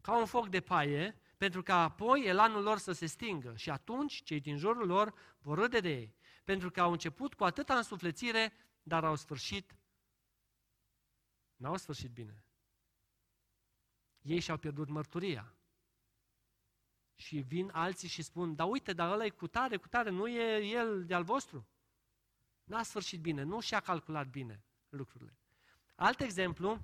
ca 0.00 0.18
un 0.18 0.26
foc 0.26 0.48
de 0.48 0.60
paie, 0.60 1.19
pentru 1.40 1.62
ca 1.62 1.82
apoi 1.82 2.24
elanul 2.24 2.62
lor 2.62 2.78
să 2.78 2.92
se 2.92 3.06
stingă 3.06 3.56
și 3.56 3.70
atunci 3.70 4.22
cei 4.22 4.40
din 4.40 4.56
jurul 4.56 4.86
lor 4.86 5.14
vor 5.38 5.58
râde 5.58 5.80
de 5.80 5.88
ei, 5.88 6.14
pentru 6.44 6.70
că 6.70 6.80
au 6.80 6.92
început 6.92 7.34
cu 7.34 7.44
atâta 7.44 7.76
însuflețire, 7.76 8.52
dar 8.82 9.04
au 9.04 9.16
sfârșit, 9.16 9.76
n-au 11.56 11.76
sfârșit 11.76 12.10
bine. 12.10 12.44
Ei 14.20 14.40
și-au 14.40 14.56
pierdut 14.56 14.88
mărturia. 14.88 15.54
Și 17.14 17.38
vin 17.38 17.70
alții 17.72 18.08
și 18.08 18.22
spun, 18.22 18.54
da 18.54 18.64
uite, 18.64 18.92
dar 18.92 19.12
ăla 19.12 19.24
e 19.24 19.30
cu 19.30 19.46
tare, 19.46 19.76
cu 19.76 19.88
tare, 19.88 20.10
nu 20.10 20.28
e 20.28 20.64
el 20.64 21.04
de-al 21.04 21.24
vostru. 21.24 21.68
N-a 22.64 22.82
sfârșit 22.82 23.20
bine, 23.20 23.42
nu 23.42 23.60
și-a 23.60 23.80
calculat 23.80 24.26
bine 24.26 24.64
lucrurile. 24.88 25.38
Alt 25.94 26.20
exemplu, 26.20 26.80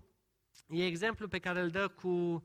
e 0.69 0.87
exemplu 0.87 1.29
pe 1.29 1.39
care 1.39 1.61
îl 1.61 1.71
dă 1.71 1.89
cu 1.89 2.09
Uh, 2.09 2.43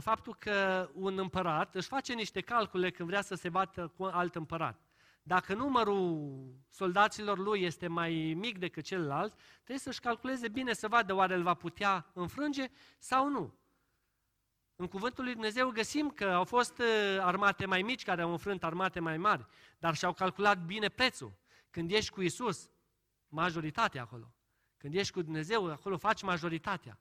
faptul 0.00 0.34
că 0.34 0.88
un 0.94 1.18
împărat 1.18 1.74
își 1.74 1.88
face 1.88 2.12
niște 2.12 2.40
calcule 2.40 2.90
când 2.90 3.08
vrea 3.08 3.22
să 3.22 3.34
se 3.34 3.48
bată 3.48 3.92
cu 3.96 4.04
alt 4.04 4.34
împărat. 4.34 4.80
Dacă 5.22 5.54
numărul 5.54 6.40
soldaților 6.70 7.38
lui 7.38 7.62
este 7.62 7.86
mai 7.86 8.34
mic 8.36 8.58
decât 8.58 8.84
celălalt, 8.84 9.34
trebuie 9.54 9.78
să-și 9.78 10.00
calculeze 10.00 10.48
bine 10.48 10.72
să 10.72 10.88
vadă 10.88 11.14
oare 11.14 11.34
îl 11.34 11.42
va 11.42 11.54
putea 11.54 12.10
înfrânge 12.12 12.70
sau 12.98 13.28
nu. 13.28 13.54
În 14.76 14.86
cuvântul 14.88 15.24
lui 15.24 15.32
Dumnezeu 15.32 15.70
găsim 15.70 16.10
că 16.10 16.24
au 16.24 16.44
fost 16.44 16.78
uh, 16.78 17.18
armate 17.20 17.66
mai 17.66 17.82
mici 17.82 18.04
care 18.04 18.22
au 18.22 18.30
înfrânt 18.30 18.64
armate 18.64 19.00
mai 19.00 19.18
mari, 19.18 19.46
dar 19.78 19.94
și-au 19.94 20.12
calculat 20.12 20.64
bine 20.64 20.88
prețul. 20.88 21.32
Când 21.70 21.90
ești 21.90 22.10
cu 22.10 22.22
Isus, 22.22 22.70
majoritatea 23.28 24.02
acolo. 24.02 24.34
Când 24.76 24.94
ești 24.94 25.12
cu 25.12 25.22
Dumnezeu, 25.22 25.70
acolo 25.70 25.96
faci 25.96 26.22
majoritatea. 26.22 26.98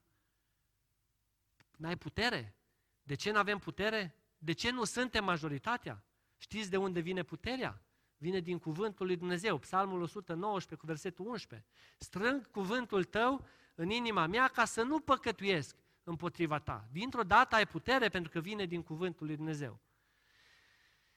N-ai 1.77 1.97
putere, 1.97 2.55
de 3.03 3.15
ce 3.15 3.31
nu 3.31 3.37
avem 3.37 3.57
putere? 3.57 4.15
De 4.37 4.51
ce 4.51 4.71
nu 4.71 4.83
suntem 4.83 5.23
majoritatea? 5.23 6.03
Știți 6.37 6.69
de 6.69 6.77
unde 6.77 6.99
vine 6.99 7.23
puterea? 7.23 7.81
Vine 8.17 8.39
din 8.39 8.59
cuvântul 8.59 9.05
lui 9.05 9.15
Dumnezeu, 9.15 9.57
Psalmul 9.57 10.01
119 10.01 10.75
cu 10.75 10.85
versetul 10.85 11.27
11. 11.27 11.67
Strâng 11.97 12.51
cuvântul 12.51 13.03
tău 13.03 13.45
în 13.75 13.89
inima 13.89 14.27
mea 14.27 14.47
ca 14.47 14.65
să 14.65 14.81
nu 14.81 14.99
păcătuiesc 14.99 15.75
împotriva 16.03 16.59
ta. 16.59 16.87
Dintr-o 16.91 17.23
dată 17.23 17.55
ai 17.55 17.67
putere 17.67 18.09
pentru 18.09 18.31
că 18.31 18.39
vine 18.39 18.65
din 18.65 18.83
cuvântul 18.83 19.25
lui 19.25 19.35
Dumnezeu. 19.35 19.79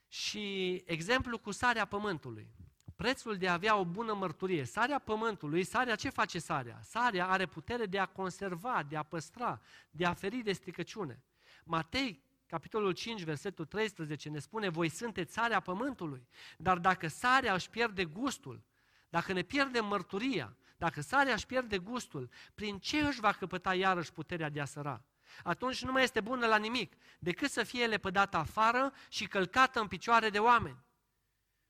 Și 0.08 0.74
exemplu 0.86 1.38
cu 1.38 1.50
sarea 1.50 1.84
pământului. 1.84 2.54
Prețul 2.96 3.36
de 3.36 3.48
a 3.48 3.52
avea 3.52 3.76
o 3.76 3.84
bună 3.84 4.12
mărturie. 4.12 4.64
Sarea 4.64 4.98
pământului, 4.98 5.64
sarea 5.64 5.94
ce 5.94 6.08
face 6.08 6.38
sarea? 6.38 6.80
Sarea 6.82 7.28
are 7.28 7.46
putere 7.46 7.86
de 7.86 7.98
a 7.98 8.06
conserva, 8.06 8.82
de 8.88 8.96
a 8.96 9.02
păstra, 9.02 9.60
de 9.90 10.06
a 10.06 10.14
feri 10.14 10.42
de 10.42 10.52
stricăciune. 10.52 11.22
Matei, 11.64 12.22
capitolul 12.46 12.92
5, 12.92 13.22
versetul 13.22 13.64
13, 13.64 14.28
ne 14.28 14.38
spune, 14.38 14.68
voi 14.68 14.88
sunteți 14.88 15.32
țarea 15.32 15.60
pământului, 15.60 16.28
dar 16.56 16.78
dacă 16.78 17.08
sarea 17.08 17.54
își 17.54 17.70
pierde 17.70 18.04
gustul, 18.04 18.62
dacă 19.08 19.32
ne 19.32 19.42
pierde 19.42 19.80
mărturia, 19.80 20.56
dacă 20.76 21.00
sarea 21.00 21.32
își 21.32 21.46
pierde 21.46 21.78
gustul, 21.78 22.30
prin 22.54 22.78
ce 22.78 22.98
își 22.98 23.20
va 23.20 23.32
căpăta 23.32 23.74
iarăși 23.74 24.12
puterea 24.12 24.48
de 24.48 24.60
a 24.60 24.64
săra? 24.64 25.04
Atunci 25.42 25.84
nu 25.84 25.92
mai 25.92 26.02
este 26.02 26.20
bună 26.20 26.46
la 26.46 26.56
nimic, 26.56 26.94
decât 27.18 27.50
să 27.50 27.62
fie 27.62 27.86
lepădată 27.86 28.36
afară 28.36 28.92
și 29.08 29.26
călcată 29.26 29.80
în 29.80 29.86
picioare 29.86 30.30
de 30.30 30.38
oameni. 30.38 30.84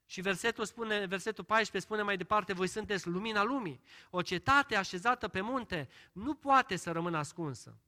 Și 0.07 0.20
versetul, 0.20 0.64
spune, 0.64 1.07
versetul 1.07 1.45
14 1.45 1.90
spune 1.90 2.03
mai 2.03 2.16
departe, 2.16 2.53
voi 2.53 2.66
sunteți 2.66 3.09
lumina 3.09 3.42
lumii. 3.42 3.82
O 4.11 4.22
cetate 4.22 4.76
așezată 4.76 5.28
pe 5.28 5.40
munte 5.40 5.88
nu 6.12 6.34
poate 6.34 6.76
să 6.76 6.92
rămână 6.92 7.18
ascunsă. 7.18 7.78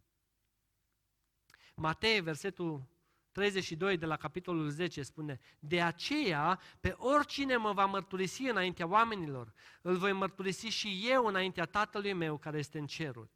Matei, 1.78 2.20
versetul 2.20 2.86
32 3.32 3.96
de 3.96 4.06
la 4.06 4.16
capitolul 4.16 4.68
10 4.68 5.02
spune, 5.02 5.40
De 5.58 5.82
aceea, 5.82 6.60
pe 6.80 6.94
oricine 6.98 7.56
mă 7.56 7.72
va 7.72 7.86
mărturisi 7.86 8.42
înaintea 8.42 8.86
oamenilor, 8.86 9.52
îl 9.82 9.96
voi 9.96 10.12
mărturisi 10.12 10.66
și 10.66 11.04
eu 11.08 11.26
înaintea 11.26 11.64
Tatălui 11.64 12.12
meu 12.12 12.36
care 12.38 12.58
este 12.58 12.78
în 12.78 12.86
ceruri. 12.86 13.30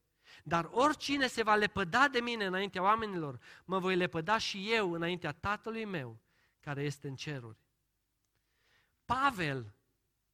Dar 0.45 0.69
oricine 0.73 1.27
se 1.27 1.43
va 1.43 1.55
lepăda 1.55 2.09
de 2.09 2.21
mine 2.21 2.45
înaintea 2.45 2.83
oamenilor, 2.83 3.39
mă 3.65 3.79
voi 3.79 3.97
lepăda 3.97 4.39
și 4.39 4.73
eu 4.73 4.93
înaintea 4.93 5.33
Tatălui 5.33 5.85
meu 5.85 6.21
care 6.61 6.83
este 6.83 7.09
în 7.09 7.15
ceruri. 7.15 7.59
Pavel 9.05 9.75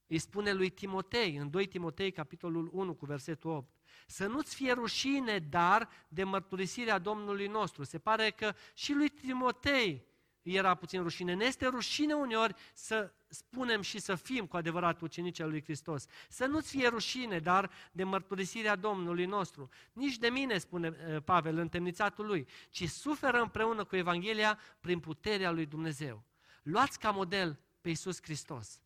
îi 0.06 0.18
spune 0.18 0.52
lui 0.52 0.70
Timotei, 0.70 1.36
în 1.36 1.50
2 1.50 1.66
Timotei, 1.66 2.12
capitolul 2.12 2.70
1, 2.72 2.94
cu 2.94 3.06
versetul 3.06 3.50
8, 3.50 3.75
să 4.06 4.26
nu-ți 4.26 4.54
fie 4.54 4.72
rușine, 4.72 5.38
dar 5.38 5.88
de 6.08 6.24
mărturisirea 6.24 6.98
Domnului 6.98 7.46
nostru. 7.46 7.84
Se 7.84 7.98
pare 7.98 8.30
că 8.30 8.54
și 8.74 8.92
lui 8.92 9.08
Timotei 9.08 10.06
era 10.42 10.74
puțin 10.74 11.02
rușine. 11.02 11.34
Ne 11.34 11.44
este 11.44 11.66
rușine 11.66 12.14
uneori 12.14 12.54
să 12.74 13.12
spunem 13.28 13.80
și 13.80 13.98
să 13.98 14.14
fim 14.14 14.46
cu 14.46 14.56
adevărat 14.56 15.00
ucenici 15.00 15.40
al 15.40 15.48
lui 15.48 15.62
Hristos. 15.62 16.06
Să 16.28 16.46
nu-ți 16.46 16.70
fie 16.70 16.88
rușine, 16.88 17.38
dar 17.38 17.70
de 17.92 18.04
mărturisirea 18.04 18.76
Domnului 18.76 19.24
nostru. 19.24 19.68
Nici 19.92 20.18
de 20.18 20.28
mine, 20.28 20.58
spune 20.58 20.96
eh, 21.08 21.22
Pavel, 21.24 21.58
întemnițatul 21.58 22.26
lui, 22.26 22.48
ci 22.70 22.88
suferă 22.88 23.40
împreună 23.40 23.84
cu 23.84 23.96
Evanghelia 23.96 24.58
prin 24.80 25.00
puterea 25.00 25.50
lui 25.50 25.66
Dumnezeu. 25.66 26.24
Luați 26.62 26.98
ca 26.98 27.10
model 27.10 27.60
pe 27.80 27.88
Iisus 27.88 28.22
Hristos. 28.22 28.80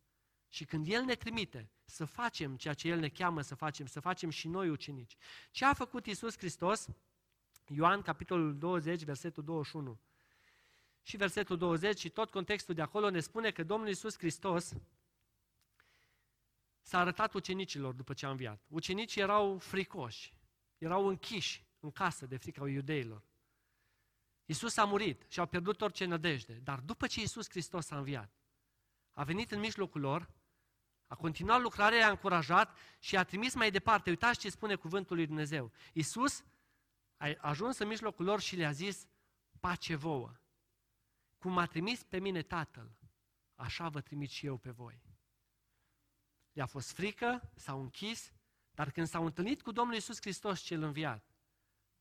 Și 0.51 0.65
când 0.65 0.87
El 0.87 1.03
ne 1.03 1.15
trimite 1.15 1.69
să 1.85 2.05
facem 2.05 2.57
ceea 2.57 2.73
ce 2.73 2.87
El 2.87 2.99
ne 2.99 3.09
cheamă 3.09 3.41
să 3.41 3.55
facem, 3.55 3.85
să 3.85 3.99
facem 3.99 4.29
și 4.29 4.47
noi 4.47 4.69
ucenici. 4.69 5.17
Ce 5.51 5.65
a 5.65 5.73
făcut 5.73 6.05
Iisus 6.05 6.37
Hristos? 6.37 6.87
Ioan, 7.67 8.01
capitolul 8.01 8.57
20, 8.57 9.03
versetul 9.03 9.43
21. 9.43 9.99
și 11.01 11.17
versetul 11.17 11.57
20 11.57 11.99
și 11.99 12.09
tot 12.09 12.29
contextul 12.29 12.75
de 12.75 12.81
acolo 12.81 13.09
ne 13.09 13.19
spune 13.19 13.51
că 13.51 13.63
Domnul 13.63 13.87
Iisus 13.87 14.17
Hristos 14.17 14.73
s-a 16.81 16.99
arătat 16.99 17.33
ucenicilor 17.33 17.93
după 17.93 18.13
ce 18.13 18.25
a 18.25 18.29
înviat. 18.29 18.61
Ucenicii 18.67 19.21
erau 19.21 19.57
fricoși, 19.57 20.33
erau 20.77 21.07
închiși 21.07 21.65
în 21.79 21.91
casă 21.91 22.25
de 22.25 22.37
frica 22.37 22.69
iudeilor. 22.69 23.23
Iisus 24.45 24.77
a 24.77 24.85
murit 24.85 25.25
și 25.27 25.39
au 25.39 25.45
pierdut 25.45 25.81
orice 25.81 26.05
nădejde, 26.05 26.53
dar 26.53 26.79
după 26.79 27.07
ce 27.07 27.19
Iisus 27.19 27.49
Hristos 27.49 27.91
a 27.91 27.97
înviat, 27.97 28.31
a 29.11 29.23
venit 29.23 29.51
în 29.51 29.59
mijlocul 29.59 30.01
lor, 30.01 30.29
a 31.11 31.15
continuat 31.15 31.61
lucrarea, 31.61 31.97
i-a 31.97 32.09
încurajat 32.09 32.77
și 32.99 33.17
a 33.17 33.23
trimis 33.23 33.53
mai 33.53 33.71
departe. 33.71 34.09
Uitați 34.09 34.39
ce 34.39 34.49
spune 34.49 34.75
cuvântul 34.75 35.15
lui 35.15 35.25
Dumnezeu. 35.25 35.71
Iisus 35.93 36.43
a 37.17 37.35
ajuns 37.39 37.77
în 37.77 37.87
mijlocul 37.87 38.25
lor 38.25 38.39
și 38.39 38.55
le-a 38.55 38.71
zis, 38.71 39.07
pace 39.59 39.95
vouă. 39.95 40.31
Cum 41.37 41.51
m-a 41.51 41.65
trimis 41.65 42.03
pe 42.03 42.19
mine 42.19 42.41
Tatăl, 42.41 42.91
așa 43.55 43.89
vă 43.89 44.01
trimit 44.01 44.29
și 44.29 44.45
eu 44.45 44.57
pe 44.57 44.69
voi. 44.69 45.01
Le-a 46.51 46.65
fost 46.65 46.91
frică, 46.91 47.51
s-au 47.55 47.81
închis, 47.81 48.31
dar 48.71 48.91
când 48.91 49.07
s-au 49.07 49.25
întâlnit 49.25 49.61
cu 49.61 49.71
Domnul 49.71 49.93
Iisus 49.93 50.17
Hristos 50.19 50.59
cel 50.59 50.81
înviat, 50.81 51.35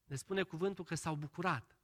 ne 0.04 0.16
spune 0.16 0.42
cuvântul 0.42 0.84
că 0.84 0.94
s-au 0.94 1.14
bucurat. 1.14 1.76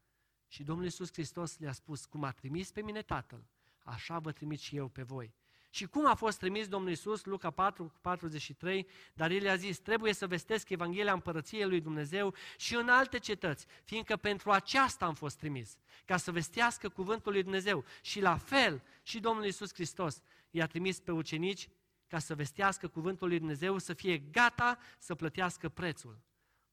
Și 0.49 0.63
Domnul 0.63 0.85
Iisus 0.85 1.13
Hristos 1.13 1.59
le-a 1.59 1.73
spus, 1.73 2.05
cum 2.05 2.25
a 2.25 2.33
trimis 2.33 2.71
pe 2.71 2.83
mine 2.83 3.03
Tatăl, 3.03 3.47
așa 3.79 4.19
vă 4.19 4.33
trimit 4.33 4.59
și 4.59 4.77
eu 4.77 4.89
pe 4.89 5.03
voi. 5.03 5.35
Și 5.77 5.87
cum 5.87 6.07
a 6.07 6.15
fost 6.15 6.39
trimis 6.39 6.69
Domnul 6.69 6.91
Iisus, 6.91 7.25
Luca 7.25 7.51
4, 7.51 7.93
43, 8.01 8.87
dar 9.15 9.31
el 9.31 9.49
a 9.49 9.57
zis, 9.57 9.79
trebuie 9.79 10.13
să 10.13 10.27
vestesc 10.27 10.69
Evanghelia 10.69 11.13
Împărăției 11.13 11.69
lui 11.69 11.81
Dumnezeu 11.81 12.35
și 12.57 12.75
în 12.75 12.89
alte 12.89 13.19
cetăți, 13.19 13.67
fiindcă 13.85 14.17
pentru 14.17 14.51
aceasta 14.51 15.05
am 15.05 15.15
fost 15.15 15.39
trimis, 15.39 15.79
ca 16.05 16.17
să 16.17 16.33
vestească 16.33 16.89
cuvântul 16.89 17.33
lui 17.33 17.43
Dumnezeu. 17.43 17.85
Și 18.03 18.21
la 18.21 18.37
fel 18.37 18.83
și 19.03 19.21
Domnul 19.21 19.45
Iisus 19.45 19.73
Hristos 19.75 20.23
i-a 20.51 20.67
trimis 20.67 21.01
pe 21.01 21.13
ucenici 21.13 21.69
ca 22.07 22.19
să 22.19 22.35
vestească 22.35 22.89
cuvântul 22.89 23.29
lui 23.29 23.39
Dumnezeu, 23.39 23.79
să 23.79 23.93
fie 23.93 24.19
gata 24.19 24.79
să 24.99 25.15
plătească 25.15 25.69
prețul. 25.69 26.19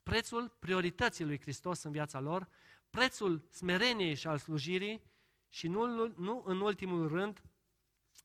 Prețul 0.03 0.55
priorității 0.59 1.25
lui 1.25 1.39
Hristos 1.39 1.83
în 1.83 1.91
viața 1.91 2.19
lor, 2.19 2.47
prețul 2.89 3.47
smereniei 3.49 4.15
și 4.15 4.27
al 4.27 4.37
slujirii 4.37 5.01
și 5.49 5.67
nu, 5.67 6.13
nu 6.15 6.43
în 6.45 6.61
ultimul 6.61 7.07
rând 7.07 7.41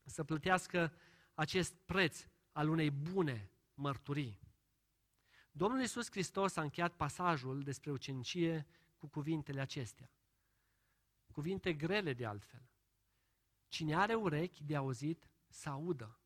să 0.09 0.25
plătească 0.25 0.93
acest 1.35 1.75
preț 1.85 2.27
al 2.53 2.69
unei 2.69 2.91
bune 2.91 3.51
mărturii. 3.75 4.41
Domnul 5.51 5.81
Iisus 5.81 6.11
Hristos 6.11 6.57
a 6.57 6.63
încheiat 6.63 6.93
pasajul 6.93 7.63
despre 7.63 7.91
ucenicie 7.91 8.67
cu 8.97 9.07
cuvintele 9.07 9.61
acestea. 9.61 10.11
Cuvinte 11.33 11.73
grele 11.73 12.13
de 12.13 12.27
altfel. 12.27 12.71
Cine 13.69 13.95
are 13.95 14.15
urechi 14.15 14.65
de 14.65 14.77
auzit, 14.77 15.31
să 15.49 15.69
audă. 15.69 16.21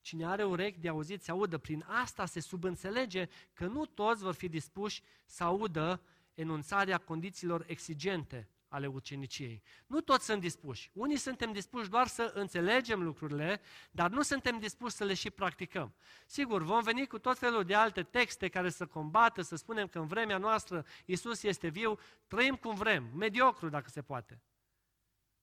Cine 0.00 0.26
are 0.26 0.44
urechi 0.44 0.78
de 0.78 0.88
auzit, 0.88 1.22
să 1.22 1.30
audă. 1.30 1.58
Prin 1.58 1.84
asta 1.86 2.26
se 2.26 2.40
subînțelege 2.40 3.28
că 3.52 3.66
nu 3.66 3.86
toți 3.86 4.22
vor 4.22 4.34
fi 4.34 4.48
dispuși 4.48 5.02
să 5.24 5.44
audă 5.44 6.02
enunțarea 6.34 6.98
condițiilor 6.98 7.64
exigente 7.66 8.48
ale 8.70 8.86
uceniciei. 8.86 9.62
Nu 9.86 10.00
toți 10.00 10.24
sunt 10.24 10.40
dispuși. 10.40 10.90
Unii 10.92 11.16
suntem 11.16 11.52
dispuși 11.52 11.88
doar 11.88 12.06
să 12.06 12.32
înțelegem 12.34 13.02
lucrurile, 13.02 13.60
dar 13.90 14.10
nu 14.10 14.22
suntem 14.22 14.58
dispuși 14.58 14.94
să 14.94 15.04
le 15.04 15.14
și 15.14 15.30
practicăm. 15.30 15.94
Sigur, 16.26 16.62
vom 16.62 16.82
veni 16.82 17.06
cu 17.06 17.18
tot 17.18 17.38
felul 17.38 17.64
de 17.64 17.74
alte 17.74 18.02
texte 18.02 18.48
care 18.48 18.70
să 18.70 18.86
combată, 18.86 19.42
să 19.42 19.56
spunem 19.56 19.86
că 19.86 19.98
în 19.98 20.06
vremea 20.06 20.38
noastră 20.38 20.86
Isus 21.04 21.42
este 21.42 21.68
viu, 21.68 21.98
trăim 22.26 22.54
cum 22.54 22.74
vrem, 22.74 23.10
mediocru 23.14 23.68
dacă 23.68 23.88
se 23.88 24.02
poate. 24.02 24.42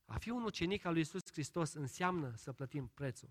A 0.05 0.17
fi 0.17 0.29
un 0.29 0.43
ucenic 0.43 0.85
al 0.85 0.91
lui 0.91 1.01
Isus 1.01 1.31
Hristos 1.31 1.73
înseamnă 1.73 2.33
să 2.35 2.53
plătim 2.53 2.91
prețul. 2.93 3.29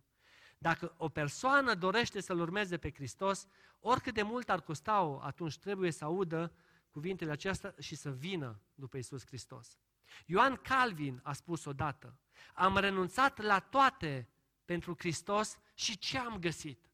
Dacă 0.59 0.95
o 0.97 1.09
persoană 1.09 1.75
dorește 1.75 2.21
să-L 2.21 2.41
urmeze 2.41 2.77
pe 2.77 2.93
Hristos, 2.93 3.47
oricât 3.81 4.15
de 4.15 4.23
mult 4.23 4.51
ar 4.51 4.61
costa-o, 4.61 5.21
atunci 5.23 5.59
trebuie 5.59 5.91
să 5.91 6.05
audă 6.05 6.53
cuvintele 6.97 7.31
acestea 7.31 7.75
și 7.79 7.95
să 7.95 8.11
vină 8.11 8.61
după 8.75 8.97
Isus 8.97 9.27
Hristos. 9.27 9.79
Ioan 10.27 10.57
Calvin 10.57 11.21
a 11.23 11.33
spus 11.33 11.65
odată, 11.65 12.19
am 12.55 12.77
renunțat 12.77 13.39
la 13.39 13.59
toate 13.59 14.29
pentru 14.65 14.95
Hristos 14.99 15.59
și 15.75 15.99
ce 15.99 16.19
am 16.19 16.39
găsit? 16.39 16.91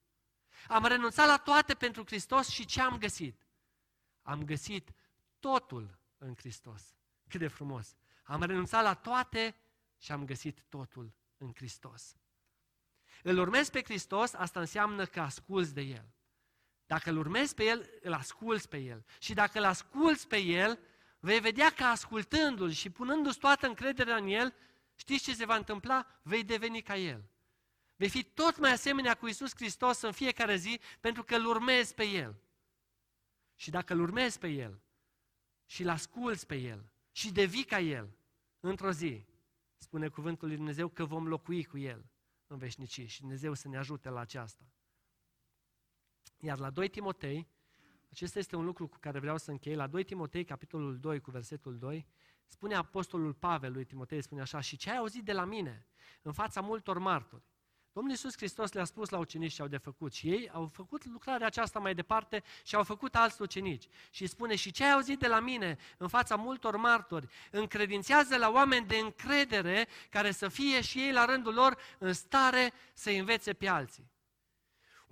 Am 0.68 0.84
renunțat 0.84 1.26
la 1.26 1.36
toate 1.36 1.74
pentru 1.74 2.03
Hristos 2.07 2.48
și 2.48 2.64
ce 2.64 2.80
am 2.80 2.98
găsit? 2.98 3.46
Am 4.22 4.44
găsit 4.44 4.92
totul 5.38 5.98
în 6.18 6.34
Hristos. 6.36 6.94
Cât 7.28 7.40
de 7.40 7.48
frumos! 7.48 7.96
Am 8.22 8.42
renunțat 8.42 8.82
la 8.82 8.94
toate 8.94 9.57
și 9.98 10.12
am 10.12 10.24
găsit 10.24 10.64
totul 10.68 11.14
în 11.36 11.53
Hristos. 11.55 12.16
Îl 13.22 13.38
urmezi 13.38 13.70
pe 13.70 13.82
Hristos, 13.82 14.32
asta 14.32 14.61
înseamnă 14.61 15.07
că 15.07 15.20
asculți 15.20 15.74
de 15.74 15.80
El. 15.80 16.14
Dacă 16.93 17.11
îl 17.11 17.16
urmezi 17.16 17.55
pe 17.55 17.64
El, 17.64 17.90
îl 18.03 18.12
asculți 18.12 18.68
pe 18.68 18.76
El. 18.76 19.05
Și 19.18 19.34
dacă 19.34 19.59
îl 19.59 19.64
asculți 19.64 20.28
pe 20.28 20.36
El, 20.36 20.78
vei 21.20 21.40
vedea 21.40 21.70
că 21.70 21.84
ascultându-L 21.84 22.70
și 22.70 22.90
punându-ți 22.90 23.38
toată 23.38 23.66
încrederea 23.66 24.16
în 24.16 24.26
El, 24.26 24.55
știți 24.95 25.24
ce 25.24 25.34
se 25.34 25.45
va 25.45 25.57
întâmpla? 25.57 26.07
Vei 26.22 26.45
deveni 26.45 26.82
ca 26.82 26.97
El. 26.97 27.22
Vei 27.97 28.09
fi 28.09 28.22
tot 28.22 28.59
mai 28.59 28.72
asemenea 28.72 29.14
cu 29.14 29.26
Isus 29.26 29.55
Hristos 29.55 30.01
în 30.01 30.12
fiecare 30.12 30.57
zi, 30.57 30.80
pentru 31.01 31.22
că 31.24 31.34
îl 31.34 31.47
urmezi 31.47 31.95
pe 31.95 32.05
El. 32.05 32.34
Și 33.55 33.70
dacă 33.70 33.93
îl 33.93 34.01
urmezi 34.01 34.38
pe 34.38 34.49
El 34.49 34.80
și 35.66 35.82
îl 35.82 35.88
asculți 35.88 36.47
pe 36.47 36.57
El 36.57 36.93
și 37.12 37.32
devii 37.32 37.64
ca 37.64 37.80
El, 37.80 38.09
într-o 38.61 38.90
zi, 38.90 39.24
spune 39.76 40.09
cuvântul 40.09 40.49
lui 40.49 40.57
Dumnezeu 40.57 40.88
că 40.88 41.05
vom 41.05 41.26
locui 41.26 41.64
cu 41.64 41.78
El 41.78 42.05
în 42.47 42.59
veșnicie 42.59 43.07
și 43.07 43.20
Dumnezeu 43.20 43.55
să 43.55 43.68
ne 43.68 43.78
ajute 43.78 44.09
la 44.09 44.20
aceasta. 44.20 44.64
Iar 46.45 46.59
la 46.59 46.70
2 46.70 46.88
Timotei, 46.88 47.49
acesta 48.11 48.38
este 48.38 48.57
un 48.57 48.64
lucru 48.64 48.88
cu 48.88 48.97
care 49.01 49.18
vreau 49.18 49.38
să 49.38 49.51
închei, 49.51 49.74
la 49.74 49.86
2 49.86 50.05
Timotei, 50.05 50.45
capitolul 50.45 50.99
2, 50.99 51.20
cu 51.20 51.30
versetul 51.30 51.78
2, 51.78 52.07
spune 52.47 52.74
Apostolul 52.74 53.32
Pavel 53.32 53.72
lui 53.72 53.84
Timotei, 53.84 54.22
spune 54.22 54.40
așa, 54.40 54.61
și 54.61 54.76
ce 54.76 54.90
ai 54.90 54.97
auzit 54.97 55.24
de 55.24 55.32
la 55.32 55.45
mine, 55.45 55.86
în 56.22 56.32
fața 56.32 56.61
multor 56.61 56.99
martori, 56.99 57.43
Domnul 57.93 58.12
Iisus 58.12 58.36
Hristos 58.36 58.72
le-a 58.72 58.84
spus 58.84 59.09
la 59.09 59.18
ucenici 59.18 59.53
ce 59.53 59.62
au 59.62 59.68
de 59.68 59.76
făcut 59.76 60.12
și 60.12 60.30
ei 60.30 60.51
au 60.53 60.70
făcut 60.72 61.05
lucrarea 61.05 61.47
aceasta 61.47 61.78
mai 61.78 61.95
departe 61.95 62.43
și 62.64 62.74
au 62.74 62.84
făcut 62.84 63.14
alți 63.14 63.43
ucenici. 63.43 63.88
Și 64.11 64.26
spune, 64.26 64.55
și 64.55 64.70
ce 64.70 64.84
ai 64.84 64.93
auzit 64.93 65.18
de 65.18 65.26
la 65.26 65.40
mine 65.40 65.78
în 65.97 66.09
fața 66.09 66.36
multor 66.36 66.76
martori, 66.76 67.28
încredințează 67.51 68.36
la 68.36 68.51
oameni 68.51 68.86
de 68.86 68.97
încredere 68.97 69.88
care 70.11 70.30
să 70.30 70.49
fie 70.49 70.80
și 70.80 70.99
ei 70.99 71.12
la 71.12 71.24
rândul 71.24 71.55
lor 71.55 71.76
în 71.99 72.12
stare 72.12 72.72
să 72.95 73.11
învețe 73.11 73.53
pe 73.53 73.68
alții. 73.68 74.11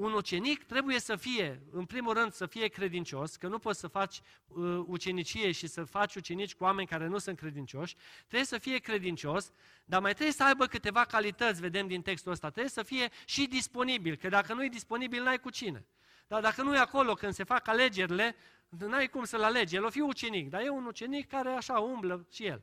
Un 0.01 0.13
ucenic 0.13 0.65
trebuie 0.65 1.01
să 1.01 1.17
fie, 1.17 1.61
în 1.71 1.85
primul 1.85 2.13
rând, 2.13 2.33
să 2.33 2.47
fie 2.47 2.67
credincios, 2.67 3.37
că 3.37 3.49
nu 3.49 3.59
poți 3.59 3.81
să 3.81 3.87
faci 3.87 4.21
uh, 4.47 4.83
ucenicie 4.87 5.53
și 5.53 5.67
să 5.67 5.85
faci 5.85 6.15
ucenici 6.15 6.55
cu 6.55 6.65
oameni 6.65 6.87
care 6.87 7.07
nu 7.07 7.19
sunt 7.19 7.37
credincioși. 7.37 7.97
Trebuie 8.19 8.45
să 8.45 8.59
fie 8.59 8.79
credincios, 8.79 9.53
dar 9.85 10.01
mai 10.01 10.13
trebuie 10.13 10.33
să 10.33 10.45
aibă 10.45 10.67
câteva 10.67 11.05
calități, 11.05 11.61
vedem 11.61 11.87
din 11.87 12.03
textul 12.03 12.33
ăsta. 12.33 12.51
Trebuie 12.51 12.71
să 12.71 12.83
fie 12.83 13.09
și 13.25 13.47
disponibil, 13.47 14.17
că 14.17 14.29
dacă 14.29 14.55
nu 14.55 14.65
e 14.65 14.69
disponibil, 14.69 15.23
n-ai 15.23 15.39
cu 15.39 15.51
cine. 15.51 15.87
Dar 16.27 16.41
dacă 16.41 16.63
nu 16.63 16.75
e 16.75 16.79
acolo 16.79 17.15
când 17.15 17.33
se 17.33 17.45
fac 17.45 17.69
alegerile, 17.69 18.37
n-ai 18.69 19.09
cum 19.09 19.25
să-l 19.25 19.43
alegi. 19.43 19.77
El 19.77 19.85
o 19.85 19.91
fi 19.91 20.01
ucenic, 20.01 20.49
dar 20.49 20.61
e 20.61 20.69
un 20.69 20.87
ucenic 20.87 21.29
care 21.29 21.49
așa 21.49 21.79
umblă 21.79 22.27
și 22.31 22.47
el. 22.47 22.63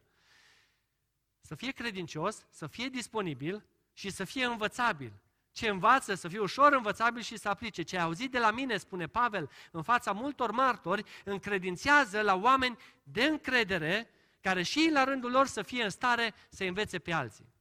Să 1.41 1.55
fie 1.55 1.71
credincios, 1.71 2.45
să 2.49 2.67
fie 2.67 2.87
disponibil 2.87 3.65
și 3.93 4.09
să 4.09 4.23
fie 4.23 4.45
învățabil 4.45 5.13
ce 5.57 5.67
învață, 5.67 6.13
să 6.13 6.27
fie 6.27 6.39
ușor 6.39 6.73
învățabil 6.73 7.21
și 7.21 7.37
să 7.37 7.49
aplice. 7.49 7.81
Ce 7.81 7.97
ai 7.97 8.03
auzit 8.03 8.31
de 8.31 8.39
la 8.39 8.51
mine, 8.51 8.77
spune 8.77 9.07
Pavel, 9.07 9.49
în 9.71 9.81
fața 9.81 10.11
multor 10.11 10.51
martori, 10.51 11.03
încredințează 11.23 12.21
la 12.21 12.35
oameni 12.35 12.77
de 13.03 13.23
încredere, 13.23 14.09
care 14.41 14.63
și 14.63 14.89
la 14.93 15.03
rândul 15.03 15.31
lor 15.31 15.47
să 15.47 15.61
fie 15.61 15.83
în 15.83 15.89
stare 15.89 16.33
să 16.49 16.63
învețe 16.63 16.99
pe 16.99 17.11
alții. 17.11 17.53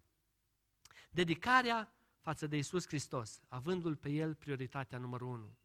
Dedicarea 1.10 1.92
față 2.20 2.46
de 2.46 2.56
Isus 2.56 2.86
Hristos, 2.86 3.40
avându-L 3.48 3.96
pe 3.96 4.08
El 4.08 4.34
prioritatea 4.34 4.98
numărul 4.98 5.28
unu. 5.28 5.56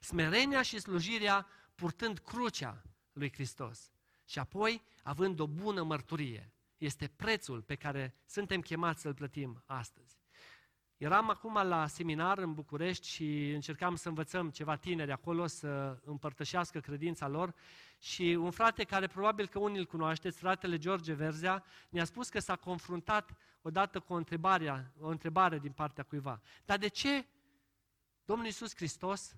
Smerenia 0.00 0.62
și 0.62 0.78
slujirea 0.78 1.46
purtând 1.74 2.18
crucea 2.18 2.82
lui 3.12 3.32
Hristos. 3.32 3.90
Și 4.24 4.38
apoi, 4.38 4.82
având 5.02 5.40
o 5.40 5.46
bună 5.46 5.82
mărturie. 5.82 6.52
Este 6.76 7.08
prețul 7.08 7.62
pe 7.62 7.74
care 7.74 8.14
suntem 8.26 8.60
chemați 8.60 9.00
să-l 9.00 9.14
plătim 9.14 9.62
astăzi. 9.66 10.17
Eram 10.98 11.30
acum 11.30 11.54
la 11.54 11.86
seminar 11.86 12.38
în 12.38 12.54
București 12.54 13.08
și 13.08 13.50
încercam 13.50 13.96
să 13.96 14.08
învățăm 14.08 14.50
ceva 14.50 14.76
tineri 14.76 15.12
acolo 15.12 15.46
să 15.46 16.00
împărtășească 16.04 16.80
credința 16.80 17.28
lor 17.28 17.54
și 17.98 18.22
un 18.40 18.50
frate 18.50 18.84
care 18.84 19.06
probabil 19.06 19.48
că 19.48 19.58
unii 19.58 19.78
îl 19.78 19.86
cunoașteți, 19.86 20.38
fratele 20.38 20.78
George 20.78 21.12
Verzea, 21.12 21.64
ne-a 21.88 22.04
spus 22.04 22.28
că 22.28 22.38
s-a 22.38 22.56
confruntat 22.56 23.36
odată 23.62 24.00
cu 24.00 24.12
o 24.12 24.16
întrebare, 24.16 24.92
o 25.00 25.08
întrebare 25.08 25.58
din 25.58 25.72
partea 25.72 26.04
cuiva. 26.04 26.40
Dar 26.64 26.78
de 26.78 26.88
ce 26.88 27.26
Domnul 28.24 28.46
Iisus 28.46 28.74
Hristos 28.74 29.34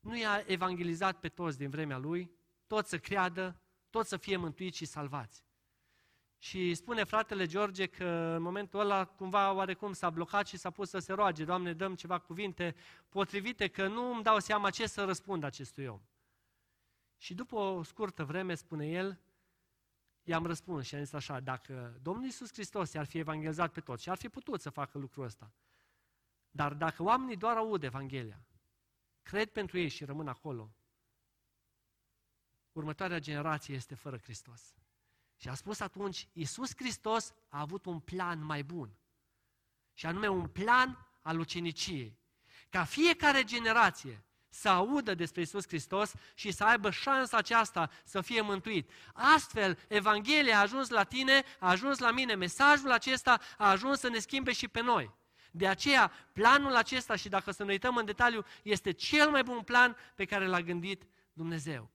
nu 0.00 0.16
i-a 0.16 0.42
evangelizat 0.46 1.20
pe 1.20 1.28
toți 1.28 1.58
din 1.58 1.70
vremea 1.70 1.98
Lui, 1.98 2.30
toți 2.66 2.88
să 2.88 2.98
creadă, 2.98 3.60
toți 3.90 4.08
să 4.08 4.16
fie 4.16 4.36
mântuiți 4.36 4.76
și 4.76 4.84
salvați? 4.84 5.43
Și 6.44 6.74
spune 6.74 7.04
fratele 7.04 7.46
George 7.46 7.86
că 7.86 8.04
în 8.36 8.42
momentul 8.42 8.80
ăla 8.80 9.04
cumva 9.04 9.52
oarecum 9.52 9.92
s-a 9.92 10.10
blocat 10.10 10.46
și 10.46 10.56
s-a 10.56 10.70
pus 10.70 10.88
să 10.88 10.98
se 10.98 11.12
roage, 11.12 11.44
Doamne, 11.44 11.72
dăm 11.72 11.94
ceva 11.94 12.18
cuvinte 12.18 12.74
potrivite, 13.08 13.68
că 13.68 13.86
nu 13.86 14.12
îmi 14.12 14.22
dau 14.22 14.38
seama 14.38 14.70
ce 14.70 14.86
să 14.86 15.04
răspund 15.04 15.44
acestui 15.44 15.86
om. 15.86 16.00
Și 17.16 17.34
după 17.34 17.56
o 17.56 17.82
scurtă 17.82 18.24
vreme, 18.24 18.54
spune 18.54 18.86
el, 18.86 19.20
i-am 20.22 20.46
răspuns 20.46 20.86
și 20.86 20.94
am 20.94 21.04
zis 21.04 21.12
așa, 21.12 21.40
dacă 21.40 21.98
Domnul 22.02 22.24
Iisus 22.24 22.52
Hristos 22.52 22.94
ar 22.94 23.06
fi 23.06 23.18
evangelizat 23.18 23.72
pe 23.72 23.80
toți 23.80 24.02
și 24.02 24.10
ar 24.10 24.16
fi 24.16 24.28
putut 24.28 24.60
să 24.60 24.70
facă 24.70 24.98
lucrul 24.98 25.24
ăsta, 25.24 25.52
dar 26.50 26.74
dacă 26.74 27.02
oamenii 27.02 27.36
doar 27.36 27.56
aud 27.56 27.82
Evanghelia, 27.82 28.44
cred 29.22 29.50
pentru 29.50 29.78
ei 29.78 29.88
și 29.88 30.04
rămân 30.04 30.28
acolo, 30.28 30.74
următoarea 32.72 33.18
generație 33.18 33.74
este 33.74 33.94
fără 33.94 34.18
Hristos. 34.18 34.74
Și 35.36 35.48
a 35.48 35.54
spus 35.54 35.80
atunci, 35.80 36.28
Iisus 36.32 36.70
Hristos 36.76 37.32
a 37.48 37.60
avut 37.60 37.86
un 37.86 37.98
plan 37.98 38.44
mai 38.44 38.62
bun. 38.62 38.96
Și 39.92 40.06
anume 40.06 40.28
un 40.28 40.46
plan 40.48 41.06
al 41.22 41.38
uceniciei. 41.38 42.18
Ca 42.70 42.84
fiecare 42.84 43.44
generație 43.44 44.24
să 44.48 44.68
audă 44.68 45.14
despre 45.14 45.40
Isus 45.40 45.66
Hristos 45.66 46.12
și 46.34 46.50
să 46.50 46.64
aibă 46.64 46.90
șansa 46.90 47.36
aceasta 47.36 47.90
să 48.04 48.20
fie 48.20 48.40
mântuit. 48.40 48.90
Astfel, 49.12 49.78
Evanghelia 49.88 50.58
a 50.58 50.60
ajuns 50.60 50.88
la 50.88 51.04
tine, 51.04 51.42
a 51.58 51.68
ajuns 51.68 51.98
la 51.98 52.10
mine, 52.10 52.34
mesajul 52.34 52.92
acesta 52.92 53.40
a 53.58 53.70
ajuns 53.70 53.98
să 53.98 54.08
ne 54.08 54.18
schimbe 54.18 54.52
și 54.52 54.68
pe 54.68 54.80
noi. 54.80 55.14
De 55.50 55.68
aceea, 55.68 56.12
planul 56.32 56.74
acesta, 56.74 57.16
și 57.16 57.28
dacă 57.28 57.50
să 57.50 57.64
ne 57.64 57.70
uităm 57.70 57.96
în 57.96 58.04
detaliu, 58.04 58.44
este 58.62 58.90
cel 58.90 59.30
mai 59.30 59.42
bun 59.42 59.62
plan 59.62 59.96
pe 60.14 60.24
care 60.24 60.46
l-a 60.46 60.60
gândit 60.60 61.06
Dumnezeu. 61.32 61.90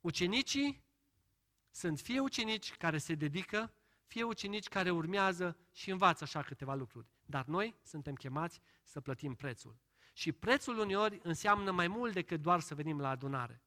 Ucenicii 0.00 0.83
sunt 1.74 2.00
fie 2.00 2.20
ucenici 2.20 2.74
care 2.74 2.98
se 2.98 3.14
dedică, 3.14 3.72
fie 4.04 4.22
ucenici 4.22 4.68
care 4.68 4.90
urmează 4.90 5.56
și 5.72 5.90
învață 5.90 6.24
așa 6.24 6.42
câteva 6.42 6.74
lucruri. 6.74 7.06
Dar 7.26 7.44
noi 7.44 7.74
suntem 7.82 8.14
chemați 8.14 8.60
să 8.82 9.00
plătim 9.00 9.34
prețul. 9.34 9.76
Și 10.12 10.32
prețul 10.32 10.78
uneori 10.78 11.20
înseamnă 11.22 11.70
mai 11.70 11.88
mult 11.88 12.12
decât 12.12 12.40
doar 12.40 12.60
să 12.60 12.74
venim 12.74 13.00
la 13.00 13.08
adunare. 13.08 13.62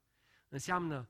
Înseamnă 0.50 1.10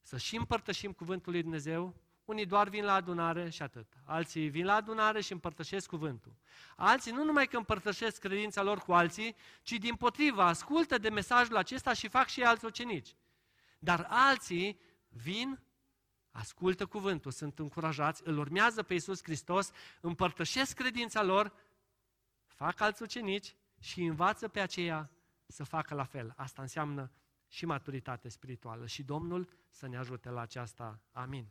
să 0.00 0.18
și 0.18 0.36
împărtășim 0.36 0.92
cuvântul 0.92 1.32
lui 1.32 1.42
Dumnezeu, 1.42 1.94
unii 2.24 2.46
doar 2.46 2.68
vin 2.68 2.84
la 2.84 2.92
adunare 2.94 3.50
și 3.50 3.62
atât. 3.62 3.92
Alții 4.04 4.48
vin 4.48 4.64
la 4.64 4.74
adunare 4.74 5.20
și 5.20 5.32
împărtășesc 5.32 5.88
cuvântul. 5.88 6.36
Alții 6.76 7.12
nu 7.12 7.24
numai 7.24 7.46
că 7.46 7.56
împărtășesc 7.56 8.20
credința 8.20 8.62
lor 8.62 8.78
cu 8.78 8.92
alții, 8.92 9.36
ci 9.62 9.72
din 9.72 9.94
potriva 9.94 10.46
ascultă 10.46 10.98
de 10.98 11.08
mesajul 11.08 11.56
acesta 11.56 11.92
și 11.92 12.08
fac 12.08 12.28
și 12.28 12.42
alți 12.42 12.64
ucenici. 12.64 13.14
Dar 13.78 14.06
alții 14.08 14.80
vin, 15.08 15.60
ascultă 16.30 16.86
cuvântul, 16.86 17.30
sunt 17.30 17.58
încurajați, 17.58 18.22
îl 18.24 18.38
urmează 18.38 18.82
pe 18.82 18.92
Iisus 18.92 19.22
Hristos, 19.22 19.70
împărtășesc 20.00 20.76
credința 20.76 21.22
lor, 21.22 21.52
fac 22.46 22.80
alți 22.80 23.02
ucenici 23.02 23.56
și 23.78 24.02
învață 24.02 24.48
pe 24.48 24.60
aceea 24.60 25.10
să 25.46 25.64
facă 25.64 25.94
la 25.94 26.04
fel. 26.04 26.32
Asta 26.36 26.62
înseamnă 26.62 27.10
și 27.48 27.66
maturitate 27.66 28.28
spirituală. 28.28 28.86
Și 28.86 29.02
Domnul 29.02 29.48
să 29.68 29.88
ne 29.88 29.96
ajute 29.96 30.28
la 30.28 30.40
aceasta. 30.40 31.00
Amin. 31.12 31.48